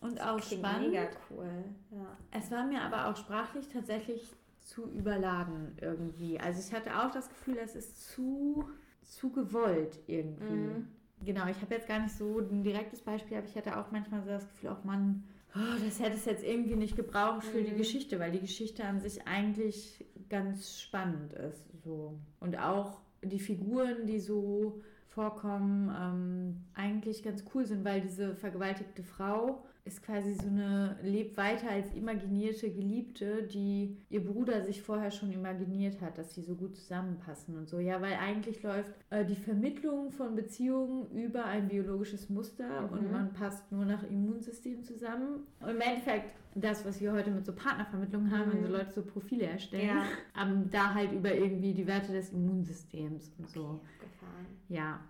und 0.00 0.18
das 0.18 0.26
auch 0.26 0.42
spannend. 0.42 0.88
Mega 0.88 1.08
cool, 1.30 1.64
ja. 1.90 2.16
Es 2.30 2.50
war 2.50 2.64
mir 2.64 2.80
aber 2.80 3.08
auch 3.08 3.16
sprachlich 3.16 3.68
tatsächlich 3.68 4.22
zu 4.60 4.84
überladen 4.84 5.76
irgendwie. 5.80 6.38
Also 6.40 6.60
ich 6.60 6.72
hatte 6.74 6.98
auch 6.98 7.10
das 7.10 7.28
Gefühl, 7.28 7.58
es 7.62 7.74
ist 7.74 8.10
zu, 8.12 8.70
zu 9.02 9.30
gewollt 9.30 9.98
irgendwie. 10.06 10.52
Mhm. 10.52 10.88
Genau, 11.22 11.46
ich 11.48 11.60
habe 11.60 11.74
jetzt 11.74 11.86
gar 11.86 11.98
nicht 12.00 12.14
so 12.14 12.38
ein 12.38 12.62
direktes 12.62 13.02
Beispiel, 13.02 13.36
aber 13.36 13.46
ich 13.46 13.56
hatte 13.56 13.78
auch 13.78 13.90
manchmal 13.90 14.22
so 14.22 14.28
das 14.28 14.48
Gefühl, 14.48 14.70
auch 14.70 14.84
man, 14.84 15.24
oh, 15.54 15.84
das 15.84 16.00
hätte 16.00 16.16
es 16.16 16.24
jetzt 16.24 16.44
irgendwie 16.44 16.76
nicht 16.76 16.96
gebraucht 16.96 17.44
für 17.44 17.60
mhm. 17.60 17.66
die 17.66 17.74
Geschichte, 17.74 18.18
weil 18.18 18.32
die 18.32 18.40
Geschichte 18.40 18.84
an 18.84 19.00
sich 19.00 19.26
eigentlich 19.26 20.06
ganz 20.30 20.80
spannend 20.80 21.34
ist. 21.34 21.64
So. 21.84 22.18
Und 22.38 22.58
auch 22.58 22.98
die 23.22 23.40
Figuren, 23.40 24.06
die 24.06 24.20
so 24.20 24.80
vorkommen, 25.08 25.94
ähm, 25.94 26.64
eigentlich 26.74 27.22
ganz 27.22 27.44
cool 27.54 27.66
sind, 27.66 27.84
weil 27.84 28.00
diese 28.00 28.36
vergewaltigte 28.36 29.02
Frau 29.02 29.64
ist 29.84 30.02
quasi 30.02 30.34
so 30.34 30.46
eine, 30.46 30.96
lebt 31.02 31.36
weiter 31.36 31.70
als 31.70 31.92
imaginierte 31.94 32.70
Geliebte, 32.70 33.42
die 33.44 33.96
ihr 34.08 34.24
Bruder 34.24 34.62
sich 34.62 34.82
vorher 34.82 35.10
schon 35.10 35.32
imaginiert 35.32 36.00
hat, 36.00 36.18
dass 36.18 36.34
sie 36.34 36.42
so 36.42 36.54
gut 36.54 36.76
zusammenpassen 36.76 37.56
und 37.56 37.68
so. 37.68 37.78
Ja, 37.78 38.00
weil 38.00 38.14
eigentlich 38.14 38.62
läuft 38.62 38.92
äh, 39.10 39.24
die 39.24 39.36
Vermittlung 39.36 40.10
von 40.12 40.36
Beziehungen 40.36 41.10
über 41.12 41.44
ein 41.44 41.68
biologisches 41.68 42.28
Muster 42.28 42.82
mhm. 42.82 42.98
und 42.98 43.12
man 43.12 43.32
passt 43.32 43.70
nur 43.72 43.84
nach 43.84 44.02
Immunsystem 44.02 44.84
zusammen. 44.84 45.46
Und 45.60 45.70
im 45.70 45.80
Endeffekt 45.80 46.36
das, 46.54 46.84
was 46.84 47.00
wir 47.00 47.12
heute 47.12 47.30
mit 47.30 47.46
so 47.46 47.52
Partnervermittlungen 47.52 48.30
haben, 48.30 48.50
mhm. 48.50 48.54
wenn 48.54 48.62
so 48.64 48.72
Leute 48.72 48.92
so 48.92 49.02
Profile 49.02 49.46
erstellen, 49.46 49.88
ja. 49.88 50.04
ähm, 50.40 50.68
da 50.70 50.94
halt 50.94 51.12
über 51.12 51.32
irgendwie 51.34 51.72
die 51.72 51.86
Werte 51.86 52.12
des 52.12 52.30
Immunsystems 52.32 53.32
und 53.38 53.44
okay, 53.44 53.52
so. 53.54 53.80
Gefallen. 54.00 54.46
Ja. 54.68 55.00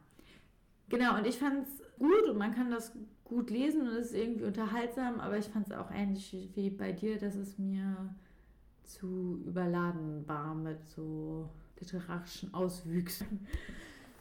Genau, 0.89 1.17
und 1.17 1.27
ich 1.27 1.39
fand 1.39 1.67
es 1.67 1.83
gut 1.99 2.29
und 2.29 2.37
man 2.37 2.53
kann 2.53 2.71
das 2.71 2.93
gut 3.31 3.51
lesen 3.51 3.83
und 3.83 3.95
es 3.95 4.07
ist 4.07 4.15
irgendwie 4.15 4.45
unterhaltsam, 4.45 5.21
aber 5.21 5.39
ich 5.39 5.47
fand 5.47 5.69
es 5.69 5.73
auch 5.73 5.91
ähnlich 5.93 6.37
wie 6.55 6.69
bei 6.69 6.91
dir, 6.91 7.17
dass 7.17 7.37
es 7.37 7.59
mir 7.59 8.13
zu 8.85 9.41
überladen 9.47 10.27
war 10.27 10.53
mit 10.55 10.85
so 10.89 11.49
literarischen 11.79 12.53
Auswüchsen. 12.53 13.47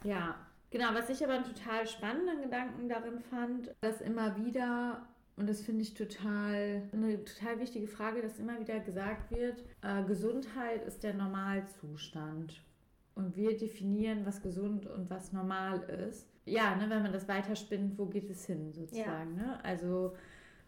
ja, 0.04 0.36
genau. 0.70 0.94
Was 0.94 1.10
ich 1.10 1.24
aber 1.24 1.34
einen 1.34 1.44
total 1.44 1.88
spannenden 1.88 2.44
Gedanken 2.44 2.88
darin 2.88 3.20
fand, 3.20 3.74
dass 3.82 4.00
immer 4.00 4.38
wieder 4.38 5.08
und 5.38 5.50
das 5.50 5.62
finde 5.62 5.82
ich 5.82 5.96
total 5.96 6.84
eine 6.92 7.24
total 7.26 7.60
wichtige 7.60 7.88
Frage, 7.88 8.22
dass 8.22 8.38
immer 8.38 8.60
wieder 8.60 8.80
gesagt 8.80 9.32
wird, 9.32 9.64
äh, 9.82 10.04
Gesundheit 10.04 10.84
ist 10.86 11.02
der 11.02 11.14
Normalzustand. 11.14 12.62
Und 13.16 13.36
wir 13.36 13.58
definieren, 13.58 14.26
was 14.26 14.42
gesund 14.42 14.86
und 14.86 15.10
was 15.10 15.32
normal 15.32 15.82
ist 16.08 16.29
ja, 16.46 16.76
ne, 16.76 16.90
wenn 16.90 17.04
man 17.04 17.14
das 17.14 17.28
weiterspinnt, 17.28 17.98
wo 17.98 18.06
geht 18.06 18.30
es 18.30 18.46
hin 18.46 18.72
sozusagen. 18.74 19.38
Ja. 19.38 19.44
Ne? 19.44 19.64
Also, 19.64 20.16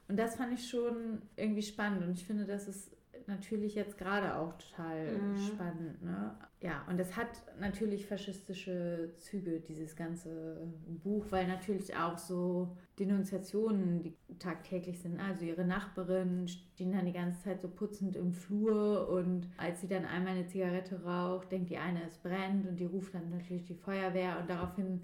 und 0.08 0.18
das 0.18 0.36
fand 0.36 0.54
ich 0.54 0.70
schon 0.70 1.22
irgendwie 1.36 1.62
spannend 1.62 2.04
und 2.04 2.12
ich 2.12 2.26
finde, 2.26 2.46
das 2.46 2.68
ist 2.68 2.96
natürlich 3.28 3.76
jetzt 3.76 3.98
gerade 3.98 4.36
auch 4.36 4.54
total 4.58 5.18
mhm. 5.18 5.38
spannend. 5.38 6.04
Ne? 6.04 6.36
Ja, 6.60 6.86
und 6.88 7.00
es 7.00 7.16
hat 7.16 7.30
natürlich 7.60 8.06
faschistische 8.06 9.14
Züge, 9.18 9.60
dieses 9.60 9.96
ganze 9.96 10.58
Buch, 11.04 11.26
weil 11.30 11.48
natürlich 11.48 11.96
auch 11.96 12.18
so 12.18 12.76
Denunziationen, 13.00 14.04
die 14.04 14.16
tagtäglich 14.38 15.00
sind. 15.00 15.20
Also 15.20 15.46
ihre 15.46 15.66
Nachbarin 15.66 16.48
stehen 16.48 16.92
dann 16.92 17.06
die 17.06 17.14
ganze 17.14 17.42
Zeit 17.42 17.62
so 17.62 17.68
putzend 17.68 18.16
im 18.16 18.32
Flur 18.32 19.10
und 19.10 19.48
als 19.58 19.82
sie 19.82 19.88
dann 19.88 20.06
einmal 20.06 20.34
eine 20.34 20.48
Zigarette 20.48 21.04
raucht, 21.04 21.52
denkt 21.52 21.70
die 21.70 21.78
eine, 21.78 22.04
es 22.06 22.18
brennt 22.18 22.68
und 22.68 22.80
die 22.80 22.86
ruft 22.86 23.16
dann 23.16 23.30
natürlich 23.32 23.66
die 23.66 23.76
Feuerwehr 23.76 24.40
und 24.40 24.50
daraufhin 24.50 25.02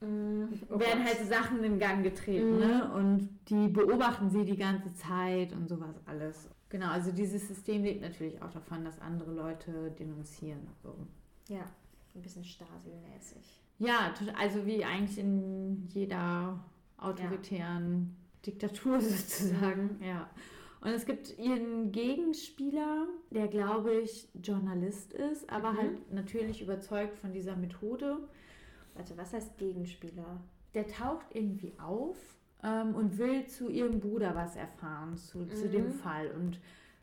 mhm. 0.00 0.48
oh 0.70 0.78
werden 0.78 1.04
halt 1.04 1.26
Sachen 1.28 1.62
in 1.64 1.78
Gang 1.78 2.02
getreten. 2.02 2.54
Mhm. 2.54 2.58
Ne? 2.58 2.92
Und 2.94 3.28
die 3.48 3.68
beobachten 3.68 4.30
sie 4.30 4.44
die 4.44 4.56
ganze 4.56 4.92
Zeit 4.94 5.52
und 5.52 5.68
sowas 5.68 5.94
alles. 6.06 6.48
Genau, 6.68 6.90
also 6.90 7.12
dieses 7.12 7.48
System 7.48 7.82
lebt 7.82 8.02
natürlich 8.02 8.40
auch 8.42 8.50
davon, 8.50 8.84
dass 8.84 9.00
andere 9.00 9.32
Leute 9.32 9.90
denunzieren. 9.98 10.66
So. 10.82 10.94
Ja, 11.48 11.64
ein 12.14 12.22
bisschen 12.22 12.44
Stasi-mäßig. 12.44 13.62
Ja, 13.78 14.12
also 14.36 14.66
wie 14.66 14.84
eigentlich 14.84 15.18
in 15.18 15.88
jeder 15.88 16.58
autoritären 16.98 18.16
ja. 18.44 18.52
Diktatur 18.52 19.00
sozusagen. 19.00 19.98
Ja. 20.02 20.28
Und 20.80 20.90
es 20.90 21.06
gibt 21.06 21.38
ihren 21.38 21.90
Gegenspieler, 21.90 23.06
der 23.30 23.48
glaube 23.48 23.94
ich 23.94 24.28
Journalist 24.42 25.12
ist, 25.12 25.50
aber 25.50 25.72
mhm. 25.72 25.76
halt 25.78 26.12
natürlich 26.12 26.62
überzeugt 26.62 27.18
von 27.18 27.32
dieser 27.32 27.56
Methode. 27.56 28.18
Also 28.98 29.16
was 29.16 29.32
heißt 29.32 29.56
Gegenspieler? 29.56 30.40
Der 30.74 30.86
taucht 30.86 31.26
irgendwie 31.32 31.72
auf 31.78 32.16
ähm, 32.62 32.94
und 32.94 33.18
will 33.18 33.46
zu 33.46 33.70
ihrem 33.70 34.00
Bruder 34.00 34.34
was 34.34 34.56
erfahren, 34.56 35.16
zu, 35.16 35.38
mhm. 35.38 35.54
zu 35.54 35.68
dem 35.68 35.90
Fall. 35.90 36.30
Und 36.32 36.58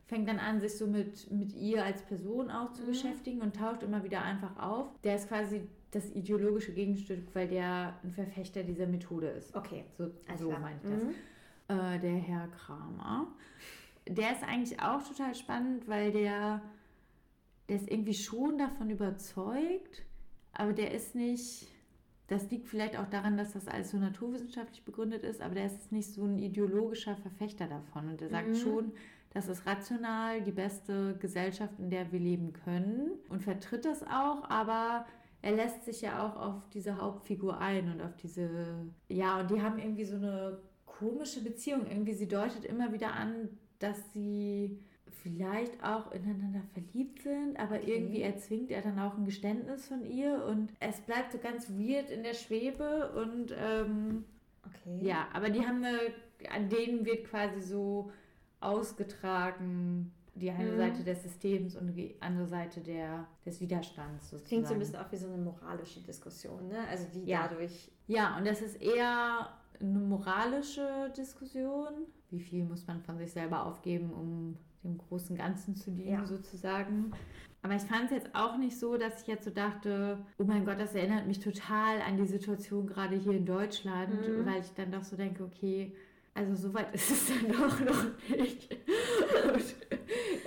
fängt 0.06 0.28
dann 0.28 0.38
an, 0.38 0.60
sich 0.60 0.76
so 0.76 0.86
mit, 0.86 1.30
mit 1.30 1.52
ihr 1.54 1.84
als 1.84 2.02
Person 2.02 2.50
auch 2.50 2.72
zu 2.72 2.82
mhm. 2.82 2.86
beschäftigen 2.86 3.40
und 3.40 3.56
taucht 3.56 3.82
immer 3.82 4.04
wieder 4.04 4.22
einfach 4.22 4.56
auf. 4.58 4.88
Der 5.02 5.16
ist 5.16 5.28
quasi 5.28 5.62
das 5.90 6.10
ideologische 6.14 6.72
Gegenstück, 6.72 7.34
weil 7.34 7.48
der 7.48 7.98
ein 8.02 8.12
Verfechter 8.12 8.62
dieser 8.62 8.86
Methode 8.86 9.28
ist. 9.28 9.54
Okay. 9.54 9.84
So, 9.96 10.10
so 10.36 10.50
meine 10.50 10.76
ich 10.76 10.90
das. 10.90 11.02
Mhm. 11.02 11.14
Äh, 11.68 11.98
der 11.98 12.16
Herr 12.16 12.48
Kramer. 12.48 13.26
Der 14.08 14.32
ist 14.32 14.44
eigentlich 14.44 14.80
auch 14.80 15.02
total 15.02 15.34
spannend, 15.34 15.88
weil 15.88 16.12
der, 16.12 16.62
der 17.68 17.76
ist 17.76 17.90
irgendwie 17.90 18.14
schon 18.14 18.58
davon 18.58 18.90
überzeugt, 18.90 20.04
aber 20.52 20.72
der 20.72 20.92
ist 20.92 21.16
nicht 21.16 21.66
das 22.28 22.50
liegt 22.50 22.68
vielleicht 22.68 22.98
auch 22.98 23.08
daran, 23.08 23.36
dass 23.36 23.52
das 23.52 23.68
alles 23.68 23.90
so 23.90 23.98
naturwissenschaftlich 23.98 24.84
begründet 24.84 25.22
ist, 25.22 25.40
aber 25.40 25.54
der 25.54 25.66
ist 25.66 25.92
nicht 25.92 26.12
so 26.12 26.24
ein 26.24 26.38
ideologischer 26.38 27.16
Verfechter 27.16 27.66
davon. 27.66 28.08
Und 28.08 28.20
er 28.20 28.28
sagt 28.28 28.48
mhm. 28.48 28.54
schon, 28.56 28.92
das 29.30 29.48
ist 29.48 29.66
rational 29.66 30.42
die 30.42 30.52
beste 30.52 31.16
Gesellschaft, 31.20 31.78
in 31.78 31.90
der 31.90 32.10
wir 32.10 32.18
leben 32.18 32.52
können 32.52 33.10
und 33.28 33.42
vertritt 33.42 33.84
das 33.84 34.02
auch, 34.02 34.48
aber 34.48 35.06
er 35.42 35.52
lässt 35.52 35.84
sich 35.84 36.00
ja 36.00 36.26
auch 36.26 36.36
auf 36.36 36.68
diese 36.70 37.00
Hauptfigur 37.00 37.58
ein 37.58 37.92
und 37.92 38.00
auf 38.00 38.16
diese, 38.16 38.48
ja, 39.08 39.40
und 39.40 39.50
die 39.50 39.60
haben 39.60 39.78
irgendwie 39.78 40.04
so 40.04 40.16
eine 40.16 40.58
komische 40.86 41.42
Beziehung. 41.42 41.86
Irgendwie, 41.86 42.14
sie 42.14 42.26
deutet 42.26 42.64
immer 42.64 42.92
wieder 42.92 43.12
an, 43.12 43.50
dass 43.78 44.12
sie 44.12 44.80
vielleicht 45.26 45.82
auch 45.82 46.12
ineinander 46.12 46.62
verliebt 46.72 47.22
sind, 47.22 47.58
aber 47.58 47.76
okay. 47.76 47.94
irgendwie 47.94 48.22
erzwingt 48.22 48.70
er 48.70 48.82
dann 48.82 48.98
auch 48.98 49.16
ein 49.16 49.24
Geständnis 49.24 49.86
von 49.88 50.04
ihr 50.04 50.44
und 50.44 50.72
es 50.78 51.00
bleibt 51.00 51.32
so 51.32 51.38
ganz 51.38 51.68
weird 51.70 52.10
in 52.10 52.22
der 52.22 52.34
Schwebe 52.34 53.10
und 53.12 53.52
ähm, 53.58 54.24
okay. 54.64 55.04
ja, 55.04 55.26
aber 55.32 55.50
die 55.50 55.66
haben 55.66 55.84
eine, 55.84 55.98
an 56.50 56.68
denen 56.68 57.04
wird 57.04 57.24
quasi 57.24 57.60
so 57.60 58.12
ausgetragen, 58.60 60.12
die 60.34 60.50
eine 60.50 60.72
mhm. 60.72 60.76
Seite 60.76 61.02
des 61.02 61.22
Systems 61.24 61.76
und 61.76 61.94
die 61.94 62.14
andere 62.20 62.46
Seite 62.46 62.80
der, 62.80 63.26
des 63.44 63.60
Widerstands. 63.60 64.30
Sozusagen. 64.30 64.48
Klingt 64.48 64.66
so 64.68 64.74
ein 64.74 64.78
bisschen 64.78 64.96
auch 64.96 65.10
wie 65.10 65.16
so 65.16 65.26
eine 65.26 65.38
moralische 65.38 66.00
Diskussion, 66.00 66.68
ne? 66.68 66.86
Also 66.88 67.06
die 67.12 67.24
ja. 67.24 67.48
dadurch. 67.48 67.90
Ja, 68.06 68.36
und 68.36 68.46
das 68.46 68.60
ist 68.60 68.80
eher 68.80 69.50
eine 69.80 69.98
moralische 69.98 71.12
Diskussion. 71.16 71.88
Wie 72.30 72.40
viel 72.40 72.64
muss 72.64 72.86
man 72.86 73.00
von 73.02 73.18
sich 73.18 73.32
selber 73.32 73.64
aufgeben, 73.64 74.12
um 74.12 74.58
dem 74.86 74.98
großen 74.98 75.36
Ganzen 75.36 75.74
zu 75.76 75.90
dienen, 75.90 76.20
ja. 76.20 76.26
sozusagen. 76.26 77.12
Aber 77.62 77.74
ich 77.74 77.82
fand 77.82 78.04
es 78.06 78.10
jetzt 78.12 78.30
auch 78.32 78.56
nicht 78.58 78.78
so, 78.78 78.96
dass 78.96 79.22
ich 79.22 79.26
jetzt 79.26 79.44
so 79.44 79.50
dachte, 79.50 80.18
oh 80.38 80.44
mein 80.44 80.64
Gott, 80.64 80.78
das 80.78 80.94
erinnert 80.94 81.26
mich 81.26 81.40
total 81.40 82.00
an 82.00 82.16
die 82.16 82.26
Situation 82.26 82.86
gerade 82.86 83.16
hier 83.16 83.32
in 83.32 83.44
Deutschland, 83.44 84.28
mhm. 84.28 84.46
weil 84.46 84.60
ich 84.60 84.72
dann 84.74 84.92
doch 84.92 85.02
so 85.02 85.16
denke, 85.16 85.42
okay, 85.42 85.92
also 86.36 86.54
so 86.54 86.74
weit 86.74 86.86
ist 86.94 87.10
es 87.10 87.28
dann 87.28 87.50
doch 87.50 87.80
noch 87.80 88.04
nicht. 88.28 88.70
Und 89.52 89.64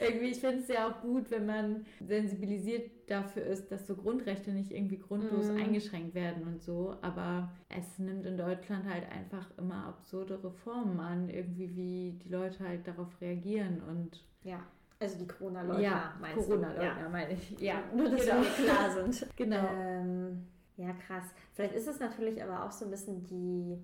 irgendwie, 0.01 0.29
ich 0.29 0.39
finde 0.39 0.59
es 0.59 0.67
ja 0.67 0.87
auch 0.87 1.01
gut, 1.01 1.29
wenn 1.31 1.45
man 1.45 1.85
sensibilisiert 1.99 2.89
dafür 3.07 3.43
ist, 3.43 3.71
dass 3.71 3.87
so 3.87 3.95
Grundrechte 3.95 4.51
nicht 4.51 4.71
irgendwie 4.71 4.99
grundlos 4.99 5.51
mm. 5.51 5.57
eingeschränkt 5.57 6.15
werden 6.15 6.43
und 6.43 6.61
so. 6.61 6.95
Aber 7.01 7.51
es 7.69 7.97
nimmt 7.97 8.25
in 8.25 8.37
Deutschland 8.37 8.85
halt 8.85 9.11
einfach 9.11 9.49
immer 9.57 9.87
absurdere 9.87 10.51
Formen 10.51 10.99
an, 10.99 11.29
irgendwie 11.29 11.75
wie 11.75 12.19
die 12.23 12.29
Leute 12.29 12.65
halt 12.65 12.87
darauf 12.87 13.09
reagieren 13.19 13.81
und 13.81 14.23
ja. 14.43 14.59
Also 15.01 15.17
die 15.17 15.27
Corona-Leugner, 15.27 15.81
ja, 15.81 16.13
meinst 16.19 16.45
Corona-Leugner 16.45 17.01
ja. 17.01 17.09
meine 17.09 17.33
ich. 17.33 17.59
Ja, 17.59 17.83
nur 17.95 18.09
dass 18.09 18.21
genau. 18.21 18.41
wir 18.41 18.65
klar 18.65 18.91
sind. 18.91 19.27
genau. 19.35 19.67
Ähm, 19.71 20.47
ja, 20.75 20.93
krass. 20.93 21.23
Vielleicht 21.53 21.73
ist 21.73 21.87
es 21.87 21.99
natürlich 21.99 22.43
aber 22.43 22.65
auch 22.65 22.71
so 22.71 22.85
ein 22.85 22.91
bisschen 22.91 23.23
die 23.23 23.77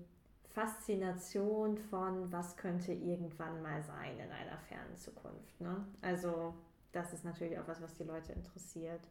Faszination 0.56 1.76
von, 1.76 2.30
was 2.32 2.56
könnte 2.56 2.92
irgendwann 2.92 3.62
mal 3.62 3.82
sein 3.82 4.18
in 4.18 4.30
einer 4.30 4.58
fernen 4.68 4.96
Zukunft. 4.96 5.60
Ne? 5.60 5.86
Also 6.00 6.54
das 6.92 7.12
ist 7.12 7.24
natürlich 7.24 7.58
auch 7.58 7.68
was, 7.68 7.82
was 7.82 7.94
die 7.94 8.04
Leute 8.04 8.32
interessiert. 8.32 9.02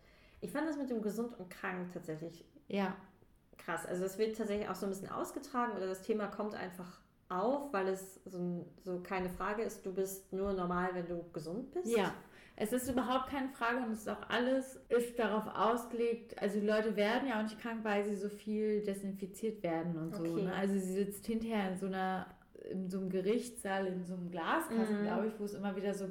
Ich 0.41 0.51
fand 0.51 0.67
das 0.67 0.77
mit 0.77 0.89
dem 0.89 1.01
Gesund 1.01 1.39
und 1.39 1.49
Krank 1.49 1.91
tatsächlich 1.91 2.45
ja. 2.67 2.95
krass. 3.57 3.85
Also 3.85 4.05
es 4.05 4.17
wird 4.17 4.37
tatsächlich 4.37 4.67
auch 4.69 4.75
so 4.75 4.87
ein 4.87 4.89
bisschen 4.89 5.09
ausgetragen 5.09 5.73
oder 5.73 5.87
das 5.87 6.01
Thema 6.01 6.27
kommt 6.27 6.55
einfach 6.55 6.99
auf, 7.29 7.73
weil 7.73 7.87
es 7.87 8.19
so, 8.25 8.65
so 8.83 8.99
keine 9.01 9.29
Frage 9.29 9.63
ist, 9.63 9.85
du 9.85 9.93
bist 9.93 10.31
nur 10.31 10.53
normal, 10.53 10.89
wenn 10.93 11.07
du 11.07 11.23
gesund 11.31 11.71
bist. 11.71 11.95
Ja. 11.95 12.13
Es 12.57 12.71
ist 12.71 12.89
überhaupt 12.89 13.29
keine 13.29 13.49
Frage 13.49 13.85
und 13.85 13.91
es 13.91 13.99
ist 13.99 14.09
auch 14.09 14.29
alles 14.29 14.79
ist 14.87 15.19
darauf 15.19 15.45
ausgelegt. 15.53 16.41
Also 16.41 16.59
die 16.61 16.65
Leute 16.65 16.95
werden 16.95 17.27
ja 17.27 17.39
auch 17.39 17.43
nicht 17.43 17.59
krank, 17.59 17.79
weil 17.83 18.05
sie 18.05 18.15
so 18.15 18.29
viel 18.29 18.81
desinfiziert 18.81 19.61
werden 19.61 19.97
und 19.97 20.15
okay. 20.15 20.29
so. 20.29 20.35
Ne? 20.37 20.53
Also 20.53 20.75
sie 20.75 20.93
sitzt 20.93 21.25
hinterher 21.25 21.71
in 21.71 21.77
so 21.77 21.87
einer 21.87 22.27
in 22.71 22.89
so 22.89 22.97
einem 22.97 23.09
Gerichtssaal, 23.09 23.85
in 23.85 24.03
so 24.03 24.15
einem 24.15 24.31
Glaskasten, 24.31 25.01
mhm. 25.01 25.03
glaube 25.03 25.27
ich, 25.27 25.39
wo 25.39 25.43
es 25.43 25.53
immer 25.53 25.75
wieder 25.75 25.93
so 25.93 26.05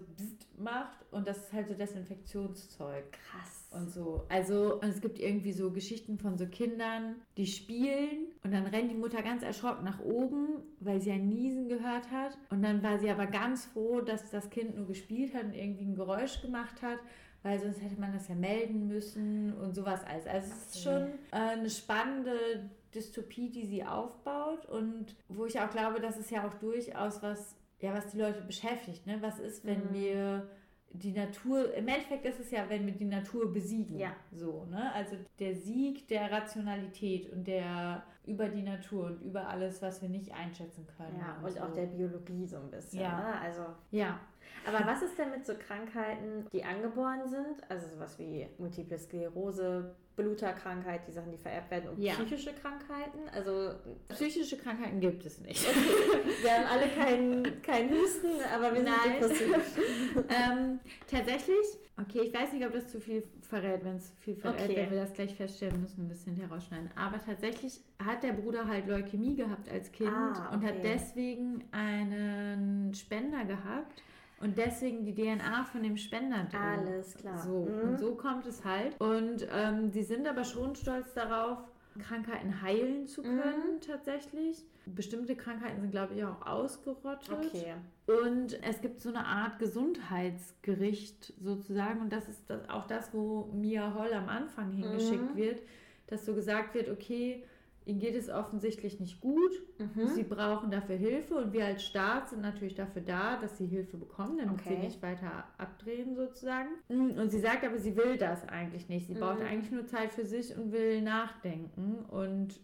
macht 0.57 1.05
und 1.11 1.27
das 1.27 1.39
ist 1.39 1.53
halt 1.53 1.67
so 1.67 1.75
Desinfektionszeug. 1.75 3.11
Krass 3.11 3.64
und 3.75 3.91
so. 3.91 4.25
Also 4.29 4.81
und 4.81 4.89
es 4.89 5.01
gibt 5.01 5.19
irgendwie 5.19 5.53
so 5.53 5.71
Geschichten 5.71 6.19
von 6.19 6.39
so 6.39 6.47
Kindern, 6.47 7.17
die 7.37 7.47
spielen 7.47 8.29
und 8.43 8.53
dann 8.53 8.67
rennt 8.67 8.91
die 8.91 8.97
Mutter 8.97 9.23
ganz 9.23 9.43
erschrocken 9.43 9.85
nach 9.85 10.01
oben, 10.01 10.63
weil 10.81 11.01
sie 11.01 11.13
ein 11.13 11.29
Niesen 11.29 11.69
gehört 11.69 12.11
hat. 12.11 12.39
Und 12.51 12.63
dann 12.63 12.83
war 12.83 12.99
sie 12.99 13.11
aber 13.11 13.27
ganz 13.27 13.67
froh, 13.67 14.01
dass 14.01 14.31
das 14.31 14.51
Kind 14.51 14.77
nur 14.77 14.87
gespielt 14.87 15.35
hat 15.35 15.45
und 15.45 15.55
irgendwie 15.55 15.85
ein 15.85 15.95
Geräusch 15.95 16.41
gemacht 16.43 16.83
hat 16.83 16.99
weil 17.45 17.61
sonst 17.61 17.83
hätte 17.83 18.01
man 18.01 18.13
das 18.13 18.27
ja 18.29 18.35
melden 18.35 18.89
müssen 18.89 19.53
und 19.59 19.75
sowas 19.75 20.01
alles. 20.07 20.27
Also 20.27 20.51
es 20.51 20.75
ist 20.75 20.83
schon 20.83 21.03
äh, 21.31 21.53
eine 21.53 21.69
spannende 21.69 22.71
Dystopie, 22.95 23.51
die 23.51 23.67
sie 23.67 23.85
aufbaut 23.85 24.67
und 24.67 25.15
wo 25.29 25.45
ich 25.45 25.61
auch 25.61 25.71
glaube, 25.71 26.01
das 26.01 26.17
ist 26.17 26.31
ja 26.31 26.49
auch 26.49 26.55
durchaus 26.55 27.23
was, 27.23 27.55
ja, 27.81 27.93
was 27.93 28.07
die 28.13 28.19
Leute 28.19 28.41
beschäftigt. 28.41 29.07
Ne? 29.07 29.19
Was 29.21 29.39
ist, 29.39 29.65
wenn 29.67 29.91
mhm. 29.91 29.95
wir 29.95 30.49
die 30.95 31.13
Natur, 31.13 31.75
im 31.75 31.89
Endeffekt 31.89 32.25
ist 32.25 32.41
es 32.41 32.51
ja, 32.51 32.69
wenn 32.69 32.87
wir 32.87 32.93
die 32.93 33.05
Natur 33.05 33.53
besiegen. 33.53 33.99
Ja. 33.99 34.15
So, 34.33 34.67
ne? 34.71 34.93
Also 34.95 35.17
der 35.41 35.55
Sieg 35.55 36.07
der 36.09 36.31
Rationalität 36.31 37.31
und 37.33 37.47
der 37.47 38.05
über 38.27 38.49
die 38.49 38.63
Natur 38.63 39.07
und 39.07 39.23
über 39.23 39.49
alles, 39.49 39.83
was 39.83 40.01
wir 40.03 40.09
nicht 40.09 40.33
einschätzen 40.33 40.87
können. 40.97 41.19
Ja, 41.19 41.37
und, 41.39 41.45
und 41.45 41.53
so. 41.53 41.61
auch 41.61 41.73
der 41.73 41.87
Biologie 41.87 42.47
so 42.47 42.57
ein 42.57 42.71
bisschen. 42.71 43.01
Ja. 43.01 43.19
Ne? 43.19 43.41
Also. 43.41 43.67
Ja. 43.91 44.21
Aber 44.67 44.87
was 44.87 45.03
ist 45.03 45.19
denn 45.19 45.31
mit 45.31 45.45
so 45.45 45.55
Krankheiten, 45.55 46.47
die 46.53 46.65
angeboren 46.65 47.29
sind? 47.29 47.69
Also 47.69 47.89
sowas 47.89 48.19
wie 48.19 48.47
Multiple 48.59 48.99
Sklerose, 48.99 49.95
Bluterkrankheit, 50.17 51.07
die 51.09 51.13
Sachen, 51.13 51.33
die 51.33 51.37
vererbt 51.37 51.71
werden 51.71 51.91
und 51.91 51.99
ja. 51.99 52.15
psychische 52.15 52.53
Krankheiten. 52.55 53.29
Also 53.35 53.75
psychische 54.09 54.57
Krankheiten 54.57 55.01
gibt 55.01 55.27
es 55.27 55.41
nicht. 55.41 55.65
Wir 56.43 56.53
haben 56.53 56.67
alle 56.67 56.89
keinen 56.89 57.63
kein 57.63 57.91
Husten, 57.91 58.29
aber 58.55 58.73
wir 58.73 58.85
sind 58.85 58.95
depressiv. 59.07 60.25
ähm, 60.29 60.79
tatsächlich, 61.11 61.67
okay, 62.01 62.21
ich 62.23 62.35
weiß 62.35 62.53
nicht, 62.53 62.65
ob 62.65 62.73
das 62.73 62.89
zu 62.89 63.01
viel 63.01 63.23
verrät, 63.47 63.85
wenn 63.85 63.97
es 63.97 64.13
viel 64.21 64.35
verrät, 64.35 64.63
okay. 64.65 64.77
wenn 64.77 64.91
wir 64.91 65.01
das 65.01 65.13
gleich 65.13 65.35
feststellen 65.35 65.81
müssen, 65.81 66.05
ein 66.05 66.09
bisschen 66.09 66.37
herausschneiden. 66.37 66.91
Aber 66.97 67.19
tatsächlich 67.19 67.81
hat 68.05 68.23
der 68.23 68.33
Bruder 68.33 68.67
halt 68.67 68.87
Leukämie 68.87 69.35
gehabt 69.35 69.69
als 69.71 69.91
Kind 69.93 70.11
ah, 70.11 70.47
okay. 70.47 70.55
und 70.55 70.65
hat 70.65 70.85
deswegen 70.85 71.65
einen 71.73 72.95
Spender 72.95 73.45
gehabt 73.45 74.03
und 74.41 74.59
deswegen 74.59 75.05
die 75.05 75.15
DNA 75.15 75.65
von 75.65 75.83
dem 75.83 75.97
Spender 75.97 76.45
drin. 76.45 76.61
Alles 76.61 77.15
klar. 77.15 77.39
So, 77.39 77.67
mhm. 77.67 77.91
und 77.91 77.99
so 77.99 78.15
kommt 78.15 78.47
es 78.47 78.65
halt. 78.65 79.01
Und 79.01 79.47
ähm, 79.53 79.91
die 79.91 80.03
sind 80.03 80.27
aber 80.27 80.45
schon 80.45 80.75
stolz 80.75 81.15
darauf, 81.15 81.59
Krankheiten 81.99 82.63
heilen 82.63 83.07
zu 83.07 83.23
können, 83.23 83.77
mhm. 83.77 83.81
tatsächlich. 83.81 84.65
Bestimmte 84.87 85.37
Krankheiten 85.37 85.81
sind, 85.81 85.91
glaube 85.91 86.15
ich, 86.15 86.25
auch 86.25 86.47
ausgerottet. 86.47 87.31
Okay. 87.31 87.75
Und 88.07 88.63
es 88.63 88.81
gibt 88.81 89.01
so 89.01 89.09
eine 89.09 89.25
Art 89.25 89.59
Gesundheitsgericht 89.59 91.33
sozusagen. 91.41 92.01
Und 92.01 92.13
das 92.13 92.29
ist 92.29 92.43
das, 92.49 92.69
auch 92.69 92.87
das, 92.87 93.15
wo 93.15 93.49
Mia 93.53 93.95
Holl 93.95 94.13
am 94.13 94.29
Anfang 94.29 94.73
hingeschickt 94.73 95.35
mhm. 95.35 95.37
wird, 95.37 95.63
dass 96.09 96.27
so 96.27 96.35
gesagt 96.35 96.75
wird, 96.75 96.91
okay, 96.91 97.45
ihnen 97.87 97.99
geht 97.99 98.15
es 98.15 98.31
offensichtlich 98.31 98.99
nicht 99.01 99.21
gut. 99.21 99.53
Mhm. 99.79 100.09
Sie 100.09 100.23
brauchen 100.23 100.71
dafür 100.71 100.97
Hilfe 100.97 101.35
und 101.35 101.53
wir 101.53 101.67
als 101.67 101.85
Staat 101.85 102.31
sind 102.31 102.43
natürlich 102.43 102.75
dafür 102.75 103.03
da, 103.03 103.37
dass 103.37 103.59
sie 103.59 103.67
Hilfe 103.67 103.97
bekommen, 103.97 104.39
damit 104.39 104.61
okay. 104.61 104.77
sie 104.77 104.87
nicht 104.87 105.03
weiter 105.03 105.45
abdrehen 105.59 106.15
sozusagen. 106.15 106.69
Und 106.89 107.31
sie 107.31 107.41
sagt 107.41 107.65
aber, 107.65 107.79
sie 107.79 107.97
will 107.97 108.17
das 108.17 108.49
eigentlich 108.49 108.89
nicht. 108.89 109.07
Sie 109.07 109.15
mhm. 109.15 109.21
braucht 109.21 109.43
eigentlich 109.43 109.71
nur 109.71 109.87
Zeit 109.87 110.13
für 110.13 110.25
sich 110.25 110.57
und 110.57 110.73
will 110.73 111.03
nachdenken. 111.03 112.05
Und 112.09 112.59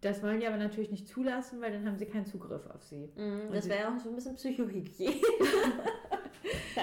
das 0.00 0.22
wollen 0.22 0.40
die 0.40 0.46
aber 0.46 0.58
natürlich 0.58 0.90
nicht 0.90 1.08
zulassen, 1.08 1.60
weil 1.60 1.72
dann 1.72 1.86
haben 1.86 1.98
sie 1.98 2.06
keinen 2.06 2.26
Zugriff 2.26 2.66
auf 2.66 2.82
sie. 2.82 3.10
Mhm, 3.16 3.52
das 3.52 3.68
wäre 3.68 3.88
auch 3.88 3.98
so 3.98 4.10
ein 4.10 4.14
bisschen 4.14 4.36
Psychohygiene. 4.36 5.14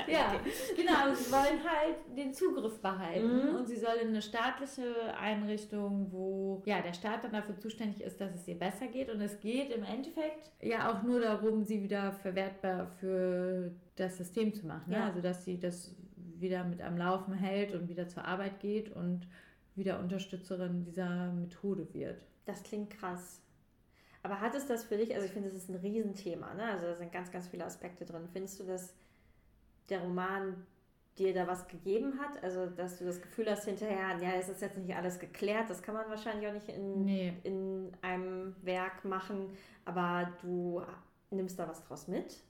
ja, 0.08 0.36
genau. 0.76 1.14
Sie 1.14 1.32
wollen 1.32 1.64
halt 1.64 2.18
den 2.18 2.34
Zugriff 2.34 2.80
behalten 2.82 3.50
mhm. 3.50 3.56
und 3.56 3.68
sie 3.68 3.78
soll 3.78 3.96
in 4.02 4.10
eine 4.10 4.22
staatliche 4.22 5.16
Einrichtung, 5.20 6.12
wo 6.12 6.64
ja 6.66 6.82
der 6.82 6.94
Staat 6.94 7.24
dann 7.24 7.32
dafür 7.32 7.58
zuständig 7.58 8.02
ist, 8.02 8.20
dass 8.20 8.34
es 8.34 8.48
ihr 8.48 8.60
besser 8.60 8.88
geht. 8.88 9.10
Und 9.10 9.22
es 9.22 9.40
geht 9.40 9.72
im 9.72 9.84
Endeffekt 9.84 10.52
ja 10.62 10.92
auch 10.92 11.04
nur 11.04 11.20
darum, 11.20 11.64
sie 11.64 11.84
wieder 11.84 12.12
verwertbar 12.12 12.88
für 13.00 13.72
das 13.96 14.18
System 14.18 14.54
zu 14.54 14.68
machen. 14.68 14.92
Ne? 14.92 14.98
Ja. 14.98 15.06
Also 15.06 15.22
dass 15.22 15.46
sie 15.46 15.60
das 15.60 15.96
wieder 16.38 16.64
mit 16.64 16.82
am 16.82 16.98
Laufen 16.98 17.34
hält 17.34 17.74
und 17.74 17.90
wieder 17.90 18.08
zur 18.08 18.26
Arbeit 18.26 18.60
geht 18.60 18.92
und 18.92 19.28
wieder 19.76 20.00
Unterstützerin 20.00 20.84
dieser 20.84 21.32
Methode 21.32 21.88
wird. 21.94 22.22
Das 22.46 22.64
klingt 22.64 22.92
krass. 22.92 23.42
Aber 24.24 24.42
hat 24.42 24.56
es 24.56 24.66
das 24.66 24.84
für 24.86 24.98
dich, 24.98 25.14
also 25.14 25.28
ich 25.28 25.32
finde, 25.32 25.50
das 25.50 25.58
ist 25.58 25.70
ein 25.70 25.76
Riesenthema, 25.76 26.54
ne? 26.56 26.64
Also 26.64 26.88
da 26.88 26.96
sind 26.96 27.12
ganz, 27.12 27.32
ganz 27.32 27.48
viele 27.48 27.66
Aspekte 27.66 28.06
drin. 28.06 28.28
Findest 28.32 28.60
du, 28.60 28.64
dass 28.64 28.96
der 29.90 30.02
Roman 30.02 30.66
dir 31.18 31.34
da 31.34 31.48
was 31.48 31.68
gegeben 31.68 32.20
hat? 32.20 32.44
Also, 32.44 32.68
dass 32.68 33.00
du 33.00 33.06
das 33.06 33.22
Gefühl 33.22 33.50
hast 33.50 33.66
hinterher, 33.66 34.18
ja, 34.22 34.34
es 34.34 34.50
ist 34.50 34.62
jetzt 34.62 34.78
nicht 34.78 34.96
alles 34.96 35.20
geklärt, 35.20 35.70
das 35.70 35.82
kann 35.82 35.96
man 35.96 36.10
wahrscheinlich 36.10 36.48
auch 36.48 36.54
nicht 36.54 36.70
in, 36.70 37.06
nee. 37.06 37.34
in 37.44 37.92
einem 38.02 38.56
Werk 38.64 39.06
machen, 39.06 39.50
aber 39.86 40.34
du 40.42 40.82
nimmst 41.30 41.58
da 41.58 41.68
was 41.68 41.84
draus 41.84 42.08
mit? 42.08 42.44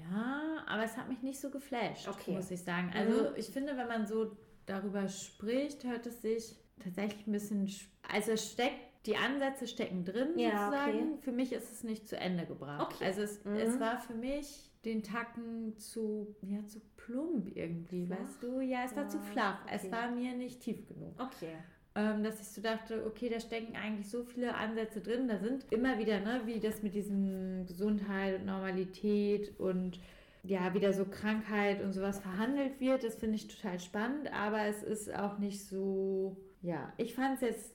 Ja, 0.00 0.64
aber 0.66 0.82
es 0.82 0.96
hat 0.96 1.08
mich 1.08 1.22
nicht 1.22 1.40
so 1.40 1.50
geflasht, 1.50 2.08
okay. 2.08 2.32
muss 2.32 2.50
ich 2.50 2.62
sagen. 2.62 2.92
Also, 2.94 3.30
mhm. 3.30 3.36
ich 3.36 3.46
finde, 3.50 3.76
wenn 3.76 3.86
man 3.86 4.06
so 4.06 4.36
darüber 4.66 5.08
spricht, 5.08 5.84
hört 5.84 6.06
es 6.06 6.22
sich 6.22 6.56
tatsächlich 6.82 7.26
ein 7.26 7.32
bisschen, 7.32 7.70
also 8.08 8.32
es 8.32 8.50
steckt 8.50 8.89
die 9.06 9.16
Ansätze 9.16 9.66
stecken 9.66 10.04
drin, 10.04 10.36
ja, 10.36 10.66
sozusagen. 10.66 11.12
Okay. 11.14 11.22
Für 11.22 11.32
mich 11.32 11.52
ist 11.52 11.72
es 11.72 11.84
nicht 11.84 12.06
zu 12.06 12.16
Ende 12.16 12.46
gebracht. 12.46 12.92
Okay. 12.92 13.04
Also 13.04 13.22
es, 13.22 13.44
mhm. 13.44 13.54
es 13.54 13.80
war 13.80 13.98
für 13.98 14.14
mich 14.14 14.70
den 14.84 15.02
Tacken 15.02 15.76
zu, 15.78 16.34
ja, 16.42 16.66
zu 16.66 16.80
plump 16.96 17.54
irgendwie, 17.54 18.06
flach? 18.06 18.18
weißt 18.20 18.42
du? 18.42 18.60
Ja, 18.60 18.84
es 18.84 18.96
war 18.96 19.08
zu 19.08 19.18
flach. 19.18 19.62
Okay. 19.64 19.74
Es 19.76 19.90
war 19.90 20.10
mir 20.10 20.34
nicht 20.34 20.60
tief 20.60 20.86
genug. 20.86 21.14
Okay. 21.18 21.54
Ähm, 21.94 22.22
dass 22.22 22.40
ich 22.40 22.48
so 22.48 22.60
dachte, 22.60 23.04
okay, 23.06 23.28
da 23.28 23.40
stecken 23.40 23.74
eigentlich 23.74 24.08
so 24.08 24.22
viele 24.22 24.54
Ansätze 24.54 25.00
drin. 25.00 25.28
Da 25.28 25.38
sind 25.38 25.66
immer 25.72 25.98
wieder, 25.98 26.20
ne, 26.20 26.42
wie 26.44 26.60
das 26.60 26.82
mit 26.82 26.94
diesem 26.94 27.66
Gesundheit 27.66 28.38
und 28.38 28.46
Normalität 28.46 29.58
und 29.58 29.98
ja, 30.42 30.72
wieder 30.72 30.92
so 30.92 31.04
Krankheit 31.04 31.82
und 31.82 31.92
sowas 31.92 32.20
verhandelt 32.20 32.80
wird. 32.80 33.04
Das 33.04 33.16
finde 33.16 33.36
ich 33.36 33.48
total 33.48 33.78
spannend, 33.78 34.32
aber 34.32 34.64
es 34.66 34.82
ist 34.82 35.14
auch 35.14 35.38
nicht 35.38 35.66
so, 35.66 36.36
ja, 36.62 36.92
ich 36.96 37.14
fand 37.14 37.34
es 37.36 37.40
jetzt, 37.40 37.74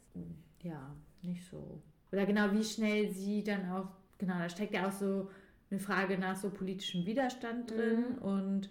ja, 0.63 0.95
nicht 1.25 1.45
so. 1.49 1.81
Oder 2.11 2.25
genau, 2.25 2.51
wie 2.51 2.63
schnell 2.63 3.09
sie 3.09 3.43
dann 3.43 3.69
auch, 3.69 3.87
genau, 4.17 4.37
da 4.39 4.49
steckt 4.49 4.73
ja 4.73 4.87
auch 4.87 4.91
so 4.91 5.29
eine 5.69 5.79
Frage 5.79 6.17
nach 6.17 6.35
so 6.35 6.49
politischem 6.49 7.05
Widerstand 7.05 7.71
drin 7.71 8.15
mhm. 8.15 8.17
und 8.19 8.69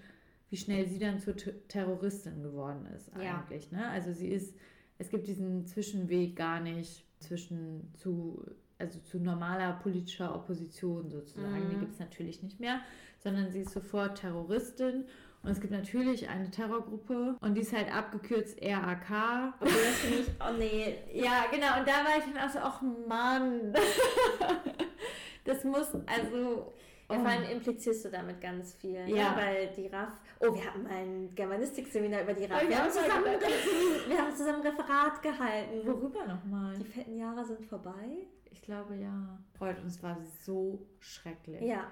wie 0.50 0.56
schnell 0.56 0.86
sie 0.86 0.98
dann 0.98 1.18
zur 1.18 1.34
Terroristin 1.68 2.42
geworden 2.42 2.86
ist 2.94 3.12
eigentlich. 3.14 3.70
Ja. 3.70 3.78
Ne? 3.78 3.88
Also 3.88 4.12
sie 4.12 4.28
ist, 4.28 4.56
es 4.98 5.10
gibt 5.10 5.26
diesen 5.26 5.66
Zwischenweg 5.66 6.36
gar 6.36 6.60
nicht 6.60 7.04
zwischen 7.18 7.92
zu, 7.94 8.44
also 8.78 9.00
zu 9.00 9.18
normaler 9.18 9.72
politischer 9.72 10.34
Opposition 10.34 11.10
sozusagen. 11.10 11.66
Mhm. 11.66 11.70
Die 11.70 11.76
gibt 11.78 11.94
es 11.94 11.98
natürlich 11.98 12.42
nicht 12.42 12.60
mehr, 12.60 12.80
sondern 13.18 13.50
sie 13.50 13.60
ist 13.60 13.72
sofort 13.72 14.20
Terroristin 14.20 15.04
und 15.44 15.50
es 15.50 15.60
gibt 15.60 15.72
natürlich 15.72 16.28
eine 16.28 16.50
Terrorgruppe 16.50 17.36
und 17.40 17.54
die 17.54 17.60
ist 17.60 17.72
halt 17.72 17.94
abgekürzt 17.94 18.58
RAK. 18.62 19.52
Okay, 19.60 19.70
das 19.70 19.96
finde 20.00 20.18
ich, 20.18 20.28
oh 20.40 20.52
nee. 20.58 20.96
Ja, 21.12 21.44
genau. 21.50 21.78
Und 21.78 21.86
da 21.86 22.04
war 22.04 22.18
ich 22.18 22.24
dann 22.24 22.38
auch 22.38 22.50
so, 22.50 22.58
ach 22.60 22.80
Mann. 23.06 23.74
das 25.44 25.64
muss, 25.64 25.88
also. 26.06 26.72
Ja, 27.10 27.20
vor 27.20 27.28
allem 27.28 27.50
implizierst 27.50 28.06
du 28.06 28.08
damit 28.08 28.40
ganz 28.40 28.74
viel. 28.76 29.04
Ne? 29.04 29.14
Ja. 29.14 29.32
Ne? 29.32 29.36
Weil 29.36 29.66
die 29.76 29.86
RAF. 29.88 30.18
Oh, 30.40 30.54
wir 30.54 30.64
hatten 30.64 30.82
mal 30.82 30.92
ein 30.92 31.34
Germanistik-Seminar 31.34 32.22
über 32.22 32.32
die 32.32 32.46
RAF. 32.46 32.62
Oh, 32.64 32.68
wir, 32.68 32.78
haben 32.78 32.90
zusammen, 32.90 33.24
wir 34.08 34.18
haben 34.18 34.34
zusammen 34.34 34.62
ein 34.62 34.66
Referat 34.68 35.22
gehalten. 35.22 35.86
Worüber 35.86 36.26
nochmal? 36.26 36.74
Die 36.78 36.84
fetten 36.84 37.18
Jahre 37.18 37.44
sind 37.44 37.66
vorbei. 37.66 38.26
Ich 38.50 38.62
glaube 38.62 38.96
ja. 38.96 39.38
Freut 39.58 39.78
uns 39.82 40.02
war 40.02 40.16
so 40.44 40.86
schrecklich. 40.98 41.60
Ja. 41.60 41.88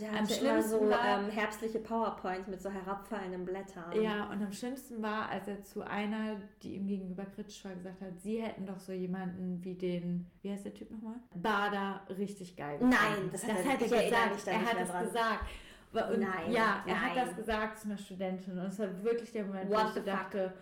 Der 0.00 0.10
am 0.10 0.16
hatte 0.16 0.34
immer 0.34 0.60
so 0.60 0.90
war, 0.90 1.20
ähm, 1.20 1.30
herbstliche 1.30 1.78
PowerPoints 1.78 2.48
mit 2.48 2.60
so 2.60 2.68
herabfallenden 2.68 3.44
Blättern. 3.44 3.92
Ja, 4.02 4.28
und 4.28 4.42
am 4.42 4.52
schlimmsten 4.52 5.00
war, 5.00 5.28
als 5.28 5.46
er 5.46 5.62
zu 5.62 5.82
einer, 5.82 6.36
die 6.62 6.74
ihm 6.74 6.88
gegenüber 6.88 7.24
kritisch 7.26 7.64
war, 7.64 7.74
gesagt 7.74 8.00
hat, 8.00 8.20
sie 8.20 8.42
hätten 8.42 8.66
doch 8.66 8.80
so 8.80 8.92
jemanden 8.92 9.62
wie 9.62 9.74
den, 9.74 10.26
wie 10.42 10.50
heißt 10.50 10.64
der 10.64 10.74
Typ 10.74 10.90
nochmal? 10.90 11.14
Bader 11.36 12.02
richtig 12.18 12.56
geil. 12.56 12.78
Gefunden. 12.78 12.96
Nein, 12.96 13.28
das, 13.30 13.42
das 13.42 13.50
hat 13.50 13.64
er, 13.66 13.76
gesagt. 13.76 14.46
Er 14.48 14.64
hat 14.64 14.76
es 14.80 15.06
gesagt. 15.06 15.44
Und 15.92 16.18
nein, 16.18 16.50
ja, 16.50 16.82
er 16.86 16.94
nein. 16.94 17.00
hat 17.00 17.16
das 17.16 17.36
gesagt 17.36 17.78
zu 17.78 17.86
einer 17.86 17.98
Studentin 17.98 18.58
und 18.58 18.66
es 18.66 18.78
war 18.80 19.04
wirklich 19.04 19.30
der 19.30 19.44
Moment, 19.44 19.70
What 19.70 19.94
wo 19.94 19.98
ich 20.00 20.04
dachte, 20.04 20.52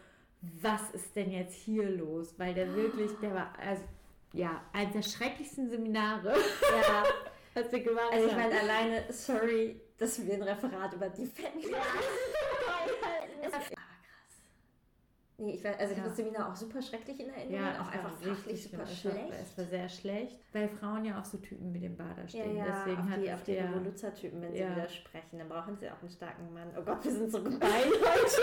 was 0.61 0.91
ist 0.91 1.17
denn 1.17 1.31
jetzt 1.31 1.55
hier 1.55 1.89
los? 1.89 2.35
Weil 2.37 2.53
der 2.53 2.75
wirklich, 2.75 3.11
der 3.23 3.35
war, 3.35 3.53
also 3.59 3.83
ja, 4.35 4.61
eines 4.75 4.93
der 4.93 5.03
schrecklichsten 5.03 5.71
Seminare. 5.71 6.33
Ja. 6.33 7.05
Hast 7.55 7.73
du 7.73 7.81
gemacht? 7.81 8.13
Also 8.13 8.29
ich 8.29 8.37
meine 8.37 8.61
alleine, 8.61 9.05
sorry, 9.11 9.81
dass 9.99 10.25
wir 10.25 10.35
ein 10.35 10.43
Referat 10.43 10.95
über 10.95 11.09
die 11.09 11.27
fetten 11.27 11.63
halten. 11.63 11.75
Nee, 15.43 15.55
ich 15.55 15.65
weiß, 15.65 15.77
also 15.77 15.91
ich 15.91 15.99
ja. 15.99 16.05
habe 16.05 16.09
das 16.11 16.17
Seminar 16.17 16.53
auch 16.53 16.55
super 16.55 16.81
schrecklich 16.81 17.19
in 17.19 17.29
Erinnerung, 17.31 17.65
ja, 17.65 17.83
auch 17.83 17.91
einfach 17.91 18.13
fachlich 18.13 18.63
super 18.63 18.87
schlecht. 18.87 19.33
Es 19.43 19.59
war 19.59 19.65
sehr 19.65 19.89
schlecht, 19.89 20.39
weil 20.53 20.69
Frauen 20.69 21.05
ja 21.05 21.21
auch 21.21 21.25
so 21.25 21.39
Typen 21.39 21.75
wie 21.75 21.81
den 21.81 21.97
Bader 21.97 22.29
stehen. 22.29 22.57
Ja, 22.57 22.67
ja, 22.67 22.85
Deswegen 22.85 23.03
auf 23.03 23.11
hat 23.11 23.23
die, 23.23 23.33
auf 23.33 23.43
die 23.43 23.57
Revoluzzer-Typen, 23.57 24.41
wenn 24.41 24.55
ja. 24.55 24.69
sie 24.69 24.77
widersprechen, 24.77 25.39
dann 25.39 25.49
brauchen 25.49 25.77
sie 25.77 25.91
auch 25.91 26.01
einen 26.01 26.11
starken 26.11 26.55
Mann. 26.55 26.69
Oh 26.79 26.83
Gott, 26.83 27.05
wir 27.05 27.11
sind 27.11 27.33
so 27.33 27.43
gemein 27.43 27.61
heute. 27.61 28.07
Also, 28.13 28.43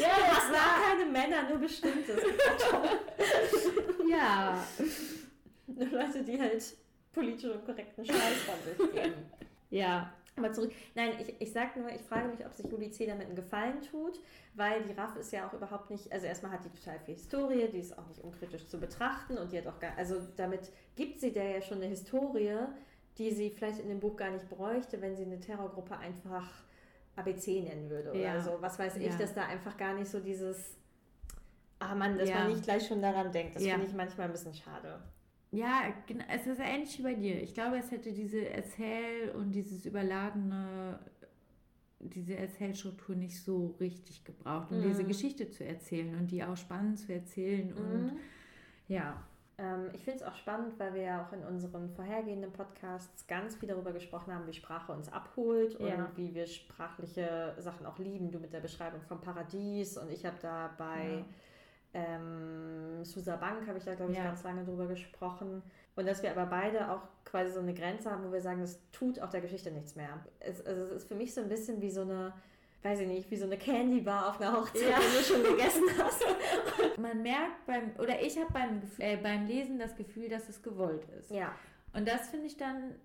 ja, 0.00 0.10
das 0.28 0.52
war 0.52 0.80
keine 0.86 1.10
Männer, 1.10 1.48
nur 1.48 1.58
bestimmte. 1.58 2.12
ja. 4.08 4.64
Nur 5.66 5.88
Leute, 5.88 6.22
die 6.22 6.40
halt 6.40 6.62
politisch 7.14 7.56
korrekten 7.64 8.04
Scheiß 8.04 8.42
von 8.42 8.54
sich 8.64 8.92
geben. 8.92 9.14
ja. 9.70 10.12
Aber 10.36 10.52
zurück. 10.52 10.72
Nein, 10.94 11.12
ich, 11.20 11.34
ich 11.38 11.52
sage 11.52 11.78
nur, 11.78 11.90
ich 11.90 12.02
frage 12.02 12.28
mich, 12.28 12.44
ob 12.44 12.52
sich 12.52 12.66
Juli 12.66 12.90
C. 12.90 13.06
damit 13.06 13.26
einen 13.26 13.36
Gefallen 13.36 13.80
tut, 13.82 14.18
weil 14.54 14.82
die 14.82 14.92
RAF 14.92 15.16
ist 15.16 15.32
ja 15.32 15.46
auch 15.46 15.52
überhaupt 15.52 15.90
nicht, 15.90 16.12
also 16.12 16.26
erstmal 16.26 16.50
hat 16.50 16.64
die 16.64 16.70
total 16.70 16.98
viel 16.98 17.14
Historie, 17.14 17.68
die 17.72 17.78
ist 17.78 17.96
auch 17.96 18.06
nicht 18.08 18.20
unkritisch 18.20 18.66
zu 18.66 18.80
betrachten 18.80 19.38
und 19.38 19.52
die 19.52 19.58
hat 19.58 19.66
auch 19.68 19.78
gar, 19.78 19.96
also 19.96 20.16
damit 20.36 20.72
gibt 20.96 21.20
sie 21.20 21.32
der 21.32 21.50
ja 21.50 21.62
schon 21.62 21.78
eine 21.78 21.86
Historie, 21.86 22.58
die 23.18 23.30
sie 23.30 23.50
vielleicht 23.50 23.78
in 23.78 23.88
dem 23.88 24.00
Buch 24.00 24.16
gar 24.16 24.30
nicht 24.30 24.48
bräuchte, 24.48 25.00
wenn 25.00 25.14
sie 25.14 25.22
eine 25.22 25.38
Terrorgruppe 25.38 25.96
einfach 25.98 26.50
ABC 27.14 27.60
nennen 27.60 27.88
würde 27.88 28.10
oder 28.10 28.18
ja. 28.18 28.40
so. 28.40 28.56
Was 28.60 28.76
weiß 28.78 28.96
ich, 28.96 29.12
ja. 29.12 29.16
dass 29.16 29.34
da 29.34 29.46
einfach 29.46 29.76
gar 29.76 29.94
nicht 29.94 30.10
so 30.10 30.18
dieses, 30.18 30.76
ah 31.78 31.94
Mann, 31.94 32.18
dass 32.18 32.28
ja. 32.28 32.40
man 32.40 32.48
nicht 32.48 32.64
gleich 32.64 32.86
schon 32.86 33.00
daran 33.00 33.30
denkt. 33.30 33.54
Das 33.54 33.62
finde 33.62 33.86
ich 33.86 33.92
manchmal 33.92 34.26
ein 34.26 34.32
bisschen 34.32 34.54
schade. 34.54 35.00
Ja, 35.54 35.82
es 36.28 36.46
ist 36.46 36.58
ähnlich 36.58 36.98
wie 36.98 37.02
bei 37.02 37.14
dir. 37.14 37.40
Ich 37.40 37.54
glaube, 37.54 37.78
es 37.78 37.90
hätte 37.90 38.12
diese 38.12 38.48
Erzähl- 38.48 39.30
und 39.36 39.52
dieses 39.52 39.86
überladene, 39.86 40.98
diese 42.00 42.36
Erzählstruktur 42.36 43.14
nicht 43.14 43.40
so 43.40 43.76
richtig 43.78 44.24
gebraucht, 44.24 44.72
um 44.72 44.80
mhm. 44.80 44.88
diese 44.88 45.04
Geschichte 45.04 45.48
zu 45.50 45.64
erzählen 45.64 46.18
und 46.18 46.30
die 46.32 46.42
auch 46.42 46.56
spannend 46.56 46.98
zu 46.98 47.12
erzählen. 47.12 47.68
Mhm. 47.68 47.76
Und 47.76 48.12
ja. 48.88 49.22
Ähm, 49.56 49.90
ich 49.92 50.02
finde 50.02 50.18
es 50.18 50.22
auch 50.24 50.34
spannend, 50.34 50.76
weil 50.78 50.92
wir 50.94 51.02
ja 51.02 51.24
auch 51.24 51.32
in 51.32 51.44
unseren 51.44 51.88
vorhergehenden 51.88 52.52
Podcasts 52.52 53.24
ganz 53.28 53.54
viel 53.54 53.68
darüber 53.68 53.92
gesprochen 53.92 54.34
haben, 54.34 54.48
wie 54.48 54.52
Sprache 54.52 54.90
uns 54.90 55.12
abholt 55.12 55.76
und 55.76 55.86
ja. 55.86 56.10
wie 56.16 56.34
wir 56.34 56.46
sprachliche 56.46 57.54
Sachen 57.58 57.86
auch 57.86 58.00
lieben. 58.00 58.32
Du 58.32 58.40
mit 58.40 58.52
der 58.52 58.60
Beschreibung 58.60 59.02
vom 59.02 59.20
Paradies 59.20 59.96
und 59.96 60.10
ich 60.10 60.26
habe 60.26 60.36
da 60.42 60.74
bei. 60.76 61.18
Ja 61.18 61.24
ähm, 61.94 63.04
Susa 63.04 63.36
Bank 63.36 63.66
habe 63.66 63.78
ich 63.78 63.84
da, 63.84 63.94
glaube 63.94 64.12
ich, 64.12 64.18
ja. 64.18 64.24
ganz 64.24 64.42
lange 64.42 64.64
drüber 64.64 64.86
gesprochen. 64.86 65.62
Und 65.96 66.06
dass 66.06 66.22
wir 66.22 66.32
aber 66.32 66.46
beide 66.46 66.90
auch 66.90 67.02
quasi 67.24 67.52
so 67.52 67.60
eine 67.60 67.72
Grenze 67.72 68.10
haben, 68.10 68.24
wo 68.24 68.32
wir 68.32 68.40
sagen, 68.40 68.60
es 68.60 68.80
tut 68.90 69.20
auch 69.20 69.30
der 69.30 69.40
Geschichte 69.40 69.70
nichts 69.70 69.94
mehr. 69.94 70.24
Es, 70.40 70.64
also 70.66 70.82
es 70.82 70.90
ist 70.90 71.08
für 71.08 71.14
mich 71.14 71.32
so 71.32 71.40
ein 71.40 71.48
bisschen 71.48 71.80
wie 71.80 71.90
so 71.90 72.02
eine, 72.02 72.34
weiß 72.82 73.00
ich 73.00 73.06
nicht, 73.06 73.30
wie 73.30 73.36
so 73.36 73.44
eine 73.44 73.56
Candy 73.56 74.00
Bar 74.00 74.28
auf 74.28 74.40
einer 74.40 74.52
Hochzeit, 74.52 74.90
ja. 74.90 74.98
die 74.98 75.18
du 75.18 75.22
schon 75.22 75.42
gegessen 75.44 75.84
hast. 75.98 76.24
Man 76.98 77.22
merkt 77.22 77.64
beim, 77.66 77.92
oder 77.98 78.20
ich 78.20 78.36
habe 78.38 78.52
beim, 78.52 78.82
äh, 78.98 79.16
beim 79.16 79.46
Lesen 79.46 79.78
das 79.78 79.94
Gefühl, 79.94 80.28
dass 80.28 80.48
es 80.48 80.62
gewollt 80.62 81.06
ist. 81.18 81.30
Ja. 81.30 81.54
Und 81.92 82.08
das 82.08 82.28
finde 82.28 82.46
ich 82.46 82.56
dann, 82.56 82.96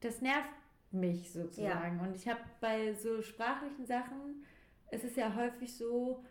das 0.00 0.20
nervt 0.20 0.50
mich 0.90 1.32
sozusagen. 1.32 1.98
Ja. 1.98 2.02
Und 2.02 2.16
ich 2.16 2.28
habe 2.28 2.40
bei 2.60 2.92
so 2.94 3.22
sprachlichen 3.22 3.86
Sachen, 3.86 4.44
es 4.88 5.04
ist 5.04 5.16
ja 5.16 5.34
häufig 5.34 5.76
so, 5.76 6.24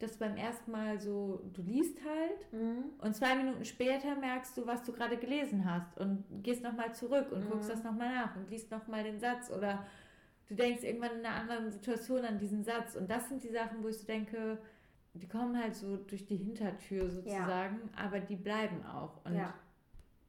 dass 0.00 0.16
beim 0.16 0.34
ersten 0.36 0.70
Mal 0.70 0.98
so, 0.98 1.42
du 1.52 1.60
liest 1.60 1.98
halt 2.02 2.52
mhm. 2.52 2.84
und 2.98 3.14
zwei 3.14 3.34
Minuten 3.36 3.64
später 3.66 4.16
merkst 4.16 4.56
du, 4.56 4.66
was 4.66 4.82
du 4.82 4.92
gerade 4.92 5.18
gelesen 5.18 5.70
hast 5.70 5.98
und 5.98 6.24
gehst 6.42 6.62
nochmal 6.62 6.94
zurück 6.94 7.30
und 7.30 7.44
mhm. 7.44 7.50
guckst 7.50 7.70
das 7.70 7.84
nochmal 7.84 8.14
nach 8.14 8.34
und 8.34 8.50
liest 8.50 8.70
nochmal 8.70 9.04
den 9.04 9.20
Satz 9.20 9.50
oder 9.50 9.84
du 10.48 10.54
denkst 10.54 10.84
irgendwann 10.84 11.18
in 11.18 11.26
einer 11.26 11.36
anderen 11.36 11.70
Situation 11.70 12.24
an 12.24 12.38
diesen 12.38 12.64
Satz 12.64 12.96
und 12.96 13.10
das 13.10 13.28
sind 13.28 13.44
die 13.44 13.50
Sachen, 13.50 13.84
wo 13.84 13.88
ich 13.88 13.98
so 13.98 14.06
denke, 14.06 14.58
die 15.12 15.28
kommen 15.28 15.60
halt 15.60 15.76
so 15.76 15.98
durch 15.98 16.24
die 16.24 16.36
Hintertür 16.36 17.10
sozusagen, 17.10 17.76
ja. 17.76 18.02
aber 18.02 18.20
die 18.20 18.36
bleiben 18.36 18.82
auch 18.86 19.22
und 19.26 19.34
ja. 19.34 19.52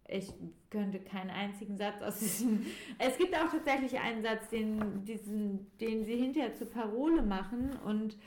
ich 0.09 0.34
könnte 0.69 0.99
keinen 0.99 1.30
einzigen 1.30 1.78
Satz 1.78 2.01
aus 2.01 2.19
diesem. 2.19 2.65
Es 2.99 3.17
gibt 3.17 3.34
auch 3.38 3.49
tatsächlich 3.49 3.97
einen 3.97 4.22
Satz, 4.22 4.49
den, 4.49 5.05
diesen, 5.05 5.72
den 5.78 6.03
sie 6.03 6.17
hinterher 6.17 6.53
zur 6.55 6.69
Parole 6.69 7.22
machen 7.22 7.69
und 7.86 8.17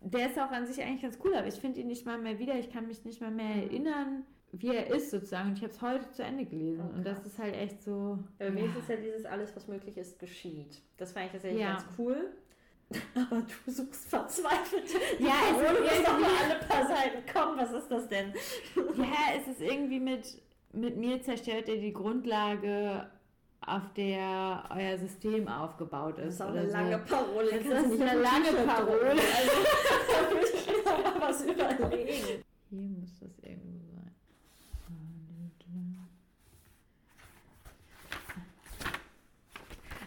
der 0.00 0.30
ist 0.30 0.38
auch 0.38 0.50
an 0.50 0.66
sich 0.66 0.82
eigentlich 0.82 1.02
ganz 1.02 1.18
cool, 1.24 1.34
aber 1.34 1.46
ich 1.46 1.54
finde 1.54 1.80
ihn 1.80 1.86
nicht 1.86 2.06
mal 2.06 2.18
mehr 2.18 2.38
wieder. 2.38 2.54
Ich 2.58 2.70
kann 2.70 2.86
mich 2.86 3.04
nicht 3.04 3.20
mal 3.20 3.30
mehr 3.30 3.56
erinnern, 3.56 4.24
wie 4.52 4.74
er 4.74 4.88
ist 4.88 5.10
sozusagen. 5.10 5.50
Und 5.50 5.58
ich 5.58 5.62
habe 5.62 5.72
es 5.72 5.82
heute 5.82 6.10
zu 6.10 6.22
Ende 6.22 6.44
gelesen 6.44 6.84
oh, 6.88 6.96
und 6.96 7.06
das 7.06 7.24
ist 7.26 7.38
halt 7.38 7.54
echt 7.54 7.82
so. 7.82 8.18
Bei 8.38 8.50
mir 8.50 8.64
ist 8.64 8.76
es 8.76 8.88
ja 8.88 8.96
dieses 8.96 9.24
alles, 9.24 9.54
was 9.54 9.68
möglich 9.68 9.96
ist, 9.96 10.18
geschieht. 10.18 10.82
Das 10.96 11.12
fand 11.12 11.26
ich 11.26 11.32
tatsächlich 11.32 11.60
ja. 11.60 11.72
ganz 11.74 11.84
cool. 11.98 12.32
Aber 13.14 13.42
du 13.42 13.70
suchst 13.70 14.08
verzweifelt. 14.08 14.90
Ja, 15.20 15.34
es 15.52 15.92
ist 15.98 16.06
doch 16.06 16.18
mal 16.18 16.30
alle 16.44 16.58
paar 16.66 16.86
Seiten. 16.86 17.22
Komm, 17.32 17.56
was 17.56 17.72
ist 17.72 17.88
das 17.88 18.08
denn? 18.08 18.32
Ja, 18.74 19.36
es 19.38 19.46
ist 19.46 19.60
irgendwie 19.60 20.00
mit 20.00 20.42
mit 20.72 20.96
mir 20.96 21.20
zerstört 21.22 21.68
ihr 21.68 21.80
die 21.80 21.92
Grundlage, 21.92 23.10
auf 23.66 23.92
der 23.94 24.64
euer 24.70 24.98
System 24.98 25.46
aufgebaut 25.46 26.18
ist. 26.18 26.40
Das 26.40 26.48
ist 26.48 26.54
auch 26.54 26.60
eine 26.60 26.66
lange 26.66 26.98
Parole. 26.98 27.50
Das 27.52 27.84
ist 27.84 28.00
eine 28.00 28.20
lange 28.20 28.52
Parole. 28.66 29.10
Also, 29.10 29.20
da 30.12 30.30
würde 30.30 30.46
ich 30.54 30.66
mir 30.66 30.82
mal 30.84 31.20
was 31.20 31.44
überlegen. 31.44 32.44
Hier 32.70 32.88
muss 32.88 33.18
das 33.20 33.38
irgendwo 33.42 33.80
sein. 33.94 34.12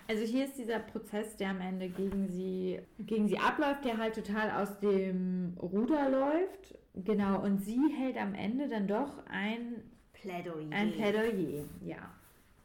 Also 0.07 0.25
hier 0.25 0.45
ist 0.45 0.57
dieser 0.57 0.79
Prozess, 0.79 1.37
der 1.37 1.49
am 1.49 1.61
Ende 1.61 1.87
gegen 1.89 2.27
sie, 2.27 2.79
gegen 2.99 3.27
sie 3.27 3.39
abläuft, 3.39 3.85
der 3.85 3.97
halt 3.97 4.15
total 4.15 4.51
aus 4.51 4.79
dem 4.79 5.57
Ruder 5.61 6.09
läuft. 6.09 6.77
Genau, 6.93 7.41
und 7.41 7.59
sie 7.59 7.79
hält 7.97 8.17
am 8.17 8.35
Ende 8.35 8.67
dann 8.67 8.87
doch 8.87 9.25
ein 9.27 9.81
Plädoyer. 10.11 10.67
Ein 10.71 10.91
Plädoyer, 10.91 11.63
ja. 11.81 12.13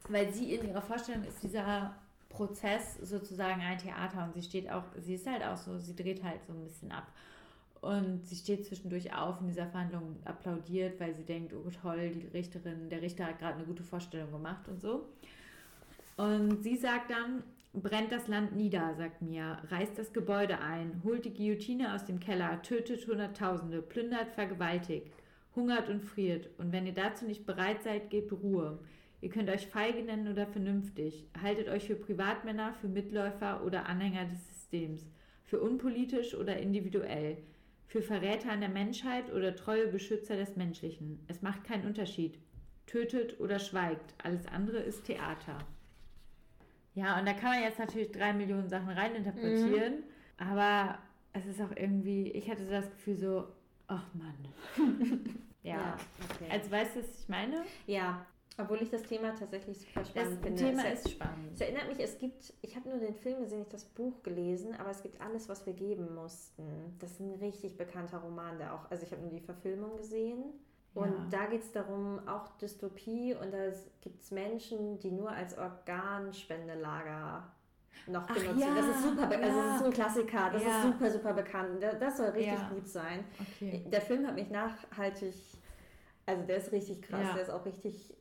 Weil 0.09 0.33
sie 0.33 0.53
in 0.53 0.67
ihrer 0.67 0.81
Vorstellung 0.81 1.23
ist 1.23 1.41
dieser 1.43 1.95
Prozess 2.29 2.97
sozusagen 3.01 3.61
ein 3.61 3.77
Theater 3.77 4.25
und 4.25 4.33
sie 4.33 4.43
steht 4.43 4.69
auch, 4.69 4.83
sie 4.97 5.15
ist 5.15 5.27
halt 5.27 5.43
auch 5.43 5.57
so, 5.57 5.77
sie 5.77 5.95
dreht 5.95 6.23
halt 6.23 6.43
so 6.45 6.53
ein 6.53 6.63
bisschen 6.63 6.91
ab. 6.91 7.07
Und 7.81 8.27
sie 8.27 8.35
steht 8.35 8.65
zwischendurch 8.65 9.13
auf 9.15 9.39
in 9.39 9.47
dieser 9.47 9.67
Verhandlung, 9.67 10.17
applaudiert, 10.25 10.99
weil 10.99 11.15
sie 11.15 11.23
denkt, 11.23 11.53
oh 11.53 11.69
toll, 11.81 12.09
die 12.09 12.27
Richterin, 12.27 12.89
der 12.89 13.01
Richter 13.01 13.25
hat 13.25 13.39
gerade 13.39 13.55
eine 13.55 13.65
gute 13.65 13.83
Vorstellung 13.83 14.31
gemacht 14.31 14.67
und 14.67 14.81
so. 14.81 15.07
Und 16.17 16.61
sie 16.61 16.75
sagt 16.75 17.11
dann, 17.11 17.43
brennt 17.71 18.11
das 18.11 18.27
Land 18.27 18.53
nieder, 18.53 18.95
sagt 18.95 19.21
Mia, 19.21 19.61
reißt 19.69 19.97
das 19.97 20.11
Gebäude 20.11 20.59
ein, 20.59 21.01
holt 21.05 21.23
die 21.23 21.33
Guillotine 21.33 21.95
aus 21.95 22.03
dem 22.03 22.19
Keller, 22.19 22.61
tötet 22.61 23.07
Hunderttausende, 23.07 23.81
plündert, 23.81 24.31
vergewaltigt 24.31 25.13
hungert 25.55 25.89
und 25.89 26.01
friert. 26.01 26.49
Und 26.57 26.71
wenn 26.71 26.85
ihr 26.85 26.93
dazu 26.93 27.25
nicht 27.25 27.45
bereit 27.45 27.83
seid, 27.83 28.09
gebt 28.09 28.31
Ruhe. 28.31 28.79
Ihr 29.21 29.29
könnt 29.29 29.49
euch 29.49 29.67
feige 29.67 30.01
nennen 30.01 30.31
oder 30.31 30.47
vernünftig. 30.47 31.27
Haltet 31.41 31.67
euch 31.67 31.85
für 31.87 31.95
Privatmänner, 31.95 32.73
für 32.73 32.87
Mitläufer 32.87 33.63
oder 33.65 33.85
Anhänger 33.87 34.25
des 34.25 34.47
Systems. 34.47 35.05
Für 35.43 35.59
unpolitisch 35.59 36.35
oder 36.35 36.57
individuell. 36.57 37.37
Für 37.87 38.01
Verräter 38.01 38.51
an 38.51 38.61
der 38.61 38.69
Menschheit 38.69 39.33
oder 39.33 39.55
treue 39.55 39.87
Beschützer 39.87 40.35
des 40.35 40.55
Menschlichen. 40.55 41.23
Es 41.27 41.41
macht 41.41 41.63
keinen 41.63 41.85
Unterschied. 41.85 42.39
Tötet 42.85 43.39
oder 43.39 43.59
schweigt. 43.59 44.13
Alles 44.23 44.45
andere 44.47 44.77
ist 44.77 45.05
Theater. 45.05 45.57
Ja, 46.95 47.19
und 47.19 47.27
da 47.27 47.33
kann 47.33 47.51
man 47.51 47.63
jetzt 47.63 47.79
natürlich 47.79 48.11
drei 48.11 48.33
Millionen 48.33 48.69
Sachen 48.69 48.89
reininterpretieren. 48.89 49.95
Mhm. 49.95 50.03
Aber 50.37 50.99
es 51.33 51.45
ist 51.45 51.61
auch 51.61 51.75
irgendwie, 51.75 52.31
ich 52.31 52.49
hatte 52.49 52.65
das 52.69 52.89
Gefühl 52.89 53.17
so, 53.17 53.47
ach 53.87 54.05
Mann. 54.13 54.37
Ja, 55.61 55.75
ja 55.75 55.97
okay. 56.31 56.49
Also 56.49 56.71
weißt 56.71 56.95
du, 56.95 56.99
was 57.01 57.19
ich 57.19 57.27
meine? 57.27 57.65
Ja, 57.85 58.25
obwohl 58.59 58.81
ich 58.81 58.89
das 58.89 59.03
Thema 59.03 59.33
tatsächlich 59.35 59.79
super 59.79 60.03
spannend 60.03 60.33
das 60.33 60.39
finde. 60.39 60.61
Das 60.63 60.71
Thema 60.71 60.87
es, 60.87 61.05
ist 61.05 61.11
spannend. 61.11 61.53
Es 61.53 61.61
erinnert 61.61 61.87
mich, 61.87 61.99
es 61.99 62.17
gibt, 62.17 62.53
ich 62.61 62.75
habe 62.75 62.89
nur 62.89 62.99
den 62.99 63.15
Film 63.15 63.41
gesehen, 63.41 63.59
nicht 63.59 63.73
das 63.73 63.85
Buch 63.85 64.21
gelesen, 64.23 64.75
aber 64.75 64.89
es 64.89 65.01
gibt 65.01 65.21
alles, 65.21 65.47
was 65.49 65.65
wir 65.65 65.73
geben 65.73 66.13
mussten. 66.15 66.95
Das 66.99 67.11
ist 67.11 67.19
ein 67.21 67.35
richtig 67.35 67.77
bekannter 67.77 68.17
Roman, 68.19 68.57
der 68.57 68.73
auch, 68.73 68.91
also 68.91 69.03
ich 69.03 69.11
habe 69.11 69.21
nur 69.21 69.31
die 69.31 69.39
Verfilmung 69.39 69.97
gesehen. 69.97 70.43
Und 70.95 71.11
ja. 71.11 71.27
da 71.29 71.45
geht 71.45 71.61
es 71.61 71.71
darum, 71.71 72.27
auch 72.27 72.49
Dystopie 72.57 73.35
und 73.35 73.53
da 73.53 73.71
gibt 74.01 74.23
es 74.23 74.31
Menschen, 74.31 74.97
die 74.99 75.11
nur 75.11 75.29
als 75.29 75.55
Organspendelager 75.57 77.51
noch 78.07 78.23
Ach 78.27 78.33
benutzen. 78.33 78.59
Ja, 78.59 78.73
das 78.75 78.87
ist 78.87 79.03
super, 79.03 79.31
ja. 79.31 79.39
also 79.39 79.61
das 79.61 79.73
ist 79.73 79.79
so 79.79 79.85
ein 79.85 79.93
Klassiker, 79.93 80.49
das 80.51 80.63
ja. 80.63 80.77
ist 80.77 80.83
super, 80.83 81.11
super 81.11 81.33
bekannt. 81.33 81.83
Das 81.99 82.17
soll 82.17 82.29
richtig 82.29 82.69
gut 82.69 82.87
sein. 82.87 83.23
Okay. 83.39 83.85
Der 83.87 84.01
Film 84.01 84.25
hat 84.25 84.33
mich 84.35 84.49
nachhaltig, 84.49 85.35
also 86.25 86.43
der 86.43 86.57
ist 86.57 86.71
richtig 86.71 87.03
krass, 87.03 87.33
der 87.35 87.43
ist 87.43 87.51
auch 87.51 87.65
richtig 87.65 88.15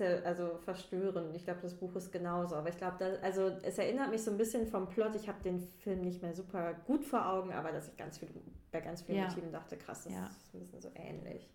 also 0.00 0.58
verstörend. 0.58 1.34
Ich 1.34 1.44
glaube, 1.44 1.60
das 1.62 1.74
Buch 1.74 1.94
ist 1.96 2.12
genauso. 2.12 2.56
Aber 2.56 2.68
ich 2.68 2.76
glaube, 2.76 3.18
also 3.22 3.52
es 3.62 3.78
erinnert 3.78 4.10
mich 4.10 4.22
so 4.22 4.30
ein 4.30 4.36
bisschen 4.36 4.66
vom 4.66 4.88
Plot. 4.88 5.14
Ich 5.14 5.28
habe 5.28 5.42
den 5.42 5.60
Film 5.78 6.02
nicht 6.02 6.22
mehr 6.22 6.34
super 6.34 6.74
gut 6.86 7.04
vor 7.04 7.26
Augen, 7.26 7.52
aber 7.52 7.72
dass 7.72 7.88
ich 7.88 7.96
ganz 7.96 8.18
viel 8.18 8.28
bei 8.70 8.80
ganz 8.80 9.02
vielen 9.02 9.18
ja. 9.18 9.28
Motiven 9.28 9.52
dachte, 9.52 9.76
krass, 9.76 10.04
das 10.04 10.12
ja. 10.12 10.26
ist 10.26 10.54
ein 10.54 10.60
bisschen 10.60 10.80
so 10.80 10.90
ähnlich. 10.94 11.48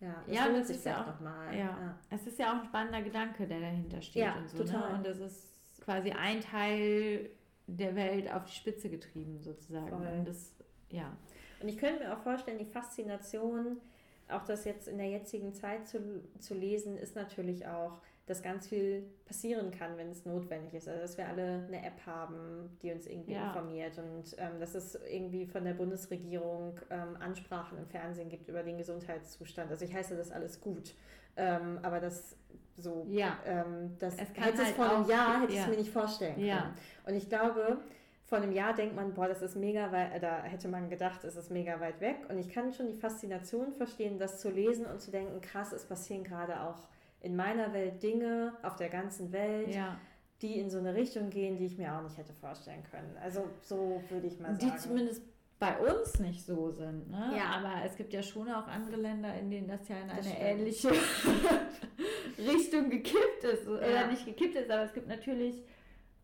Ja, 0.00 0.22
das 0.26 0.36
ja, 0.36 0.46
lohnt 0.46 0.66
sich 0.66 0.84
ja 0.84 1.02
auch 1.02 1.06
nochmal. 1.06 1.54
Ja. 1.54 1.60
ja. 1.60 1.98
Es 2.10 2.26
ist 2.26 2.38
ja 2.38 2.52
auch 2.52 2.60
ein 2.60 2.64
spannender 2.66 3.02
Gedanke, 3.02 3.46
der 3.46 3.60
dahinter 3.60 4.02
steht 4.02 4.22
ja, 4.22 4.36
und 4.36 4.48
so. 4.48 4.58
Ne? 4.58 4.64
Total. 4.64 4.90
Ne? 4.90 4.98
Und 4.98 5.06
das 5.06 5.18
ist 5.18 5.80
quasi 5.80 6.10
ein 6.10 6.40
Teil 6.40 7.30
der 7.66 7.94
Welt 7.96 8.30
auf 8.30 8.44
die 8.44 8.52
Spitze 8.52 8.90
getrieben, 8.90 9.40
sozusagen. 9.40 9.88
Voll. 9.88 10.06
Und 10.06 10.28
das, 10.28 10.52
ja. 10.90 11.16
Und 11.60 11.68
ich 11.68 11.78
könnte 11.78 12.04
mir 12.04 12.14
auch 12.14 12.22
vorstellen, 12.22 12.58
die 12.58 12.66
Faszination, 12.66 13.80
auch 14.28 14.44
das 14.44 14.64
jetzt 14.64 14.88
in 14.88 14.98
der 14.98 15.08
jetzigen 15.08 15.52
Zeit 15.52 15.86
zu, 15.86 16.22
zu 16.38 16.54
lesen, 16.54 16.96
ist 16.96 17.14
natürlich 17.14 17.66
auch, 17.66 18.00
dass 18.26 18.42
ganz 18.42 18.66
viel 18.66 19.04
passieren 19.26 19.70
kann, 19.70 19.98
wenn 19.98 20.10
es 20.10 20.24
notwendig 20.24 20.72
ist. 20.72 20.88
Also, 20.88 21.02
dass 21.02 21.18
wir 21.18 21.28
alle 21.28 21.64
eine 21.66 21.84
App 21.84 22.06
haben, 22.06 22.78
die 22.82 22.90
uns 22.90 23.06
irgendwie 23.06 23.32
ja. 23.32 23.48
informiert 23.48 23.98
und 23.98 24.34
ähm, 24.38 24.58
dass 24.60 24.74
es 24.74 24.94
irgendwie 24.94 25.46
von 25.46 25.64
der 25.64 25.74
Bundesregierung 25.74 26.80
ähm, 26.90 27.16
Ansprachen 27.20 27.76
im 27.76 27.86
Fernsehen 27.86 28.30
gibt 28.30 28.48
über 28.48 28.62
den 28.62 28.78
Gesundheitszustand. 28.78 29.70
Also, 29.70 29.84
ich 29.84 29.94
heiße 29.94 30.16
das 30.16 30.30
alles 30.30 30.60
gut. 30.60 30.94
Ähm, 31.36 31.80
aber 31.82 32.00
das 32.00 32.36
so, 32.76 33.06
ja. 33.10 33.38
ähm, 33.44 33.96
das 33.98 34.14
es 34.14 34.20
hätte 34.20 34.64
halt 34.64 34.74
vor 34.74 34.90
einem 34.90 35.08
Jahr 35.08 35.42
hätte 35.42 35.52
ja. 35.52 35.58
ich 35.58 35.64
es 35.64 35.70
mir 35.70 35.76
nicht 35.76 35.92
vorstellen 35.92 36.36
können. 36.36 36.74
Und 37.06 37.14
ich 37.14 37.28
glaube, 37.28 37.78
vor 38.24 38.38
einem 38.38 38.52
Jahr 38.52 38.74
denkt 38.74 38.96
man, 38.96 39.14
boah, 39.14 39.28
das 39.28 39.42
ist 39.42 39.56
mega 39.56 39.92
weit, 39.92 40.22
da 40.22 40.42
hätte 40.42 40.68
man 40.68 40.88
gedacht, 40.88 41.24
es 41.24 41.36
ist 41.36 41.50
mega 41.50 41.78
weit 41.80 42.00
weg. 42.00 42.16
Und 42.28 42.38
ich 42.38 42.48
kann 42.48 42.72
schon 42.72 42.88
die 42.88 42.98
Faszination 42.98 43.72
verstehen, 43.72 44.18
das 44.18 44.40
zu 44.40 44.50
lesen 44.50 44.86
und 44.86 45.00
zu 45.00 45.10
denken, 45.10 45.40
krass, 45.40 45.72
es 45.72 45.84
passieren 45.84 46.24
gerade 46.24 46.62
auch 46.62 46.88
in 47.20 47.36
meiner 47.36 47.72
Welt 47.72 48.02
Dinge 48.02 48.54
auf 48.62 48.76
der 48.76 48.88
ganzen 48.88 49.32
Welt. 49.32 49.74
Ja 49.74 49.98
die 50.42 50.58
in 50.58 50.68
so 50.68 50.78
eine 50.78 50.94
Richtung 50.94 51.30
gehen, 51.30 51.56
die 51.56 51.64
ich 51.64 51.78
mir 51.78 51.96
auch 51.96 52.02
nicht 52.02 52.18
hätte 52.18 52.34
vorstellen 52.34 52.82
können. 52.90 53.16
Also 53.22 53.48
so 53.62 54.02
würde 54.10 54.26
ich 54.26 54.38
mal 54.38 54.54
sagen. 54.54 54.72
Die 54.72 54.76
zumindest 54.76 55.22
bei 55.58 55.78
uns 55.78 56.18
nicht 56.18 56.44
so 56.44 56.70
sind. 56.70 57.10
Ne? 57.10 57.32
Ja. 57.36 57.56
Aber 57.56 57.84
es 57.84 57.96
gibt 57.96 58.12
ja 58.12 58.22
schon 58.22 58.50
auch 58.50 58.66
andere 58.66 58.96
Länder, 58.96 59.34
in 59.34 59.50
denen 59.50 59.68
das 59.68 59.88
ja 59.88 59.96
in 59.96 60.08
das 60.08 60.18
eine 60.18 60.26
stimmt. 60.26 60.40
ähnliche 60.42 60.90
Richtung 62.52 62.90
gekippt 62.90 63.44
ist. 63.44 63.66
Ja. 63.66 63.72
Oder 63.72 64.06
nicht 64.08 64.26
gekippt 64.26 64.56
ist, 64.56 64.70
aber 64.70 64.82
es 64.82 64.92
gibt 64.92 65.08
natürlich 65.08 65.62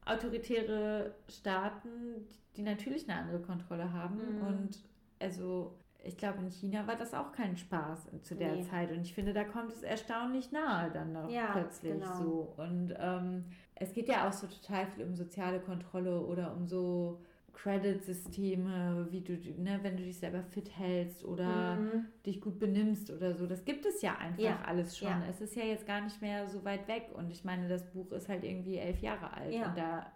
autoritäre 0.05 1.15
Staaten, 1.29 2.27
die 2.57 2.63
natürlich 2.63 3.09
eine 3.09 3.21
andere 3.21 3.41
Kontrolle 3.41 3.93
haben. 3.93 4.17
Mhm. 4.17 4.47
Und 4.47 4.79
also 5.21 5.77
ich 6.03 6.17
glaube, 6.17 6.39
in 6.39 6.51
China 6.51 6.87
war 6.87 6.97
das 6.97 7.15
auch 7.15 7.33
kein 7.33 7.57
Spaß 7.57 8.09
zu 8.23 8.35
der 8.35 8.57
nee. 8.57 8.63
Zeit. 8.63 8.91
Und 8.91 9.03
ich 9.03 9.15
finde, 9.15 9.33
da 9.33 9.45
kommt 9.45 9.73
es 9.73 9.83
erstaunlich 9.83 10.51
nahe 10.51 10.91
dann 10.91 11.13
noch 11.13 11.29
ja, 11.29 11.53
plötzlich 11.53 11.93
genau. 11.93 12.15
so. 12.15 12.55
Und 12.57 12.95
ähm, 12.99 13.45
es 13.75 13.93
geht 13.93 14.09
ja 14.09 14.29
auch 14.29 14.33
so 14.33 14.47
total 14.47 14.87
viel 14.87 15.05
um 15.05 15.15
soziale 15.15 15.61
Kontrolle 15.61 16.21
oder 16.21 16.55
um 16.55 16.67
so 16.67 17.21
Credit-Systeme, 17.53 19.09
wie 19.11 19.21
du, 19.21 19.35
ne, 19.61 19.79
wenn 19.83 19.97
du 19.97 20.03
dich 20.03 20.19
selber 20.19 20.43
fit 20.43 20.77
hältst 20.77 21.25
oder 21.25 21.77
mhm. 21.77 22.07
dich 22.25 22.41
gut 22.41 22.59
benimmst 22.59 23.11
oder 23.11 23.35
so. 23.35 23.47
Das 23.47 23.65
gibt 23.65 23.85
es 23.87 24.03
ja 24.03 24.17
einfach 24.17 24.43
ja. 24.43 24.61
alles 24.65 24.97
schon. 24.97 25.09
Ja. 25.09 25.25
Es 25.29 25.41
ist 25.41 25.57
ja 25.57 25.65
jetzt 25.65 25.87
gar 25.87 26.01
nicht 26.01 26.21
mehr 26.23 26.49
so 26.49 26.65
weit 26.65 26.89
weg 26.89 27.11
und 27.15 27.31
ich 27.31 27.45
meine, 27.45 27.69
das 27.69 27.91
Buch 27.91 28.13
ist 28.13 28.29
halt 28.29 28.45
irgendwie 28.45 28.77
elf 28.77 29.01
Jahre 29.01 29.33
alt 29.33 29.53
ja. 29.53 29.69
und 29.69 29.77
da 29.77 30.13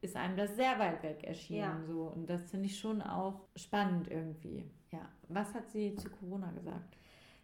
ist 0.00 0.16
einem 0.16 0.36
das 0.36 0.56
sehr 0.56 0.78
weit 0.78 1.02
weg 1.02 1.24
erschienen 1.24 1.84
so 1.86 2.04
und 2.04 2.28
das 2.28 2.50
finde 2.50 2.66
ich 2.66 2.78
schon 2.78 3.02
auch 3.02 3.48
spannend 3.56 4.08
irgendwie. 4.10 4.64
Ja, 4.92 5.08
was 5.28 5.52
hat 5.54 5.70
sie 5.70 5.94
zu 5.96 6.08
Corona 6.10 6.50
gesagt? 6.52 6.96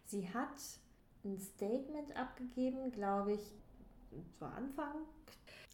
Sie 0.05 0.29
hat 0.29 0.55
ein 1.25 1.37
Statement 1.39 2.15
abgegeben, 2.15 2.91
glaube 2.91 3.33
ich, 3.33 3.53
zu 4.37 4.45
Anfang 4.45 4.95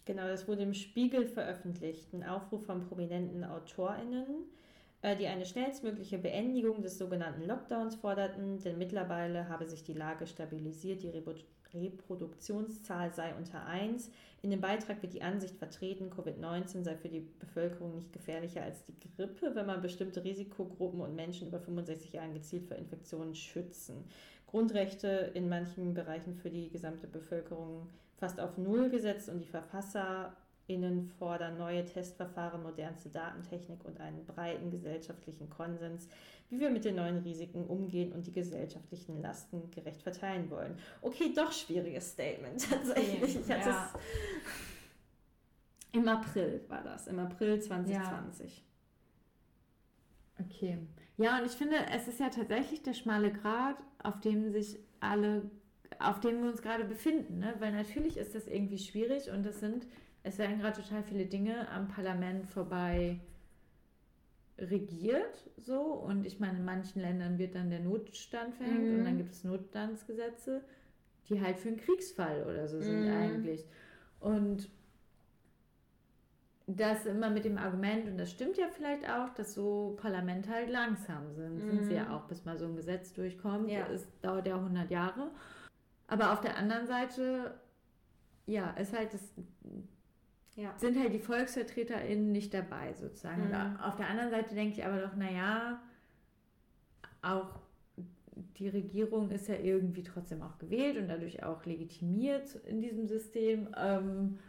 Genau, 0.09 0.27
das 0.27 0.47
wurde 0.47 0.63
im 0.63 0.73
Spiegel 0.73 1.27
veröffentlicht. 1.27 2.11
Ein 2.15 2.23
Aufruf 2.23 2.65
von 2.65 2.81
prominenten 2.81 3.43
AutorInnen, 3.43 4.25
äh, 5.03 5.15
die 5.15 5.27
eine 5.27 5.45
schnellstmögliche 5.45 6.17
Beendigung 6.17 6.81
des 6.81 6.97
sogenannten 6.97 7.45
Lockdowns 7.45 7.93
forderten, 7.93 8.57
denn 8.57 8.79
mittlerweile 8.79 9.47
habe 9.49 9.67
sich 9.67 9.83
die 9.83 9.93
Lage 9.93 10.25
stabilisiert, 10.25 11.03
die 11.03 11.13
Reproduktionszahl 11.77 13.13
sei 13.13 13.35
unter 13.35 13.67
1. 13.67 14.09
In 14.41 14.49
dem 14.49 14.61
Beitrag 14.61 14.99
wird 15.03 15.13
die 15.13 15.21
Ansicht 15.21 15.55
vertreten, 15.57 16.09
Covid-19 16.09 16.83
sei 16.83 16.95
für 16.95 17.09
die 17.09 17.27
Bevölkerung 17.37 17.93
nicht 17.93 18.11
gefährlicher 18.11 18.63
als 18.63 18.83
die 18.85 18.97
Grippe, 19.15 19.53
wenn 19.53 19.67
man 19.67 19.83
bestimmte 19.83 20.23
Risikogruppen 20.23 21.01
und 21.01 21.13
Menschen 21.13 21.49
über 21.49 21.59
65 21.59 22.13
Jahren 22.13 22.33
gezielt 22.33 22.65
vor 22.65 22.77
Infektionen 22.77 23.35
schützen. 23.35 24.05
Grundrechte 24.47 25.29
in 25.35 25.49
manchen 25.49 25.93
Bereichen 25.93 26.33
für 26.33 26.49
die 26.49 26.71
gesamte 26.71 27.05
Bevölkerung 27.05 27.87
fast 28.19 28.39
auf 28.39 28.57
Null 28.57 28.89
gesetzt 28.89 29.29
und 29.29 29.39
die 29.39 29.45
VerfasserInnen 29.45 31.09
fordern 31.17 31.57
neue 31.57 31.85
Testverfahren, 31.85 32.61
modernste 32.61 33.09
Datentechnik 33.09 33.83
und 33.85 33.99
einen 33.99 34.25
breiten 34.25 34.69
gesellschaftlichen 34.71 35.49
Konsens, 35.49 36.07
wie 36.49 36.59
wir 36.59 36.69
mit 36.69 36.85
den 36.85 36.95
neuen 36.95 37.19
Risiken 37.19 37.65
umgehen 37.65 38.11
und 38.11 38.27
die 38.27 38.33
gesellschaftlichen 38.33 39.21
Lasten 39.21 39.71
gerecht 39.71 40.01
verteilen 40.01 40.49
wollen. 40.49 40.77
Okay, 41.01 41.33
doch 41.35 41.51
schwieriges 41.51 42.11
Statement 42.11 42.69
tatsächlich. 42.69 43.39
Ich 43.39 43.51
hatte 43.51 43.69
ja. 43.69 43.91
es 43.93 44.01
im 45.91 46.07
April 46.07 46.63
war 46.67 46.83
das, 46.83 47.07
im 47.07 47.19
April 47.19 47.59
2020. 47.59 48.57
Ja. 48.57 50.45
Okay. 50.45 50.77
Ja, 51.17 51.39
und 51.39 51.45
ich 51.45 51.53
finde, 51.53 51.75
es 51.91 52.07
ist 52.07 52.19
ja 52.19 52.29
tatsächlich 52.29 52.83
der 52.83 52.93
schmale 52.93 53.31
Grat, 53.31 53.75
auf 54.01 54.19
dem 54.21 54.51
sich 54.51 54.79
alle, 54.99 55.49
auf 55.99 56.19
dem 56.21 56.41
wir 56.41 56.49
uns 56.49 56.61
gerade 56.61 56.85
befinden, 56.85 57.39
ne? 57.39 57.53
Weil 57.59 57.73
natürlich 57.73 58.17
ist 58.17 58.33
das 58.33 58.47
irgendwie 58.47 58.77
schwierig 58.77 59.29
und 59.29 59.45
es 59.45 59.59
sind, 59.59 59.85
es 60.23 60.37
werden 60.37 60.59
gerade 60.59 60.81
total 60.81 61.03
viele 61.03 61.25
Dinge 61.25 61.69
am 61.69 61.87
Parlament 61.87 62.47
vorbei 62.47 63.19
regiert, 64.57 65.49
so. 65.57 65.81
Und 65.81 66.25
ich 66.25 66.39
meine, 66.39 66.59
in 66.59 66.65
manchen 66.65 67.01
Ländern 67.01 67.37
wird 67.37 67.55
dann 67.55 67.69
der 67.69 67.79
Notstand 67.81 68.55
verhängt 68.55 68.87
mhm. 68.87 68.99
und 68.99 69.05
dann 69.05 69.17
gibt 69.17 69.33
es 69.33 69.43
Notstandsgesetze, 69.43 70.63
die 71.27 71.41
halt 71.41 71.59
für 71.59 71.69
einen 71.69 71.77
Kriegsfall 71.77 72.43
oder 72.43 72.67
so 72.67 72.79
sind 72.79 73.05
mhm. 73.05 73.13
eigentlich. 73.13 73.65
Und 74.19 74.69
das 76.65 77.05
immer 77.05 77.29
mit 77.29 77.45
dem 77.45 77.57
Argument, 77.57 78.07
und 78.07 78.17
das 78.17 78.29
stimmt 78.31 78.57
ja 78.57 78.67
vielleicht 78.67 79.09
auch, 79.09 79.33
dass 79.33 79.53
so 79.53 79.97
Parlamente 79.99 80.49
halt 80.49 80.69
langsam 80.69 81.33
sind. 81.33 81.55
Mhm. 81.55 81.59
Sind 81.59 81.85
sie 81.85 81.95
ja 81.95 82.15
auch, 82.15 82.27
bis 82.27 82.45
mal 82.45 82.57
so 82.57 82.65
ein 82.65 82.75
Gesetz 82.75 83.11
durchkommt. 83.13 83.69
Ja. 83.69 83.87
Es 83.87 84.07
dauert 84.21 84.47
ja 84.47 84.55
100 84.55 84.91
Jahre. 84.91 85.31
Aber 86.09 86.33
auf 86.33 86.41
der 86.41 86.57
anderen 86.57 86.87
Seite, 86.87 87.53
ja, 88.47 88.71
ist 88.71 88.93
halt 88.97 89.13
das, 89.13 89.21
ja. 90.55 90.73
sind 90.77 90.97
halt 90.99 91.13
die 91.13 91.19
VolksvertreterInnen 91.19 92.31
nicht 92.31 92.53
dabei 92.53 92.93
sozusagen. 92.93 93.49
Mhm. 93.49 93.77
auf 93.77 93.95
der 93.95 94.09
anderen 94.09 94.31
Seite 94.31 94.55
denke 94.55 94.79
ich 94.79 94.85
aber 94.85 94.99
doch, 94.99 95.15
naja, 95.15 95.79
auch 97.21 97.59
die 98.57 98.69
Regierung 98.69 99.29
ist 99.31 99.47
ja 99.47 99.55
irgendwie 99.55 100.03
trotzdem 100.03 100.41
auch 100.41 100.57
gewählt 100.57 100.97
und 100.97 101.07
dadurch 101.07 101.43
auch 101.43 101.65
legitimiert 101.65 102.55
in 102.65 102.81
diesem 102.81 103.07
System. 103.07 103.69
Ähm, 103.77 104.39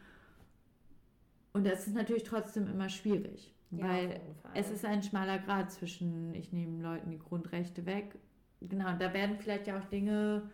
und 1.52 1.66
das 1.66 1.86
ist 1.86 1.94
natürlich 1.94 2.22
trotzdem 2.22 2.68
immer 2.68 2.88
schwierig, 2.88 3.54
ja, 3.70 3.84
weil 3.84 4.20
es 4.54 4.70
ist 4.70 4.84
ein 4.84 5.02
schmaler 5.02 5.38
Grad 5.38 5.72
zwischen, 5.72 6.34
ich 6.34 6.52
nehme 6.52 6.82
Leuten 6.82 7.10
die 7.10 7.18
Grundrechte 7.18 7.84
weg. 7.86 8.18
Genau, 8.60 8.96
da 8.98 9.12
werden 9.12 9.36
vielleicht 9.38 9.66
ja 9.66 9.78
auch 9.78 9.84
Dinge, 9.86 10.48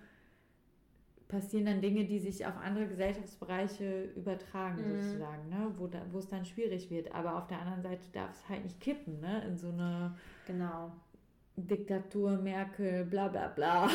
passieren 1.29 1.67
dann 1.67 1.81
Dinge, 1.81 2.05
die 2.05 2.19
sich 2.19 2.47
auf 2.47 2.57
andere 2.57 2.87
Gesellschaftsbereiche 2.87 4.05
übertragen, 4.17 4.83
mhm. 4.87 5.03
sozusagen, 5.03 5.49
ne? 5.49 5.73
wo, 5.77 5.87
da, 5.87 6.01
wo 6.13 6.19
es 6.19 6.29
dann 6.29 6.45
schwierig 6.45 6.91
wird. 6.91 7.13
Aber 7.13 7.37
auf 7.37 7.47
der 7.49 7.61
anderen 7.61 7.83
Seite 7.83 8.03
darf 8.13 8.31
es 8.31 8.49
halt 8.49 8.63
nicht 8.65 8.81
kippen, 8.81 9.21
ne? 9.21 9.45
in 9.47 9.57
so 9.57 9.69
eine 9.69 10.15
genau. 10.47 10.93
Diktatur, 11.57 12.37
Merkel, 12.37 13.05
bla 13.05 13.29
bla 13.29 13.49
bla. 13.49 13.89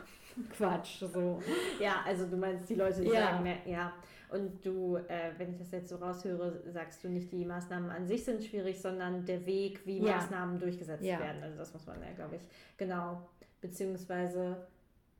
Quatsch, 0.56 1.04
so. 1.12 1.42
Ja, 1.78 2.02
also 2.06 2.26
du 2.26 2.36
meinst, 2.36 2.68
die 2.68 2.74
Leute, 2.74 3.02
die 3.02 3.08
ja. 3.08 3.32
sagen, 3.32 3.46
ja, 3.66 3.92
und 4.32 4.64
du, 4.64 4.96
äh, 4.96 5.32
wenn 5.36 5.50
ich 5.50 5.58
das 5.58 5.70
jetzt 5.72 5.90
so 5.90 5.96
raushöre, 5.96 6.62
sagst 6.72 7.04
du 7.04 7.08
nicht, 7.08 7.30
die 7.30 7.44
Maßnahmen 7.44 7.90
an 7.90 8.06
sich 8.06 8.24
sind 8.24 8.42
schwierig, 8.42 8.80
sondern 8.80 9.26
der 9.26 9.44
Weg, 9.44 9.86
wie 9.86 9.98
ja. 9.98 10.16
Maßnahmen 10.16 10.58
durchgesetzt 10.58 11.04
ja. 11.04 11.20
werden. 11.20 11.42
Also 11.42 11.58
das 11.58 11.74
muss 11.74 11.86
man 11.86 12.00
ja, 12.00 12.12
glaube 12.14 12.36
ich, 12.36 12.42
genau. 12.78 13.28
Beziehungsweise, 13.60 14.66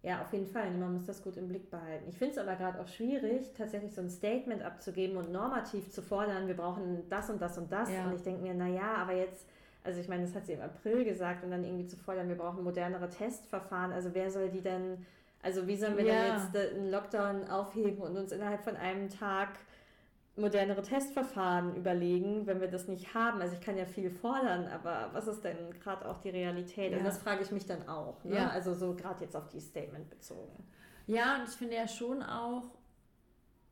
ja, 0.02 0.22
auf 0.22 0.32
jeden 0.32 0.46
Fall, 0.46 0.70
man 0.72 0.94
muss 0.94 1.06
das 1.06 1.22
gut 1.22 1.36
im 1.36 1.48
Blick 1.48 1.70
behalten. 1.70 2.08
Ich 2.08 2.18
finde 2.18 2.32
es 2.32 2.38
aber 2.38 2.56
gerade 2.56 2.80
auch 2.80 2.88
schwierig, 2.88 3.52
tatsächlich 3.56 3.94
so 3.94 4.00
ein 4.00 4.10
Statement 4.10 4.62
abzugeben 4.62 5.16
und 5.16 5.30
normativ 5.30 5.90
zu 5.90 6.02
fordern, 6.02 6.48
wir 6.48 6.56
brauchen 6.56 7.08
das 7.08 7.30
und 7.30 7.40
das 7.40 7.56
und 7.58 7.70
das. 7.70 7.90
Ja. 7.90 8.06
Und 8.06 8.14
ich 8.14 8.22
denke 8.22 8.42
mir, 8.42 8.54
naja, 8.54 8.96
aber 8.96 9.14
jetzt 9.14 9.46
also 9.84 10.00
ich 10.00 10.08
meine, 10.08 10.22
das 10.22 10.34
hat 10.36 10.46
sie 10.46 10.52
im 10.52 10.60
April 10.60 11.04
gesagt 11.04 11.42
und 11.42 11.50
dann 11.50 11.64
irgendwie 11.64 11.86
zu 11.86 11.96
fordern, 11.96 12.28
wir 12.28 12.36
brauchen 12.36 12.62
modernere 12.62 13.08
Testverfahren. 13.08 13.90
Also 13.90 14.10
wer 14.12 14.30
soll 14.30 14.48
die 14.48 14.60
denn 14.60 15.04
also 15.42 15.66
wie 15.66 15.76
sollen 15.76 15.96
wir 15.96 16.04
ja. 16.04 16.14
denn 16.14 16.34
jetzt 16.36 16.56
einen 16.76 16.90
Lockdown 16.90 17.48
aufheben 17.48 17.98
und 17.98 18.16
uns 18.16 18.30
innerhalb 18.30 18.62
von 18.62 18.76
einem 18.76 19.08
Tag 19.10 19.48
modernere 20.36 20.82
Testverfahren 20.82 21.76
überlegen, 21.76 22.46
wenn 22.46 22.60
wir 22.60 22.68
das 22.68 22.88
nicht 22.88 23.14
haben. 23.14 23.40
Also 23.42 23.54
ich 23.54 23.60
kann 23.60 23.76
ja 23.76 23.84
viel 23.84 24.10
fordern, 24.10 24.66
aber 24.66 25.10
was 25.12 25.26
ist 25.26 25.44
denn 25.44 25.78
gerade 25.82 26.08
auch 26.08 26.18
die 26.18 26.30
Realität? 26.30 26.92
Ja. 26.92 26.98
Und 26.98 27.04
das 27.04 27.18
frage 27.18 27.42
ich 27.42 27.50
mich 27.50 27.66
dann 27.66 27.86
auch. 27.88 28.24
Ne? 28.24 28.36
Ja. 28.36 28.48
Also 28.48 28.74
so 28.74 28.94
gerade 28.94 29.24
jetzt 29.24 29.36
auf 29.36 29.48
die 29.48 29.60
Statement 29.60 30.08
bezogen. 30.08 30.64
Ja, 31.06 31.36
und 31.36 31.48
ich 31.48 31.54
finde 31.54 31.74
ja 31.74 31.86
schon 31.86 32.22
auch, 32.22 32.62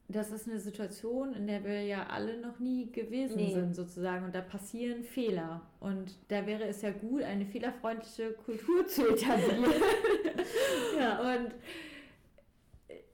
das 0.08 0.32
ist 0.32 0.48
eine 0.48 0.58
Situation, 0.58 1.34
in 1.34 1.46
der 1.46 1.64
wir 1.64 1.82
ja 1.82 2.06
alle 2.08 2.38
noch 2.40 2.58
nie 2.58 2.90
gewesen 2.90 3.36
nee. 3.36 3.54
sind, 3.54 3.74
sozusagen. 3.74 4.26
Und 4.26 4.34
da 4.34 4.40
passieren 4.40 5.04
Fehler. 5.04 5.62
Und 5.78 6.18
da 6.28 6.46
wäre 6.46 6.64
es 6.64 6.82
ja 6.82 6.90
gut, 6.90 7.22
eine 7.22 7.46
fehlerfreundliche 7.46 8.32
Kultur 8.32 8.86
zu 8.86 9.08
etablieren. 9.08 9.64
ja. 10.98 11.20
Und 11.20 11.54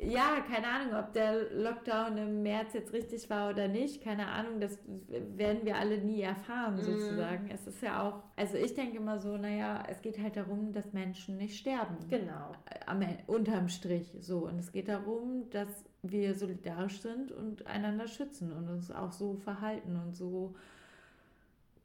ja, 0.08 0.40
keine 0.40 0.66
Ahnung, 0.68 0.94
ob 0.94 1.12
der 1.12 1.50
Lockdown 1.52 2.16
im 2.18 2.42
März 2.42 2.74
jetzt 2.74 2.92
richtig 2.92 3.28
war 3.28 3.50
oder 3.50 3.68
nicht. 3.68 4.02
Keine 4.02 4.28
Ahnung, 4.28 4.60
das 4.60 4.78
werden 5.08 5.64
wir 5.64 5.76
alle 5.76 5.98
nie 5.98 6.22
erfahren, 6.22 6.76
mhm. 6.76 6.82
sozusagen. 6.82 7.46
Mm. 7.46 7.50
Es 7.50 7.66
ist 7.66 7.82
ja 7.82 8.02
auch, 8.02 8.22
also 8.36 8.56
ich 8.56 8.74
denke 8.74 8.98
immer 8.98 9.18
so, 9.18 9.36
naja, 9.36 9.82
es 9.88 10.00
geht 10.02 10.18
halt 10.18 10.36
darum, 10.36 10.72
dass 10.72 10.92
Menschen 10.92 11.36
nicht 11.36 11.58
sterben. 11.58 11.96
Genau. 12.08 12.52
Am, 12.86 13.04
unterm 13.26 13.68
Strich 13.68 14.16
so. 14.20 14.46
Und 14.46 14.58
es 14.58 14.72
geht 14.72 14.88
darum, 14.88 15.50
dass 15.50 15.68
wir 16.02 16.34
solidarisch 16.34 17.00
sind 17.00 17.32
und 17.32 17.66
einander 17.66 18.06
schützen 18.06 18.52
und 18.52 18.68
uns 18.68 18.90
auch 18.90 19.12
so 19.12 19.34
verhalten 19.34 19.96
und 19.96 20.14
so. 20.14 20.54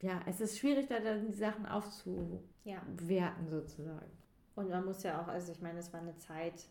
Ja, 0.02 0.22
es 0.28 0.42
ist 0.42 0.60
schwierig, 0.60 0.88
da 0.88 1.00
dann 1.00 1.28
die 1.28 1.34
Sachen 1.34 1.66
aufzuwerten, 1.66 2.98
ja. 3.06 3.34
sozusagen. 3.50 4.12
Und 4.56 4.70
man 4.70 4.86
muss 4.86 5.04
ja 5.04 5.22
auch, 5.22 5.28
also 5.28 5.52
ich 5.52 5.62
meine, 5.62 5.80
es 5.80 5.92
war 5.94 6.02
eine 6.02 6.16
Zeit, 6.18 6.66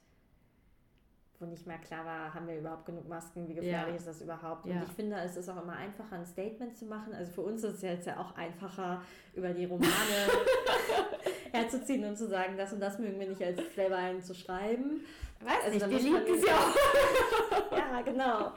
wo 1.40 1.46
nicht 1.46 1.66
mehr 1.66 1.78
klar 1.78 2.04
war, 2.04 2.34
haben 2.34 2.46
wir 2.46 2.58
überhaupt 2.58 2.84
genug 2.84 3.08
Masken, 3.08 3.48
wie 3.48 3.54
gefährlich 3.54 3.94
ja. 3.94 3.96
ist 3.96 4.06
das 4.06 4.20
überhaupt. 4.20 4.66
Und 4.66 4.72
ja. 4.72 4.82
ich 4.82 4.92
finde, 4.92 5.16
es 5.16 5.36
ist 5.36 5.48
auch 5.48 5.62
immer 5.62 5.72
einfacher, 5.72 6.16
ein 6.16 6.26
Statement 6.26 6.76
zu 6.76 6.84
machen. 6.84 7.14
Also 7.14 7.32
für 7.32 7.40
uns 7.40 7.64
ist 7.64 7.76
es 7.76 7.82
jetzt 7.82 8.06
ja 8.06 8.20
auch 8.20 8.36
einfacher, 8.36 9.02
über 9.34 9.48
die 9.48 9.64
Romane 9.64 9.88
herzuziehen 11.52 12.04
und 12.04 12.18
zu 12.18 12.28
sagen, 12.28 12.58
das 12.58 12.74
und 12.74 12.80
das 12.80 12.98
mögen 12.98 13.18
wir 13.18 13.28
nicht 13.28 13.42
als 13.42 13.58
Flavor 13.60 14.20
zu 14.20 14.34
schreiben. 14.34 15.00
Weiß 15.40 15.64
also 15.64 15.86
nicht, 15.86 16.04
die 16.04 16.08
liebt 16.10 16.28
es 16.28 16.46
ja 16.46 16.54
auch. 16.54 17.72
ja, 17.76 18.02
genau. 18.02 18.52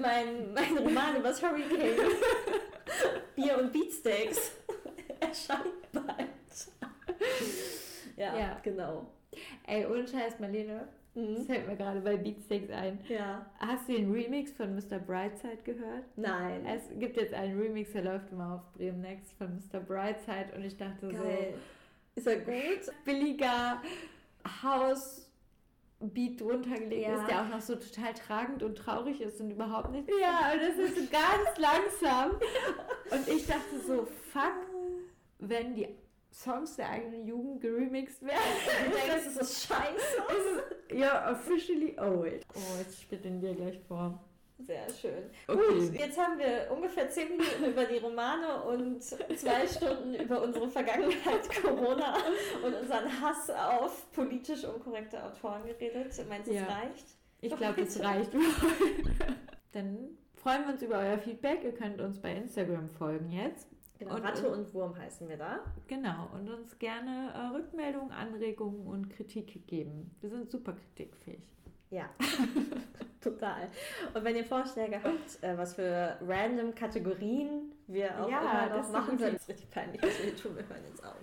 Mein, 0.00 0.52
mein 0.52 0.78
Roman 0.78 1.16
über 1.16 1.28
das 1.28 1.40
Hurricane, 1.40 2.10
Bier 3.36 3.56
und 3.56 3.72
Beatsteaks, 3.72 4.56
erscheint 5.20 5.92
bald. 5.92 6.28
ja, 8.16 8.36
ja, 8.36 8.60
genau. 8.64 9.06
Ey, 9.64 9.86
ohne 9.86 10.08
Scheiß, 10.08 10.40
Marlene, 10.40 10.88
Mhm. 11.20 11.34
Das 11.36 11.46
fällt 11.46 11.68
mir 11.68 11.76
gerade 11.76 12.00
bei 12.00 12.16
Beatsteaks 12.16 12.70
ein. 12.70 12.98
Ja. 13.08 13.46
Hast 13.58 13.88
du 13.88 13.92
den 13.92 14.10
Remix 14.12 14.52
von 14.52 14.74
Mr. 14.74 14.98
Brightside 14.98 15.58
gehört? 15.64 16.04
Nein. 16.16 16.66
Es 16.66 16.82
gibt 16.98 17.16
jetzt 17.16 17.34
einen 17.34 17.58
Remix, 17.58 17.92
der 17.92 18.02
läuft 18.02 18.30
immer 18.32 18.54
auf 18.54 18.72
Bremen 18.74 19.00
Next 19.00 19.32
von 19.38 19.54
Mr. 19.56 19.80
Brightside 19.80 20.52
und 20.56 20.64
ich 20.64 20.76
dachte 20.76 21.08
Geil. 21.08 21.54
so. 22.14 22.20
Ist 22.20 22.26
er 22.26 22.38
gut? 22.40 22.94
Billiger 23.04 23.82
Haus. 24.62 25.26
Beat 26.02 26.40
drunter 26.40 26.78
gelegt 26.78 27.02
ja. 27.02 27.20
ist, 27.20 27.28
der 27.28 27.42
auch 27.42 27.48
noch 27.48 27.60
so 27.60 27.74
total 27.74 28.14
tragend 28.14 28.62
und 28.62 28.74
traurig 28.78 29.20
ist 29.20 29.38
und 29.38 29.50
überhaupt 29.50 29.92
nicht. 29.92 30.08
Ja, 30.18 30.52
und 30.54 30.62
das 30.62 30.78
ist 30.78 30.96
so 30.98 31.02
ganz 31.10 31.58
langsam. 31.58 32.30
Und 33.10 33.28
ich 33.28 33.46
dachte 33.46 33.78
so, 33.86 34.08
fuck, 34.32 34.54
wenn 35.40 35.74
die 35.74 35.88
Songs 36.32 36.76
der 36.76 36.90
eigenen 36.90 37.26
Jugend 37.26 37.60
geremixed 37.60 38.22
werden. 38.22 38.38
Du 38.84 38.90
denkst, 38.90 39.26
es 39.26 39.36
ist 39.36 39.66
scheiße. 39.66 40.64
Ja, 40.96 41.30
officially 41.30 41.96
old. 42.00 42.44
Oh, 42.54 42.78
jetzt 42.78 43.02
spielt 43.02 43.24
den 43.24 43.40
dir 43.40 43.54
gleich 43.54 43.78
vor. 43.86 44.18
Sehr 44.58 44.90
schön. 44.90 45.30
Okay. 45.46 45.88
Gut, 45.88 45.94
jetzt 45.94 46.18
haben 46.18 46.38
wir 46.38 46.68
ungefähr 46.70 47.08
zehn 47.08 47.28
Minuten 47.28 47.64
über 47.64 47.84
die 47.84 47.98
Romane 47.98 48.62
und 48.64 49.02
zwei 49.02 49.66
Stunden 49.66 50.14
über 50.14 50.42
unsere 50.42 50.68
Vergangenheit 50.68 51.48
Corona 51.62 52.16
und 52.64 52.74
unseren 52.74 53.20
Hass 53.20 53.50
auf 53.50 54.10
politisch 54.12 54.64
unkorrekte 54.64 55.22
Autoren 55.22 55.64
geredet. 55.64 56.12
Meinst 56.28 56.48
du, 56.48 56.54
ja. 56.54 56.62
es 56.62 56.68
reicht? 56.68 57.06
Ich 57.40 57.56
glaube, 57.56 57.82
es 57.82 58.00
reicht. 58.00 58.30
Dann 59.72 60.18
freuen 60.34 60.66
wir 60.66 60.72
uns 60.74 60.82
über 60.82 60.98
euer 60.98 61.18
Feedback. 61.18 61.64
Ihr 61.64 61.72
könnt 61.72 62.00
uns 62.00 62.20
bei 62.20 62.34
Instagram 62.34 62.90
folgen 62.90 63.30
jetzt. 63.30 63.68
Genau, 64.00 64.14
und, 64.14 64.22
Ratte 64.22 64.50
und 64.50 64.72
Wurm 64.72 64.98
heißen 64.98 65.28
wir 65.28 65.36
da. 65.36 65.60
Genau, 65.86 66.30
und 66.32 66.48
uns 66.48 66.78
gerne 66.78 67.32
äh, 67.34 67.54
Rückmeldungen, 67.54 68.10
Anregungen 68.12 68.86
und 68.86 69.10
Kritik 69.10 69.66
geben. 69.66 70.10
Wir 70.22 70.30
sind 70.30 70.50
super 70.50 70.72
kritikfähig. 70.72 71.42
Ja, 71.90 72.08
total. 73.20 73.68
Und 74.14 74.24
wenn 74.24 74.36
ihr 74.36 74.44
Vorschläge 74.46 75.02
habt, 75.02 75.42
äh, 75.42 75.58
was 75.58 75.74
für 75.74 76.16
random 76.26 76.74
Kategorien 76.74 77.72
wir 77.88 78.24
auch 78.24 78.30
Ja, 78.30 78.40
immer 78.40 78.74
das 78.74 78.86
noch 78.86 79.00
machen 79.00 79.14
ist 79.16 79.20
sollen, 79.20 79.36
ist 79.36 79.48
richtig 79.50 79.70
peinlich, 79.70 80.00
hier 80.00 80.34
tun. 80.34 80.56
Wir 80.56 80.66
hören 80.66 80.84
jetzt 80.88 81.04
auf. 81.04 81.16